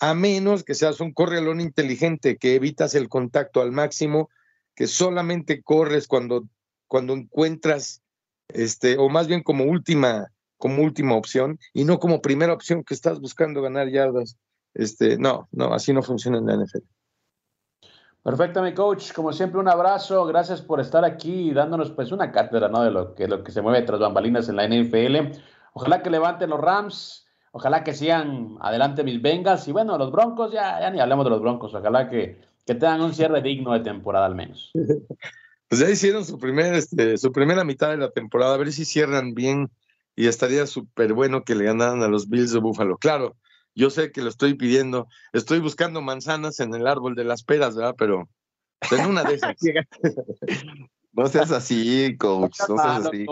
a 0.00 0.14
menos 0.14 0.64
que 0.64 0.74
seas 0.74 1.00
un 1.00 1.12
correlón 1.12 1.60
inteligente, 1.60 2.36
que 2.36 2.54
evitas 2.54 2.94
el 2.94 3.08
contacto 3.08 3.62
al 3.62 3.72
máximo, 3.72 4.28
que 4.74 4.86
solamente 4.86 5.62
corres 5.62 6.06
cuando, 6.08 6.44
cuando 6.88 7.14
encuentras, 7.14 8.02
este, 8.48 8.98
o 8.98 9.08
más 9.08 9.26
bien 9.26 9.42
como 9.42 9.64
última, 9.64 10.30
como 10.58 10.82
última 10.82 11.14
opción, 11.16 11.58
y 11.72 11.84
no 11.84 11.98
como 11.98 12.20
primera 12.20 12.52
opción 12.52 12.84
que 12.84 12.94
estás 12.94 13.20
buscando 13.20 13.62
ganar 13.62 13.88
yardas. 13.88 14.36
Este, 14.74 15.16
no, 15.18 15.48
no, 15.52 15.72
así 15.72 15.92
no 15.92 16.02
funciona 16.02 16.38
en 16.38 16.46
la 16.46 16.56
NFL. 16.56 16.84
Perfecto, 18.24 18.62
mi 18.62 18.72
coach. 18.72 19.12
Como 19.12 19.32
siempre, 19.32 19.60
un 19.60 19.68
abrazo. 19.68 20.24
Gracias 20.24 20.62
por 20.62 20.80
estar 20.80 21.04
aquí 21.04 21.52
dándonos 21.52 21.90
pues 21.90 22.10
una 22.10 22.32
cátedra 22.32 22.68
¿no? 22.68 22.82
de 22.82 22.90
lo 22.90 23.14
que, 23.14 23.28
lo 23.28 23.44
que 23.44 23.52
se 23.52 23.60
mueve 23.60 23.82
tras 23.82 24.00
bambalinas 24.00 24.48
en 24.48 24.56
la 24.56 24.66
NFL. 24.66 25.36
Ojalá 25.74 26.02
que 26.02 26.10
levanten 26.10 26.50
los 26.50 26.60
Rams, 26.60 27.26
ojalá 27.50 27.84
que 27.84 27.94
sigan 27.94 28.56
adelante 28.60 29.04
mis 29.04 29.20
Bengals 29.20 29.66
y 29.68 29.72
bueno, 29.72 29.98
los 29.98 30.10
Broncos, 30.12 30.52
ya, 30.52 30.80
ya 30.80 30.90
ni 30.90 31.00
hablemos 31.00 31.24
de 31.24 31.30
los 31.30 31.40
Broncos, 31.40 31.74
ojalá 31.74 32.08
que, 32.08 32.40
que 32.64 32.74
tengan 32.74 33.02
un 33.02 33.12
cierre 33.12 33.42
digno 33.42 33.72
de 33.72 33.80
temporada 33.80 34.26
al 34.26 34.34
menos. 34.34 34.72
Pues 35.66 35.80
ya 35.80 35.90
hicieron 35.90 36.24
su, 36.24 36.38
primer, 36.38 36.74
este, 36.74 37.16
su 37.16 37.32
primera 37.32 37.64
mitad 37.64 37.88
de 37.88 37.96
la 37.96 38.10
temporada, 38.10 38.54
a 38.54 38.58
ver 38.58 38.70
si 38.70 38.84
cierran 38.84 39.34
bien 39.34 39.70
y 40.14 40.28
estaría 40.28 40.66
súper 40.66 41.14
bueno 41.14 41.42
que 41.42 41.56
le 41.56 41.64
ganaran 41.64 42.02
a 42.02 42.06
los 42.06 42.28
Bills 42.28 42.52
de 42.52 42.60
Buffalo. 42.60 42.96
Claro, 42.98 43.34
yo 43.74 43.90
sé 43.90 44.12
que 44.12 44.22
lo 44.22 44.28
estoy 44.28 44.54
pidiendo, 44.54 45.08
estoy 45.32 45.58
buscando 45.58 46.00
manzanas 46.00 46.60
en 46.60 46.74
el 46.74 46.86
árbol 46.86 47.16
de 47.16 47.24
las 47.24 47.42
peras, 47.42 47.74
¿verdad? 47.74 47.96
Pero 47.98 48.28
en 48.92 49.06
una 49.06 49.24
de 49.24 49.34
esas. 49.34 49.56
No 51.16 51.26
seas 51.28 51.52
así, 51.52 52.16
coach. 52.18 52.56
No 52.68 52.76
seas 52.76 53.06
así. 53.06 53.26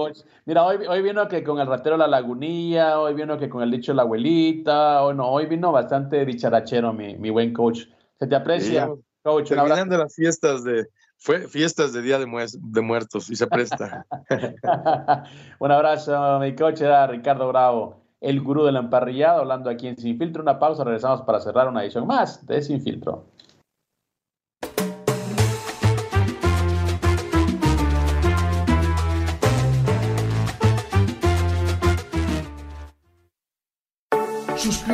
Mira, 0.44 0.64
hoy, 0.64 0.86
hoy 0.86 1.02
vino 1.02 1.26
que 1.28 1.42
con 1.42 1.58
el 1.58 1.66
ratero 1.66 1.96
la 1.96 2.06
lagunilla, 2.06 2.98
hoy 2.98 3.14
vino 3.14 3.38
que 3.38 3.48
con 3.48 3.62
el 3.62 3.70
dicho 3.70 3.92
la 3.92 4.02
abuelita, 4.02 5.02
hoy, 5.02 5.14
no, 5.14 5.28
hoy 5.28 5.46
vino 5.46 5.72
bastante 5.72 6.24
dicharachero 6.24 6.92
mi, 6.92 7.16
mi 7.16 7.30
buen 7.30 7.52
coach. 7.52 7.86
Se 8.18 8.26
te 8.26 8.36
aprecia, 8.36 8.88
coach. 9.22 9.48
Terminando 9.48 9.98
las 9.98 10.14
fiestas 10.14 10.62
de, 10.62 10.86
fue 11.22 11.46
fiestas 11.46 11.92
de 11.92 12.02
Día 12.02 12.18
de, 12.18 12.26
de 12.58 12.80
Muertos 12.80 13.30
y 13.30 13.36
se 13.36 13.46
presta. 13.46 14.04
Un 15.60 15.70
abrazo, 15.70 16.40
mi 16.40 16.54
coach 16.56 16.80
era 16.80 17.06
Ricardo 17.06 17.46
Bravo, 17.48 18.02
el 18.20 18.40
gurú 18.40 18.64
del 18.64 18.76
emparrillado, 18.76 19.40
hablando 19.40 19.70
aquí 19.70 19.86
en 19.86 19.96
Sin 19.96 20.18
Filtro. 20.18 20.42
Una 20.42 20.58
pausa, 20.58 20.82
regresamos 20.82 21.22
para 21.22 21.40
cerrar 21.40 21.68
una 21.68 21.84
edición 21.84 22.08
más 22.08 22.44
de 22.46 22.60
Sin 22.60 22.82
Filtro. 22.82 23.26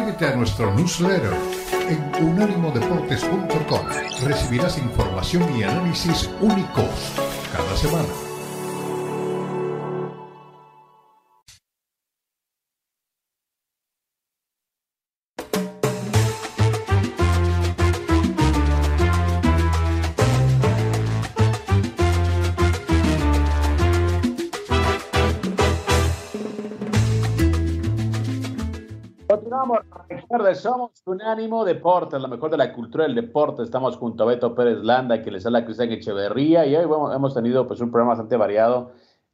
Suscríbete 0.09 0.33
a 0.33 0.37
nuestro 0.37 0.75
newsletter 0.75 1.35
en 1.91 2.25
unánimodeportes.com. 2.25 3.87
Recibirás 4.25 4.79
información 4.79 5.55
y 5.55 5.65
análisis 5.65 6.31
únicos 6.41 7.13
cada 7.53 7.77
semana. 7.77 8.28
Somos 30.59 30.91
Unánimo 31.07 31.65
Deportes, 31.65 32.21
lo 32.21 32.29
mejor 32.29 32.51
de 32.51 32.57
la 32.57 32.73
cultura 32.73 33.05
del 33.05 33.15
deporte. 33.15 33.63
Estamos 33.63 33.97
junto 33.97 34.25
a 34.25 34.27
Beto 34.27 34.55
Pérez 34.55 34.79
Landa, 34.83 35.23
que 35.23 35.31
les 35.31 35.47
habla 35.47 35.65
Cristian 35.65 35.93
Echeverría, 35.93 36.67
y 36.67 36.77
hoy 36.77 36.85
hemos 36.85 37.35
tenido 37.35 37.67
pues, 37.67 37.81
un 37.81 37.91
programa 37.91 38.11
bastante 38.11 38.37
variado 38.37 38.93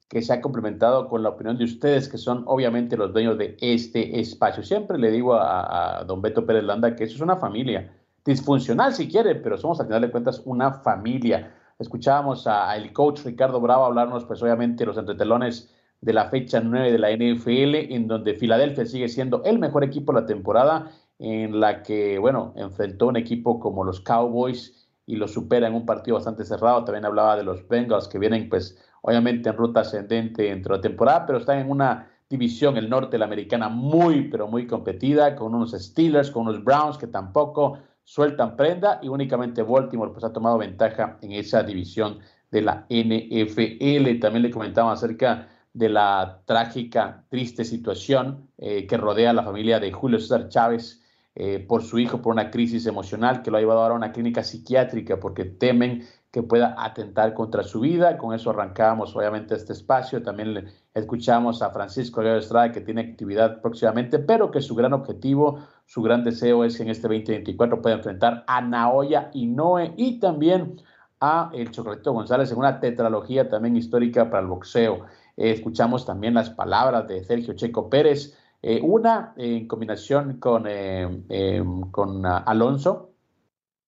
que 0.08 0.22
se 0.22 0.32
ha 0.32 0.40
complementado 0.40 1.08
con 1.08 1.22
la 1.22 1.30
opinión 1.30 1.56
de 1.56 1.64
ustedes, 1.64 2.08
que 2.08 2.18
son 2.18 2.44
obviamente 2.46 2.96
los 2.96 3.12
dueños 3.12 3.38
de 3.38 3.56
este 3.60 4.20
espacio. 4.20 4.62
Siempre 4.62 4.98
le 4.98 5.10
digo 5.10 5.34
a, 5.34 6.04
don 6.06 6.20
Beto 6.20 6.44
Pérez 6.44 6.64
Landa 6.64 6.94
que 6.94 7.04
eso 7.04 7.14
es 7.16 7.20
una 7.20 7.36
familia, 7.36 7.92
disfuncional 8.24 8.94
si 8.94 9.08
quiere, 9.08 9.34
pero 9.34 9.56
somos 9.56 9.80
al 9.80 9.86
final 9.86 10.02
de 10.02 10.10
cuentas 10.10 10.42
una 10.44 10.72
familia. 10.72 11.54
Escuchábamos 11.78 12.46
al 12.46 12.92
coach 12.92 13.24
Ricardo 13.24 13.60
Bravo 13.60 13.86
hablarnos, 13.86 14.24
pues 14.24 14.42
obviamente, 14.42 14.86
los 14.86 14.98
entretelones 14.98 15.74
de 16.00 16.12
la 16.12 16.28
fecha 16.28 16.60
9 16.60 16.92
de 16.92 16.98
la 16.98 17.10
NFL, 17.10 17.92
en 17.94 18.06
donde 18.06 18.34
Filadelfia 18.34 18.84
sigue 18.84 19.08
siendo 19.08 19.42
el 19.44 19.58
mejor 19.58 19.84
equipo 19.84 20.12
de 20.12 20.20
la 20.20 20.26
temporada, 20.26 20.90
en 21.18 21.60
la 21.60 21.82
que, 21.82 22.18
bueno, 22.18 22.52
enfrentó 22.56 23.06
un 23.06 23.16
equipo 23.16 23.60
como 23.60 23.84
los 23.84 24.00
Cowboys 24.00 24.88
y 25.06 25.16
lo 25.16 25.28
supera 25.28 25.66
en 25.66 25.74
un 25.74 25.86
partido 25.86 26.16
bastante 26.16 26.44
cerrado. 26.44 26.84
También 26.84 27.04
hablaba 27.04 27.36
de 27.36 27.44
los 27.44 27.66
Bengals, 27.68 28.08
que 28.08 28.18
vienen, 28.18 28.48
pues, 28.48 28.78
obviamente 29.02 29.50
en 29.50 29.56
ruta 29.56 29.80
ascendente 29.80 30.44
dentro 30.44 30.74
de 30.74 30.78
la 30.78 30.82
temporada, 30.82 31.26
pero 31.26 31.38
están 31.38 31.58
en 31.58 31.70
una 31.70 32.10
división, 32.28 32.76
el 32.76 32.88
norte 32.88 33.18
la 33.18 33.26
americana, 33.26 33.68
muy, 33.68 34.28
pero 34.28 34.48
muy 34.48 34.66
competida, 34.66 35.36
con 35.36 35.54
unos 35.54 35.72
Steelers, 35.72 36.30
con 36.30 36.48
unos 36.48 36.64
Browns 36.64 36.98
que 36.98 37.06
tampoco 37.06 37.78
sueltan 38.02 38.56
prenda 38.56 39.00
y 39.02 39.08
únicamente 39.08 39.62
Baltimore 39.62 40.12
pues 40.12 40.24
ha 40.24 40.32
tomado 40.32 40.58
ventaja 40.58 41.18
en 41.22 41.32
esa 41.32 41.62
división 41.62 42.18
de 42.50 42.62
la 42.62 42.86
NFL. 42.88 44.20
También 44.20 44.42
le 44.42 44.50
comentaba 44.50 44.92
acerca 44.92 45.48
de 45.72 45.88
la 45.88 46.42
trágica, 46.44 47.24
triste 47.28 47.64
situación 47.64 48.48
eh, 48.58 48.86
que 48.86 48.96
rodea 48.96 49.30
a 49.30 49.32
la 49.32 49.42
familia 49.42 49.80
de 49.80 49.92
Julio 49.92 50.20
César 50.20 50.48
Chávez 50.48 51.03
eh, 51.36 51.58
por 51.58 51.82
su 51.82 51.98
hijo, 51.98 52.22
por 52.22 52.32
una 52.32 52.50
crisis 52.50 52.86
emocional 52.86 53.42
que 53.42 53.50
lo 53.50 53.56
ha 53.56 53.60
llevado 53.60 53.80
ahora 53.80 53.94
a 53.94 53.96
una 53.96 54.12
clínica 54.12 54.44
psiquiátrica 54.44 55.18
porque 55.18 55.44
temen 55.44 56.04
que 56.30 56.42
pueda 56.42 56.76
atentar 56.78 57.34
contra 57.34 57.62
su 57.62 57.80
vida. 57.80 58.18
Con 58.18 58.34
eso 58.34 58.50
arrancamos 58.50 59.16
obviamente 59.16 59.54
este 59.54 59.72
espacio. 59.72 60.22
También 60.22 60.68
escuchamos 60.94 61.60
a 61.62 61.70
Francisco 61.70 62.20
Guerrero 62.20 62.38
Estrada 62.38 62.70
que 62.70 62.80
tiene 62.80 63.00
actividad 63.00 63.60
próximamente, 63.60 64.18
pero 64.20 64.50
que 64.50 64.60
su 64.60 64.74
gran 64.74 64.92
objetivo, 64.92 65.58
su 65.86 66.02
gran 66.02 66.22
deseo 66.22 66.64
es 66.64 66.76
que 66.76 66.84
en 66.84 66.90
este 66.90 67.08
2024 67.08 67.82
pueda 67.82 67.96
enfrentar 67.96 68.44
a 68.46 68.60
Naoya 68.60 69.30
Inoue 69.32 69.92
y 69.96 70.20
también 70.20 70.80
a 71.20 71.50
el 71.52 71.70
Chocolatito 71.70 72.12
González 72.12 72.52
en 72.52 72.58
una 72.58 72.80
tetralogía 72.80 73.48
también 73.48 73.76
histórica 73.76 74.30
para 74.30 74.42
el 74.42 74.48
boxeo. 74.48 75.06
Escuchamos 75.36 76.06
también 76.06 76.34
las 76.34 76.50
palabras 76.50 77.08
de 77.08 77.24
Sergio 77.24 77.54
Checo 77.54 77.88
Pérez, 77.88 78.36
eh, 78.66 78.80
una 78.82 79.34
en 79.36 79.68
combinación 79.68 80.38
con, 80.40 80.64
eh, 80.66 81.62
con 81.90 82.24
ah, 82.24 82.38
Alonso 82.38 83.10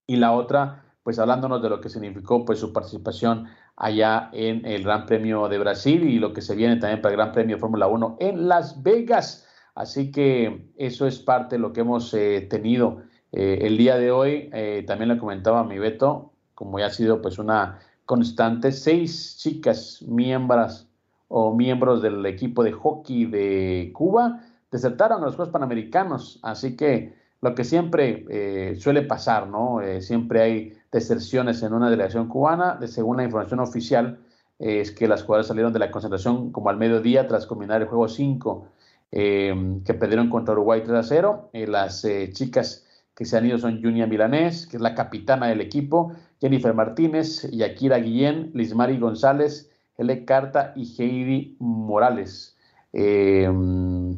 y 0.07 0.17
la 0.17 0.33
otra 0.33 0.85
pues 1.03 1.19
hablándonos 1.19 1.63
de 1.63 1.71
lo 1.71 1.81
que 1.81 1.89
significó 1.89 2.45
pues 2.45 2.59
su 2.59 2.75
participación 2.75 3.47
allá 3.75 4.29
en 4.35 4.67
el 4.67 4.83
Gran 4.83 5.07
Premio 5.07 5.49
de 5.49 5.57
Brasil 5.57 6.05
y 6.05 6.19
lo 6.19 6.35
que 6.35 6.43
se 6.43 6.55
viene 6.55 6.77
también 6.77 7.01
para 7.01 7.15
el 7.15 7.17
Gran 7.17 7.33
Premio 7.33 7.57
de 7.57 7.61
Fórmula 7.61 7.87
1 7.87 8.19
en 8.21 8.49
Las 8.49 8.83
Vegas. 8.83 9.49
Así 9.75 10.13
que 10.13 10.71
eso 10.77 11.07
es 11.07 11.21
parte 11.21 11.57
de 11.57 11.63
lo 11.63 11.73
que 11.73 11.81
hemos 11.81 12.11
tenido 12.11 13.03
el 13.33 13.79
día 13.79 13.97
de 13.97 14.11
hoy. 14.11 14.51
también 14.87 15.09
le 15.09 15.17
comentaba 15.19 15.61
a 15.61 15.65
mi 15.65 15.79
Beto, 15.79 16.33
como 16.55 16.79
ya 16.79 16.87
ha 16.87 16.91
sido 16.91 17.23
pues 17.23 17.39
una 17.39 17.79
constante, 18.05 18.73
seis 18.73 19.39
chicas 19.39 20.03
miembros 20.07 20.87
o 21.29 21.55
miembros 21.55 22.03
del 22.03 22.27
equipo 22.27 22.63
de 22.63 22.73
hockey 22.73 23.25
de 23.25 23.91
Cuba 23.95 24.43
desertaron 24.77 25.23
a 25.23 25.27
los 25.27 25.37
Juegos 25.37 25.53
Panamericanos. 25.53 26.39
Así 26.43 26.77
que 26.77 27.15
lo 27.41 27.55
que 27.55 27.65
siempre 27.65 28.25
eh, 28.31 28.77
suele 28.77 29.03
pasar, 29.03 29.49
¿no? 29.49 29.81
Eh, 29.81 30.03
siempre 30.03 30.43
hay 30.43 30.73
deserciones 30.93 31.63
en 31.63 31.73
una 31.75 31.91
delegación 31.91 32.29
cubana. 32.29 32.79
Según 32.87 33.19
la 33.19 33.25
información 33.25 33.61
oficial, 33.61 34.19
eh, 34.59 34.81
es 34.81 34.93
que 34.93 35.09
las 35.09 35.23
jugadoras 35.23 35.49
salieron 35.49 35.73
de 35.73 35.79
la 35.79 35.91
concentración 35.91 36.53
como 36.53 36.71
al 36.71 36.77
mediodía 36.77 37.27
tras 37.27 37.47
combinar 37.47 37.83
el 37.83 37.89
juego 37.89 38.09
5 38.09 38.69
que 39.09 39.95
perdieron 39.99 40.29
contra 40.29 40.53
Uruguay 40.53 40.83
3 40.85 40.99
a 40.99 41.03
0. 41.03 41.51
las 41.53 42.07
chicas 42.33 42.85
que 43.15 43.25
se 43.25 43.39
han 43.39 43.47
ido 43.47 43.57
son 43.57 43.81
Junia 43.81 44.07
Milanés, 44.07 44.67
que 44.67 44.77
es 44.77 44.83
la 44.83 44.95
capitana 44.95 45.47
del 45.47 45.63
equipo, 45.63 46.13
Jennifer 46.39 46.75
Martínez, 46.75 47.49
Yakira 47.51 47.97
Guillén, 47.99 48.51
Lismari 48.53 48.99
González, 48.99 49.71
L. 49.97 50.25
Carta 50.27 50.75
y 50.77 50.85
Heidi 51.01 51.57
Morales. 51.61 52.56
Eh, 52.93 53.45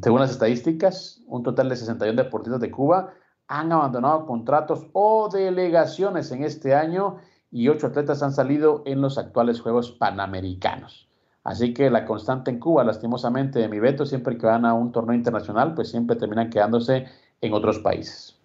según 0.02 0.20
las 0.20 0.30
estadísticas, 0.30 1.22
un 1.26 1.42
total 1.42 1.68
de 1.68 1.76
61 1.76 2.22
deportistas 2.22 2.60
de 2.60 2.70
Cuba 2.70 3.14
han 3.48 3.72
abandonado 3.72 4.26
contratos 4.26 4.86
o 4.92 5.28
delegaciones 5.32 6.30
en 6.32 6.44
este 6.44 6.74
año 6.74 7.16
y 7.50 7.68
ocho 7.68 7.86
atletas 7.86 8.22
han 8.22 8.32
salido 8.32 8.82
en 8.86 9.00
los 9.00 9.18
actuales 9.18 9.60
Juegos 9.60 9.90
Panamericanos. 9.92 11.08
Así 11.44 11.72
que 11.72 11.88
la 11.88 12.04
constante 12.04 12.50
en 12.50 12.60
Cuba, 12.60 12.84
lastimosamente, 12.84 13.58
de 13.58 13.68
mi 13.68 13.78
veto, 13.78 14.04
siempre 14.04 14.36
que 14.36 14.46
van 14.46 14.66
a 14.66 14.74
un 14.74 14.92
torneo 14.92 15.14
internacional, 15.14 15.74
pues 15.74 15.90
siempre 15.90 16.16
terminan 16.16 16.50
quedándose 16.50 17.06
en 17.40 17.52
otros 17.54 17.78
países. 17.78 18.38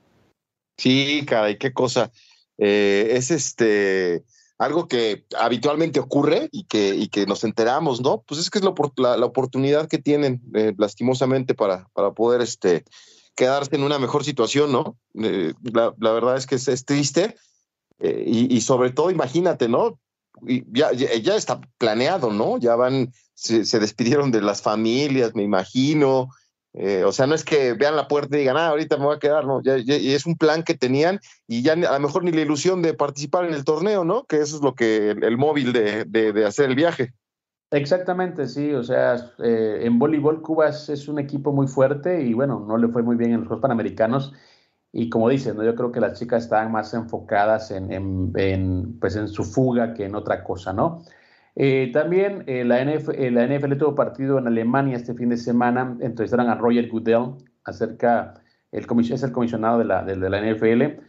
Sí, 0.77 1.25
caray, 1.27 1.57
qué 1.57 1.73
cosa. 1.73 2.11
Eh, 2.57 3.09
es 3.11 3.29
este 3.29 4.23
algo 4.57 4.87
que 4.87 5.25
habitualmente 5.37 5.99
ocurre 5.99 6.49
y 6.51 6.65
que, 6.65 6.95
y 6.95 7.07
que 7.07 7.25
nos 7.25 7.43
enteramos, 7.43 8.01
¿no? 8.01 8.23
Pues 8.27 8.39
es 8.39 8.49
que 8.49 8.59
es 8.59 8.63
la, 8.63 9.17
la, 9.17 9.25
oportunidad 9.25 9.87
que 9.87 9.97
tienen, 9.97 10.41
eh, 10.53 10.73
lastimosamente, 10.77 11.53
para, 11.55 11.87
para 11.93 12.11
poder 12.11 12.41
este, 12.41 12.83
quedarse 13.35 13.75
en 13.75 13.83
una 13.83 13.99
mejor 13.99 14.23
situación, 14.23 14.71
¿no? 14.71 14.97
Eh, 15.15 15.53
la, 15.63 15.93
la, 15.99 16.11
verdad 16.11 16.37
es 16.37 16.45
que 16.45 16.55
es, 16.55 16.67
es 16.67 16.85
triste 16.85 17.35
eh, 17.99 18.23
y, 18.25 18.55
y, 18.55 18.61
sobre 18.61 18.91
todo, 18.91 19.11
imagínate, 19.11 19.67
¿no? 19.67 19.99
Y 20.47 20.63
ya, 20.71 20.91
ya, 20.93 21.35
está 21.35 21.61
planeado, 21.77 22.31
¿no? 22.31 22.57
Ya 22.57 22.75
van, 22.75 23.13
se, 23.33 23.65
se, 23.65 23.79
despidieron 23.79 24.31
de 24.31 24.41
las 24.41 24.61
familias, 24.61 25.35
me 25.35 25.43
imagino, 25.43 26.29
eh, 26.73 27.03
o 27.03 27.11
sea, 27.11 27.27
no 27.27 27.35
es 27.35 27.43
que 27.43 27.73
vean 27.73 27.95
la 27.95 28.07
puerta 28.07 28.35
y 28.35 28.39
digan, 28.39 28.57
ah, 28.57 28.69
ahorita 28.69 28.97
me 28.97 29.05
voy 29.05 29.15
a 29.15 29.19
quedar, 29.19 29.45
no, 29.45 29.61
ya, 29.61 29.75
es 29.75 30.25
un 30.25 30.35
plan 30.35 30.63
que 30.63 30.73
tenían 30.73 31.19
y 31.47 31.61
ya 31.61 31.73
a 31.73 31.75
lo 31.75 31.99
mejor 31.99 32.23
ni 32.23 32.31
la 32.31 32.41
ilusión 32.41 32.81
de 32.81 32.95
participar 32.95 33.45
en 33.45 33.53
el 33.53 33.63
torneo, 33.63 34.03
¿no? 34.03 34.25
Que 34.25 34.37
eso 34.37 34.55
es 34.55 34.63
lo 34.63 34.73
que 34.73 35.11
el, 35.11 35.37
móvil 35.37 35.71
de, 35.71 36.05
de, 36.05 36.45
hacer 36.45 36.69
el 36.69 36.75
viaje. 36.75 37.13
Exactamente, 37.69 38.47
sí, 38.47 38.73
o 38.73 38.83
sea, 38.83 39.33
eh, 39.43 39.81
en 39.81 39.99
voleibol 39.99 40.41
Cuba 40.41 40.69
es, 40.69 41.07
un 41.07 41.19
equipo 41.19 41.51
muy 41.51 41.67
fuerte 41.67 42.23
y 42.23 42.33
bueno, 42.33 42.65
no 42.67 42.77
le 42.77 42.87
fue 42.87 43.03
muy 43.03 43.15
bien 43.17 43.31
en 43.31 43.39
los 43.39 43.47
Juegos 43.47 43.61
Panamericanos 43.61 44.33
y 44.91 45.09
como 45.09 45.29
dices, 45.29 45.55
¿no? 45.55 45.63
yo 45.63 45.75
creo 45.75 45.91
que 45.91 45.99
las 45.99 46.19
chicas 46.19 46.43
estaban 46.43 46.71
más 46.71 46.93
enfocadas 46.93 47.71
en, 47.71 47.91
en, 47.91 48.99
pues 48.99 49.15
en 49.15 49.27
su 49.27 49.43
fuga 49.43 49.93
que 49.93 50.05
en 50.05 50.15
otra 50.15 50.43
cosa, 50.43 50.71
¿no? 50.73 51.03
Eh, 51.55 51.91
también 51.93 52.43
eh, 52.47 52.63
la, 52.63 52.81
eh, 52.81 53.31
la, 53.31 53.47
NFL 53.47 53.77
tuvo 53.77 53.93
partido 53.93 54.39
en 54.39 54.47
Alemania 54.47 54.97
este 54.97 55.13
fin 55.13 55.29
de 55.29 55.37
semana. 55.37 55.97
Entrevistaron 56.01 56.49
a 56.49 56.55
Roger 56.55 56.89
Goodell 56.89 57.35
acerca, 57.63 58.33
el 58.71 58.85
es 59.11 59.23
el 59.23 59.31
comisionado 59.31 59.79
de 59.79 59.85
la, 59.85 60.03
de, 60.03 60.29
la 60.29 60.41
NFL. 60.41 61.01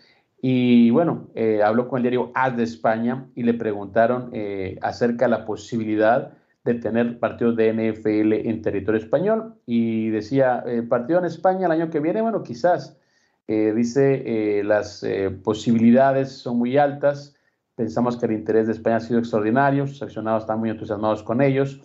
Y 0.47 0.91
bueno, 0.91 1.31
eh, 1.35 1.63
habló 1.63 1.89
con 1.89 1.99
el 1.99 2.03
diario 2.03 2.31
AS 2.35 2.57
de 2.57 2.65
España 2.65 3.27
y 3.35 3.45
le 3.45 3.55
preguntaron 3.55 4.29
eh, 4.35 4.79
acerca 4.83 5.25
de 5.25 5.31
la 5.31 5.47
posibilidad 5.47 6.33
de 6.65 6.75
tener 6.75 7.19
partidos 7.19 7.57
de 7.57 7.73
NFL 7.73 8.33
en 8.47 8.61
territorio 8.61 9.01
español. 9.01 9.55
Y 9.65 10.11
decía, 10.11 10.63
eh, 10.67 10.83
partido 10.83 11.19
en 11.19 11.25
España 11.25 11.67
el 11.67 11.73
año 11.73 11.91
que 11.91 12.01
viene, 12.01 12.21
bueno, 12.21 12.43
quizás. 12.43 12.99
dice, 13.47 14.63
las 14.65 15.05
posibilidades 15.43 16.33
son 16.33 16.59
muy 16.59 16.79
altas. 16.79 17.35
Pensamos 17.77 18.17
que 18.17 18.27
el 18.27 18.33
interés 18.33 18.67
de 18.67 18.73
España 18.73 18.97
ha 18.97 19.01
sido 19.01 19.19
extraordinario. 19.19 19.87
Sus 19.87 20.03
accionados 20.03 20.45
están 20.45 20.61
muy 20.61 20.71
entusiasmados 20.71 21.23
con 21.23 21.43
ellos. 21.43 21.81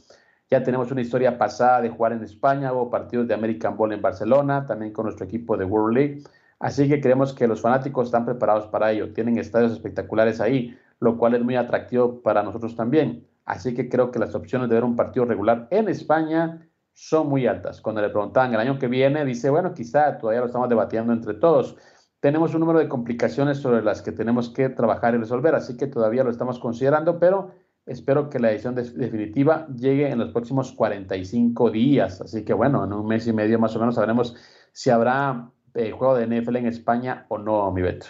Ya 0.52 0.64
tenemos 0.64 0.92
una 0.92 1.02
historia 1.02 1.38
pasada 1.38 1.82
de 1.82 1.90
jugar 1.90 2.14
en 2.14 2.24
España. 2.24 2.72
Hubo 2.74 2.90
partidos 2.90 3.28
de 3.28 3.34
American 3.34 3.76
Ball 3.76 3.94
en 3.94 4.02
Barcelona, 4.02 4.66
también 4.66 4.94
con 4.94 5.06
nuestro 5.06 5.26
equipo 5.26 5.58
de 5.58 5.66
World 5.66 5.98
League. 5.98 6.24
Así 6.60 6.88
que 6.88 7.02
creemos 7.02 7.34
que 7.34 7.48
los 7.48 7.62
fanáticos 7.62 8.08
están 8.08 8.26
preparados 8.26 8.68
para 8.68 8.92
ello. 8.92 9.14
Tienen 9.14 9.38
estadios 9.38 9.72
espectaculares 9.72 10.42
ahí, 10.42 10.78
lo 11.00 11.18
cual 11.18 11.36
es 11.36 11.42
muy 11.42 11.56
atractivo 11.56 12.22
para 12.22 12.44
nosotros 12.44 12.76
también. 12.76 13.26
Así 13.46 13.74
que 13.74 13.90
creo 13.90 14.12
que 14.12 14.20
las 14.20 14.36
opciones 14.36 14.70
de 14.70 14.76
ver 14.76 14.84
un 14.84 14.96
partido 14.96 15.26
regular 15.26 15.68
en 15.72 15.90
España 15.90 16.68
son 16.94 17.30
muy 17.30 17.48
altas. 17.48 17.82
Cuando 17.82 18.02
le 18.02 18.10
preguntaban 18.10 18.54
el 18.54 18.60
año 18.60 18.78
que 18.78 18.88
viene, 18.88 19.24
dice, 19.26 19.50
bueno, 19.50 19.74
quizá 19.74 20.18
todavía 20.18 20.42
lo 20.42 20.48
estamos 20.48 20.70
debatiendo 20.70 21.14
entre 21.14 21.34
todos. 21.36 21.78
Tenemos 22.20 22.54
un 22.54 22.60
número 22.60 22.80
de 22.80 22.90
complicaciones 22.90 23.60
sobre 23.60 23.82
las 23.82 24.02
que 24.02 24.12
tenemos 24.12 24.50
que 24.50 24.70
trabajar 24.70 25.16
y 25.16 25.18
resolver, 25.18 25.56
así 25.56 25.78
que 25.78 25.88
todavía 25.88 26.24
lo 26.24 26.32
estamos 26.32 26.60
considerando, 26.60 27.18
pero 27.20 27.52
espero 27.86 28.30
que 28.30 28.40
la 28.40 28.52
edición 28.52 28.76
definitiva 28.76 29.68
llegue 29.76 30.10
en 30.10 30.20
los 30.20 30.32
próximos 30.32 30.74
45 30.74 31.72
días. 31.72 32.22
Así 32.22 32.44
que 32.44 32.54
bueno, 32.54 32.84
en 32.84 32.94
un 32.94 33.08
mes 33.08 33.26
y 33.28 33.34
medio 33.34 33.58
más 33.58 33.76
o 33.76 33.80
menos 33.80 33.96
sabremos 33.96 34.36
si 34.74 34.90
habrá 34.90 35.52
eh, 35.76 35.92
juego 35.92 36.16
de 36.16 36.28
NFL 36.28 36.58
en 36.58 36.68
España 36.68 37.26
o 37.30 37.38
no, 37.38 37.72
mi 37.72 37.82
Beto? 37.82 38.08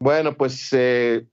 Bueno, 0.00 0.36
pues 0.36 0.72
eh, 0.72 1.28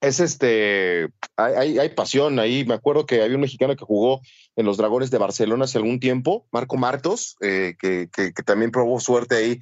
es 0.00 0.20
este, 0.20 1.08
hay, 1.36 1.78
hay, 1.78 1.88
pasión 1.90 2.38
ahí. 2.38 2.64
Me 2.64 2.74
acuerdo 2.74 3.06
que 3.06 3.22
había 3.22 3.36
un 3.36 3.42
mexicano 3.42 3.76
que 3.76 3.84
jugó 3.84 4.20
en 4.56 4.66
los 4.66 4.76
Dragones 4.76 5.10
de 5.10 5.18
Barcelona 5.18 5.64
hace 5.64 5.78
algún 5.78 6.00
tiempo, 6.00 6.46
Marco 6.52 6.76
Martos, 6.76 7.36
eh, 7.40 7.74
que, 7.78 8.08
que, 8.12 8.32
también 8.44 8.70
probó 8.70 9.00
suerte 9.00 9.36
ahí 9.36 9.60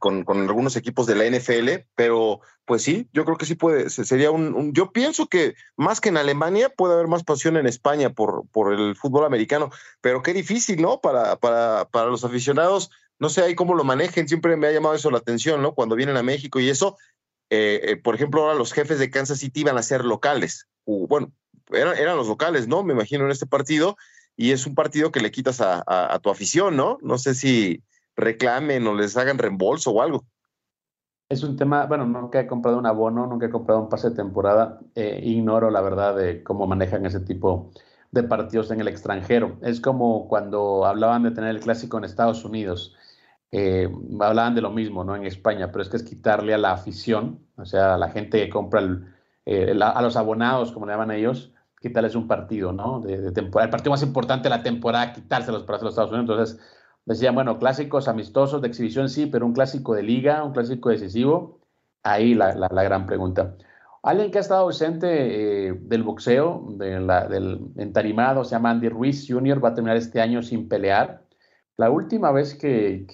con, 0.00 0.24
con, 0.24 0.42
algunos 0.48 0.74
equipos 0.74 1.06
de 1.06 1.14
la 1.14 1.24
NFL, 1.24 1.86
pero 1.94 2.40
pues 2.64 2.82
sí, 2.82 3.08
yo 3.12 3.24
creo 3.24 3.36
que 3.36 3.46
sí 3.46 3.54
puede, 3.54 3.88
sería 3.88 4.32
un, 4.32 4.72
yo 4.74 4.92
pienso 4.92 5.28
que 5.28 5.54
más 5.76 6.00
que 6.00 6.08
en 6.08 6.16
Alemania 6.16 6.70
puede 6.70 6.94
haber 6.94 7.06
más 7.06 7.22
pasión 7.22 7.56
en 7.56 7.66
España 7.66 8.10
por, 8.10 8.48
por 8.50 8.74
el 8.74 8.96
fútbol 8.96 9.24
americano, 9.24 9.70
pero 10.00 10.22
qué 10.22 10.34
difícil, 10.34 10.82
¿no? 10.82 11.00
Para, 11.00 11.36
para, 11.36 11.86
para 11.86 12.10
los 12.10 12.24
aficionados 12.24 12.90
no 13.18 13.28
sé 13.28 13.42
ahí 13.42 13.54
cómo 13.54 13.74
lo 13.74 13.84
manejen, 13.84 14.28
siempre 14.28 14.56
me 14.56 14.68
ha 14.68 14.72
llamado 14.72 14.94
eso 14.94 15.10
la 15.10 15.18
atención, 15.18 15.60
¿no? 15.60 15.74
Cuando 15.74 15.96
vienen 15.96 16.16
a 16.16 16.22
México 16.22 16.60
y 16.60 16.68
eso, 16.68 16.96
eh, 17.50 17.80
eh, 17.82 17.96
por 17.96 18.14
ejemplo, 18.14 18.42
ahora 18.42 18.54
los 18.54 18.72
jefes 18.72 18.98
de 18.98 19.10
Kansas 19.10 19.38
City 19.38 19.60
iban 19.60 19.78
a 19.78 19.82
ser 19.82 20.04
locales, 20.04 20.68
bueno, 20.86 21.32
eran, 21.70 22.16
los 22.16 22.28
locales, 22.28 22.66
¿no? 22.66 22.82
Me 22.82 22.94
imagino 22.94 23.24
en 23.24 23.30
este 23.30 23.46
partido, 23.46 23.96
y 24.36 24.52
es 24.52 24.66
un 24.66 24.74
partido 24.74 25.10
que 25.10 25.20
le 25.20 25.30
quitas 25.30 25.60
a, 25.60 26.18
tu 26.22 26.30
afición, 26.30 26.76
¿no? 26.76 26.98
No 27.02 27.18
sé 27.18 27.34
si 27.34 27.82
reclamen 28.16 28.86
o 28.86 28.94
les 28.94 29.16
hagan 29.16 29.38
reembolso 29.38 29.90
o 29.90 30.02
algo. 30.02 30.24
Es 31.28 31.42
un 31.42 31.56
tema, 31.56 31.84
bueno, 31.86 32.06
nunca 32.06 32.40
he 32.40 32.46
comprado 32.46 32.78
un 32.78 32.86
abono, 32.86 33.26
nunca 33.26 33.46
he 33.46 33.50
comprado 33.50 33.82
un 33.82 33.90
pase 33.90 34.10
de 34.10 34.16
temporada, 34.16 34.80
eh, 34.94 35.20
ignoro 35.22 35.70
la 35.70 35.82
verdad 35.82 36.16
de 36.16 36.42
cómo 36.42 36.66
manejan 36.66 37.04
ese 37.04 37.20
tipo 37.20 37.70
de 38.12 38.22
partidos 38.22 38.70
en 38.70 38.80
el 38.80 38.88
extranjero. 38.88 39.58
Es 39.60 39.80
como 39.80 40.26
cuando 40.28 40.86
hablaban 40.86 41.22
de 41.24 41.32
tener 41.32 41.50
el 41.50 41.60
clásico 41.60 41.98
en 41.98 42.04
Estados 42.04 42.44
Unidos 42.46 42.96
eh, 43.50 43.88
hablaban 44.20 44.54
de 44.54 44.60
lo 44.60 44.70
mismo, 44.70 45.04
¿no? 45.04 45.16
En 45.16 45.24
España, 45.24 45.70
pero 45.72 45.82
es 45.82 45.88
que 45.88 45.96
es 45.96 46.02
quitarle 46.02 46.54
a 46.54 46.58
la 46.58 46.72
afición, 46.72 47.40
o 47.56 47.64
sea, 47.64 47.94
a 47.94 47.98
la 47.98 48.10
gente 48.10 48.38
que 48.44 48.50
compra, 48.50 48.82
eh, 49.46 49.78
a 49.80 50.02
los 50.02 50.16
abonados, 50.16 50.72
como 50.72 50.86
le 50.86 50.92
llaman 50.92 51.10
ellos, 51.12 51.52
quitarles 51.80 52.14
un 52.14 52.26
partido, 52.26 52.72
¿no? 52.72 53.00
De, 53.00 53.32
temporada. 53.32 53.66
El 53.66 53.70
partido 53.70 53.92
más 53.92 54.02
importante 54.02 54.44
de 54.48 54.56
la 54.56 54.62
temporada, 54.62 55.12
quitárselos 55.12 55.62
para 55.64 55.80
los 55.82 55.92
Estados 55.92 56.10
Unidos. 56.10 56.28
Entonces, 56.28 56.60
decían, 57.06 57.34
bueno, 57.34 57.58
clásicos 57.58 58.08
amistosos 58.08 58.60
de 58.60 58.68
exhibición 58.68 59.08
sí, 59.08 59.26
pero 59.26 59.46
un 59.46 59.54
clásico 59.54 59.94
de 59.94 60.02
liga, 60.02 60.44
un 60.44 60.52
clásico 60.52 60.90
decisivo, 60.90 61.60
ahí 62.02 62.34
la, 62.34 62.54
la, 62.54 62.82
gran 62.82 63.06
pregunta. 63.06 63.56
Alguien 64.02 64.30
que 64.30 64.38
ha 64.38 64.40
estado 64.42 64.62
ausente 64.62 65.68
eh, 65.68 65.72
del 65.72 66.02
boxeo, 66.02 66.66
de 66.76 67.00
del 67.30 67.72
entarimado, 67.76 68.44
se 68.44 68.52
llama 68.52 68.70
Andy 68.70 68.88
Ruiz 68.88 69.26
Jr., 69.28 69.64
va 69.64 69.70
a 69.70 69.74
terminar 69.74 69.96
este 69.96 70.20
año 70.20 70.42
sin 70.42 70.68
pelear. 70.68 71.22
La 71.78 71.90
última 71.90 72.32
vez 72.32 72.56
que, 72.56 73.06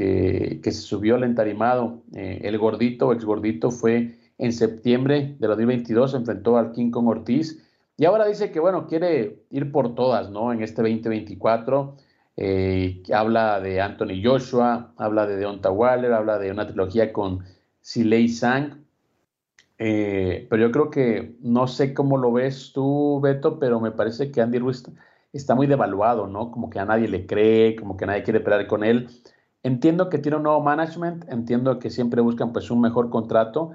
se 0.65 0.73
subió 0.73 1.17
al 1.17 1.25
entarimado, 1.25 2.03
eh, 2.15 2.41
el 2.45 2.57
gordito 2.57 3.12
ex 3.12 3.23
gordito, 3.23 3.71
fue 3.71 4.19
en 4.39 4.53
septiembre 4.55 5.37
de 5.39 5.47
2022, 5.47 6.12
se 6.12 6.17
enfrentó 6.17 6.57
al 6.57 6.73
King 6.73 6.91
Kong 6.91 7.07
Ortiz 7.09 7.62
y 7.99 8.07
ahora 8.07 8.27
dice 8.27 8.51
que, 8.51 8.61
bueno, 8.61 8.87
quiere 8.87 9.45
ir 9.51 9.71
por 9.71 9.95
todas, 9.95 10.31
¿no? 10.31 10.51
En 10.51 10.62
este 10.62 10.81
2024. 10.81 11.95
Eh, 12.39 13.03
habla 13.12 13.61
de 13.61 13.83
Anthony 13.83 14.23
Joshua, 14.25 14.95
habla 14.97 15.27
de 15.27 15.37
Deonta 15.37 15.71
Waller, 15.71 16.15
habla 16.15 16.39
de 16.39 16.51
una 16.51 16.67
trilogía 16.67 17.12
con 17.12 17.41
Silei 17.83 18.31
Sang. 18.31 18.83
Eh, 19.79 20.47
pero 20.49 20.62
yo 20.69 20.73
creo 20.73 20.91
que 20.91 21.37
no 21.43 21.69
sé 21.69 21.93
cómo 21.93 22.17
lo 22.17 22.33
ves 22.33 22.73
tú, 22.73 23.21
Beto, 23.23 23.59
pero 23.59 23.79
me 23.79 23.91
parece 23.91 24.31
que 24.31 24.41
Andy 24.41 24.59
Ruiz 24.59 24.85
está 25.39 25.55
muy 25.55 25.66
devaluado, 25.66 26.26
¿no? 26.26 26.51
Como 26.51 26.70
que 26.70 26.78
a 26.78 26.85
nadie 26.85 27.09
le 27.09 27.26
cree, 27.26 27.76
como 27.76 27.97
que 27.97 28.07
nadie 28.07 28.22
quiere 28.22 28.41
pelear 28.41 28.66
con 28.66 28.85
él. 28.85 29.09
Entiendo 29.62 30.09
que 30.09 30.18
tiene 30.18 30.37
un 30.37 30.45
nuevo 30.45 30.61
management, 30.61 31.24
entiendo 31.30 31.78
que 31.78 31.91
siempre 31.91 32.20
buscan 32.20 32.53
pues 32.53 32.70
un 32.70 32.80
mejor 32.80 33.11
contrato, 33.11 33.72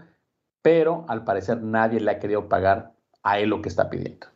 pero 0.62 1.06
al 1.08 1.24
parecer 1.24 1.62
nadie 1.62 2.00
le 2.00 2.12
ha 2.12 2.20
querido 2.20 2.48
pagar 2.48 2.94
a 3.24 3.40
él 3.40 3.50
lo 3.50 3.62
que 3.62 3.70
está 3.70 3.90
pidiendo. 3.90 4.28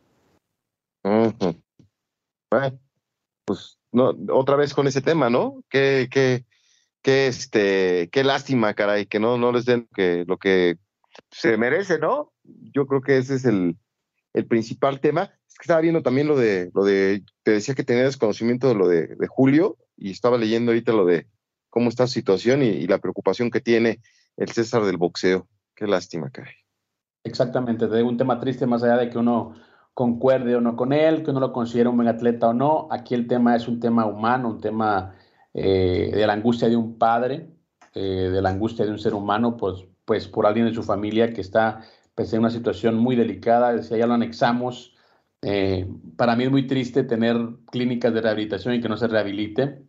Bueno, 1.03 2.79
pues 3.45 3.79
no, 3.91 4.13
otra 4.29 4.55
vez 4.55 4.73
con 4.73 4.87
ese 4.87 5.01
tema, 5.01 5.29
¿no? 5.29 5.63
Qué, 5.69 6.09
qué, 6.11 6.45
qué, 7.01 7.27
este, 7.27 8.09
qué 8.11 8.23
lástima, 8.23 8.73
caray, 8.73 9.05
que 9.05 9.19
no, 9.19 9.37
no 9.37 9.51
les 9.51 9.65
den 9.65 9.87
que, 9.95 10.25
lo 10.27 10.37
que 10.37 10.77
se 11.31 11.57
merece, 11.57 11.99
¿no? 11.99 12.33
Yo 12.43 12.87
creo 12.87 13.01
que 13.01 13.17
ese 13.17 13.35
es 13.35 13.45
el, 13.45 13.77
el 14.33 14.45
principal 14.45 14.99
tema 14.99 15.31
estaba 15.63 15.81
viendo 15.81 16.01
también 16.01 16.27
lo 16.27 16.35
de, 16.35 16.71
lo 16.73 16.83
de, 16.83 17.23
te 17.43 17.51
decía 17.51 17.73
que 17.73 17.83
tenía 17.83 18.03
desconocimiento 18.03 18.67
de 18.67 18.75
lo 18.75 18.87
de, 18.87 19.15
Julio 19.27 19.77
y 19.95 20.11
estaba 20.11 20.37
leyendo 20.37 20.71
ahorita 20.71 20.91
lo 20.91 21.05
de 21.05 21.27
cómo 21.69 21.89
está 21.89 22.07
su 22.07 22.13
situación 22.13 22.61
y, 22.61 22.85
la 22.87 22.97
preocupación 22.97 23.49
que 23.49 23.61
tiene 23.61 24.01
el 24.37 24.49
César 24.49 24.83
del 24.83 24.97
boxeo. 24.97 25.47
Qué 25.75 25.87
lástima, 25.87 26.29
caray. 26.29 26.53
Exactamente, 27.23 27.87
te 27.87 28.03
un 28.03 28.17
tema 28.17 28.39
triste 28.39 28.67
más 28.67 28.83
allá 28.83 28.97
de 28.97 29.09
que 29.09 29.17
uno 29.17 29.55
concuerde 29.93 30.55
o 30.55 30.61
no 30.61 30.75
con 30.75 30.91
él, 30.91 31.23
que 31.23 31.31
uno 31.31 31.39
lo 31.39 31.53
considere 31.53 31.87
un 31.87 31.95
buen 31.95 32.09
atleta 32.09 32.49
o 32.49 32.53
no. 32.53 32.87
Aquí 32.91 33.13
el 33.13 33.27
tema 33.27 33.55
es 33.55 33.67
un 33.67 33.79
tema 33.79 34.05
humano, 34.05 34.49
un 34.49 34.61
tema 34.61 35.15
eh, 35.53 36.11
de 36.13 36.27
la 36.27 36.33
angustia 36.33 36.67
de 36.67 36.75
un 36.75 36.97
padre, 36.97 37.49
eh, 37.93 38.29
de 38.31 38.41
la 38.41 38.49
angustia 38.49 38.85
de 38.85 38.91
un 38.91 38.99
ser 38.99 39.13
humano, 39.13 39.55
pues, 39.55 39.85
pues 40.03 40.27
por 40.27 40.45
alguien 40.45 40.65
de 40.65 40.73
su 40.73 40.83
familia 40.83 41.31
que 41.31 41.41
está 41.41 41.81
pues, 42.15 42.33
en 42.33 42.39
una 42.39 42.49
situación 42.49 42.95
muy 42.95 43.15
delicada. 43.15 43.81
Si 43.81 43.97
ya 43.97 44.07
lo 44.07 44.13
anexamos, 44.13 44.95
eh, 45.41 45.87
para 46.15 46.35
mí 46.35 46.45
es 46.45 46.51
muy 46.51 46.67
triste 46.67 47.03
tener 47.03 47.37
clínicas 47.71 48.13
de 48.13 48.21
rehabilitación 48.21 48.75
y 48.75 48.81
que 48.81 48.89
no 48.89 48.97
se 48.97 49.07
rehabilite. 49.07 49.83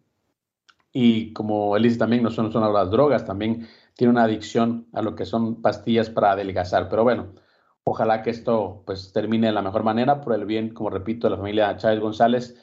Y 0.93 1.33
como 1.33 1.77
él 1.77 1.83
dice 1.85 1.99
también, 1.99 2.23
no 2.23 2.31
son, 2.31 2.53
son 2.53 2.73
las 2.73 2.91
drogas, 2.91 3.25
también 3.25 3.69
tiene 3.97 4.13
una 4.13 4.25
adicción 4.25 4.87
a 4.93 5.03
lo 5.03 5.15
que 5.15 5.25
son 5.25 5.61
pastillas 5.63 6.11
para 6.11 6.33
adelgazar. 6.33 6.89
Pero 6.89 7.05
bueno, 7.05 7.35
ojalá 7.85 8.23
que 8.23 8.31
esto 8.31 8.83
pues 8.87 9.13
termine 9.13 9.49
de 9.49 9.53
la 9.53 9.63
mejor 9.63 9.85
manera 9.85 10.21
por 10.21 10.35
el 10.35 10.45
bien, 10.45 10.73
como 10.73 10.91
repito, 10.91 11.27
de 11.27 11.33
la 11.33 11.37
familia 11.37 11.77
Chávez 11.77 12.01
González, 12.01 12.57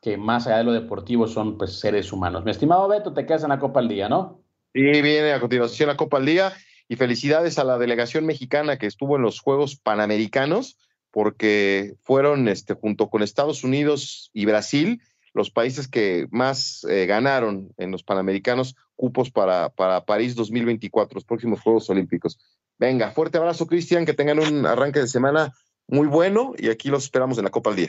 que 0.00 0.16
más 0.16 0.46
allá 0.46 0.58
de 0.58 0.64
lo 0.64 0.72
deportivo 0.72 1.26
son 1.26 1.58
pues 1.58 1.78
seres 1.80 2.12
humanos. 2.12 2.44
Mi 2.44 2.50
estimado 2.50 2.88
Beto, 2.88 3.12
te 3.12 3.26
quedas 3.26 3.42
en 3.42 3.50
la 3.50 3.58
Copa 3.58 3.80
al 3.80 3.88
Día, 3.88 4.08
¿no? 4.08 4.42
Sí, 4.74 4.80
viene 4.80 5.32
a 5.32 5.40
continuación 5.40 5.88
la 5.88 5.96
Copa 5.96 6.18
al 6.18 6.26
Día 6.26 6.52
y 6.88 6.96
felicidades 6.96 7.58
a 7.58 7.64
la 7.64 7.78
delegación 7.78 8.26
mexicana 8.26 8.78
que 8.78 8.86
estuvo 8.86 9.16
en 9.16 9.22
los 9.22 9.40
Juegos 9.40 9.76
Panamericanos 9.76 10.78
porque 11.10 11.94
fueron 12.02 12.48
este, 12.48 12.74
junto 12.74 13.08
con 13.10 13.22
Estados 13.22 13.64
Unidos 13.64 14.30
y 14.32 14.46
Brasil 14.46 15.00
los 15.34 15.50
países 15.50 15.88
que 15.88 16.26
más 16.30 16.84
eh, 16.88 17.06
ganaron 17.06 17.72
en 17.76 17.90
los 17.90 18.02
Panamericanos 18.02 18.74
cupos 18.96 19.30
para, 19.30 19.68
para 19.68 20.04
París 20.04 20.34
2024, 20.34 21.14
los 21.14 21.24
próximos 21.24 21.60
Juegos 21.60 21.88
Olímpicos. 21.90 22.38
Venga, 22.78 23.10
fuerte 23.12 23.38
abrazo, 23.38 23.66
Cristian, 23.66 24.04
que 24.04 24.14
tengan 24.14 24.40
un 24.40 24.66
arranque 24.66 25.00
de 25.00 25.06
semana 25.06 25.52
muy 25.88 26.06
bueno 26.06 26.52
y 26.56 26.68
aquí 26.68 26.88
los 26.90 27.04
esperamos 27.04 27.38
en 27.38 27.44
la 27.44 27.50
Copa 27.50 27.70
al 27.70 27.76
Día. 27.76 27.88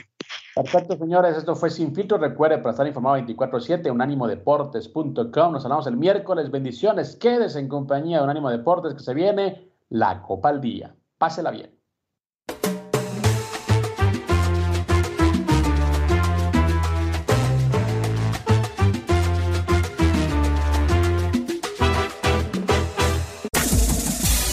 Perfecto, 0.56 0.98
señores. 0.98 1.38
Esto 1.38 1.56
fue 1.56 1.70
Sin 1.70 1.94
Filtro. 1.94 2.18
Recuerde, 2.18 2.58
para 2.58 2.72
estar 2.72 2.88
informado 2.88 3.18
24-7, 3.18 3.92
unánimodeportes.com. 3.92 5.52
Nos 5.52 5.66
hablamos 5.66 5.88
el 5.88 5.98
miércoles. 5.98 6.50
Bendiciones. 6.50 7.16
Quédese 7.16 7.60
en 7.60 7.68
compañía 7.68 8.18
de 8.18 8.24
Unánimo 8.24 8.50
Deportes 8.50 8.94
que 8.94 9.02
se 9.02 9.14
viene 9.14 9.70
la 9.90 10.22
Copa 10.22 10.50
al 10.50 10.62
Día. 10.62 10.96
Pásela 11.18 11.52
bien. 11.52 11.79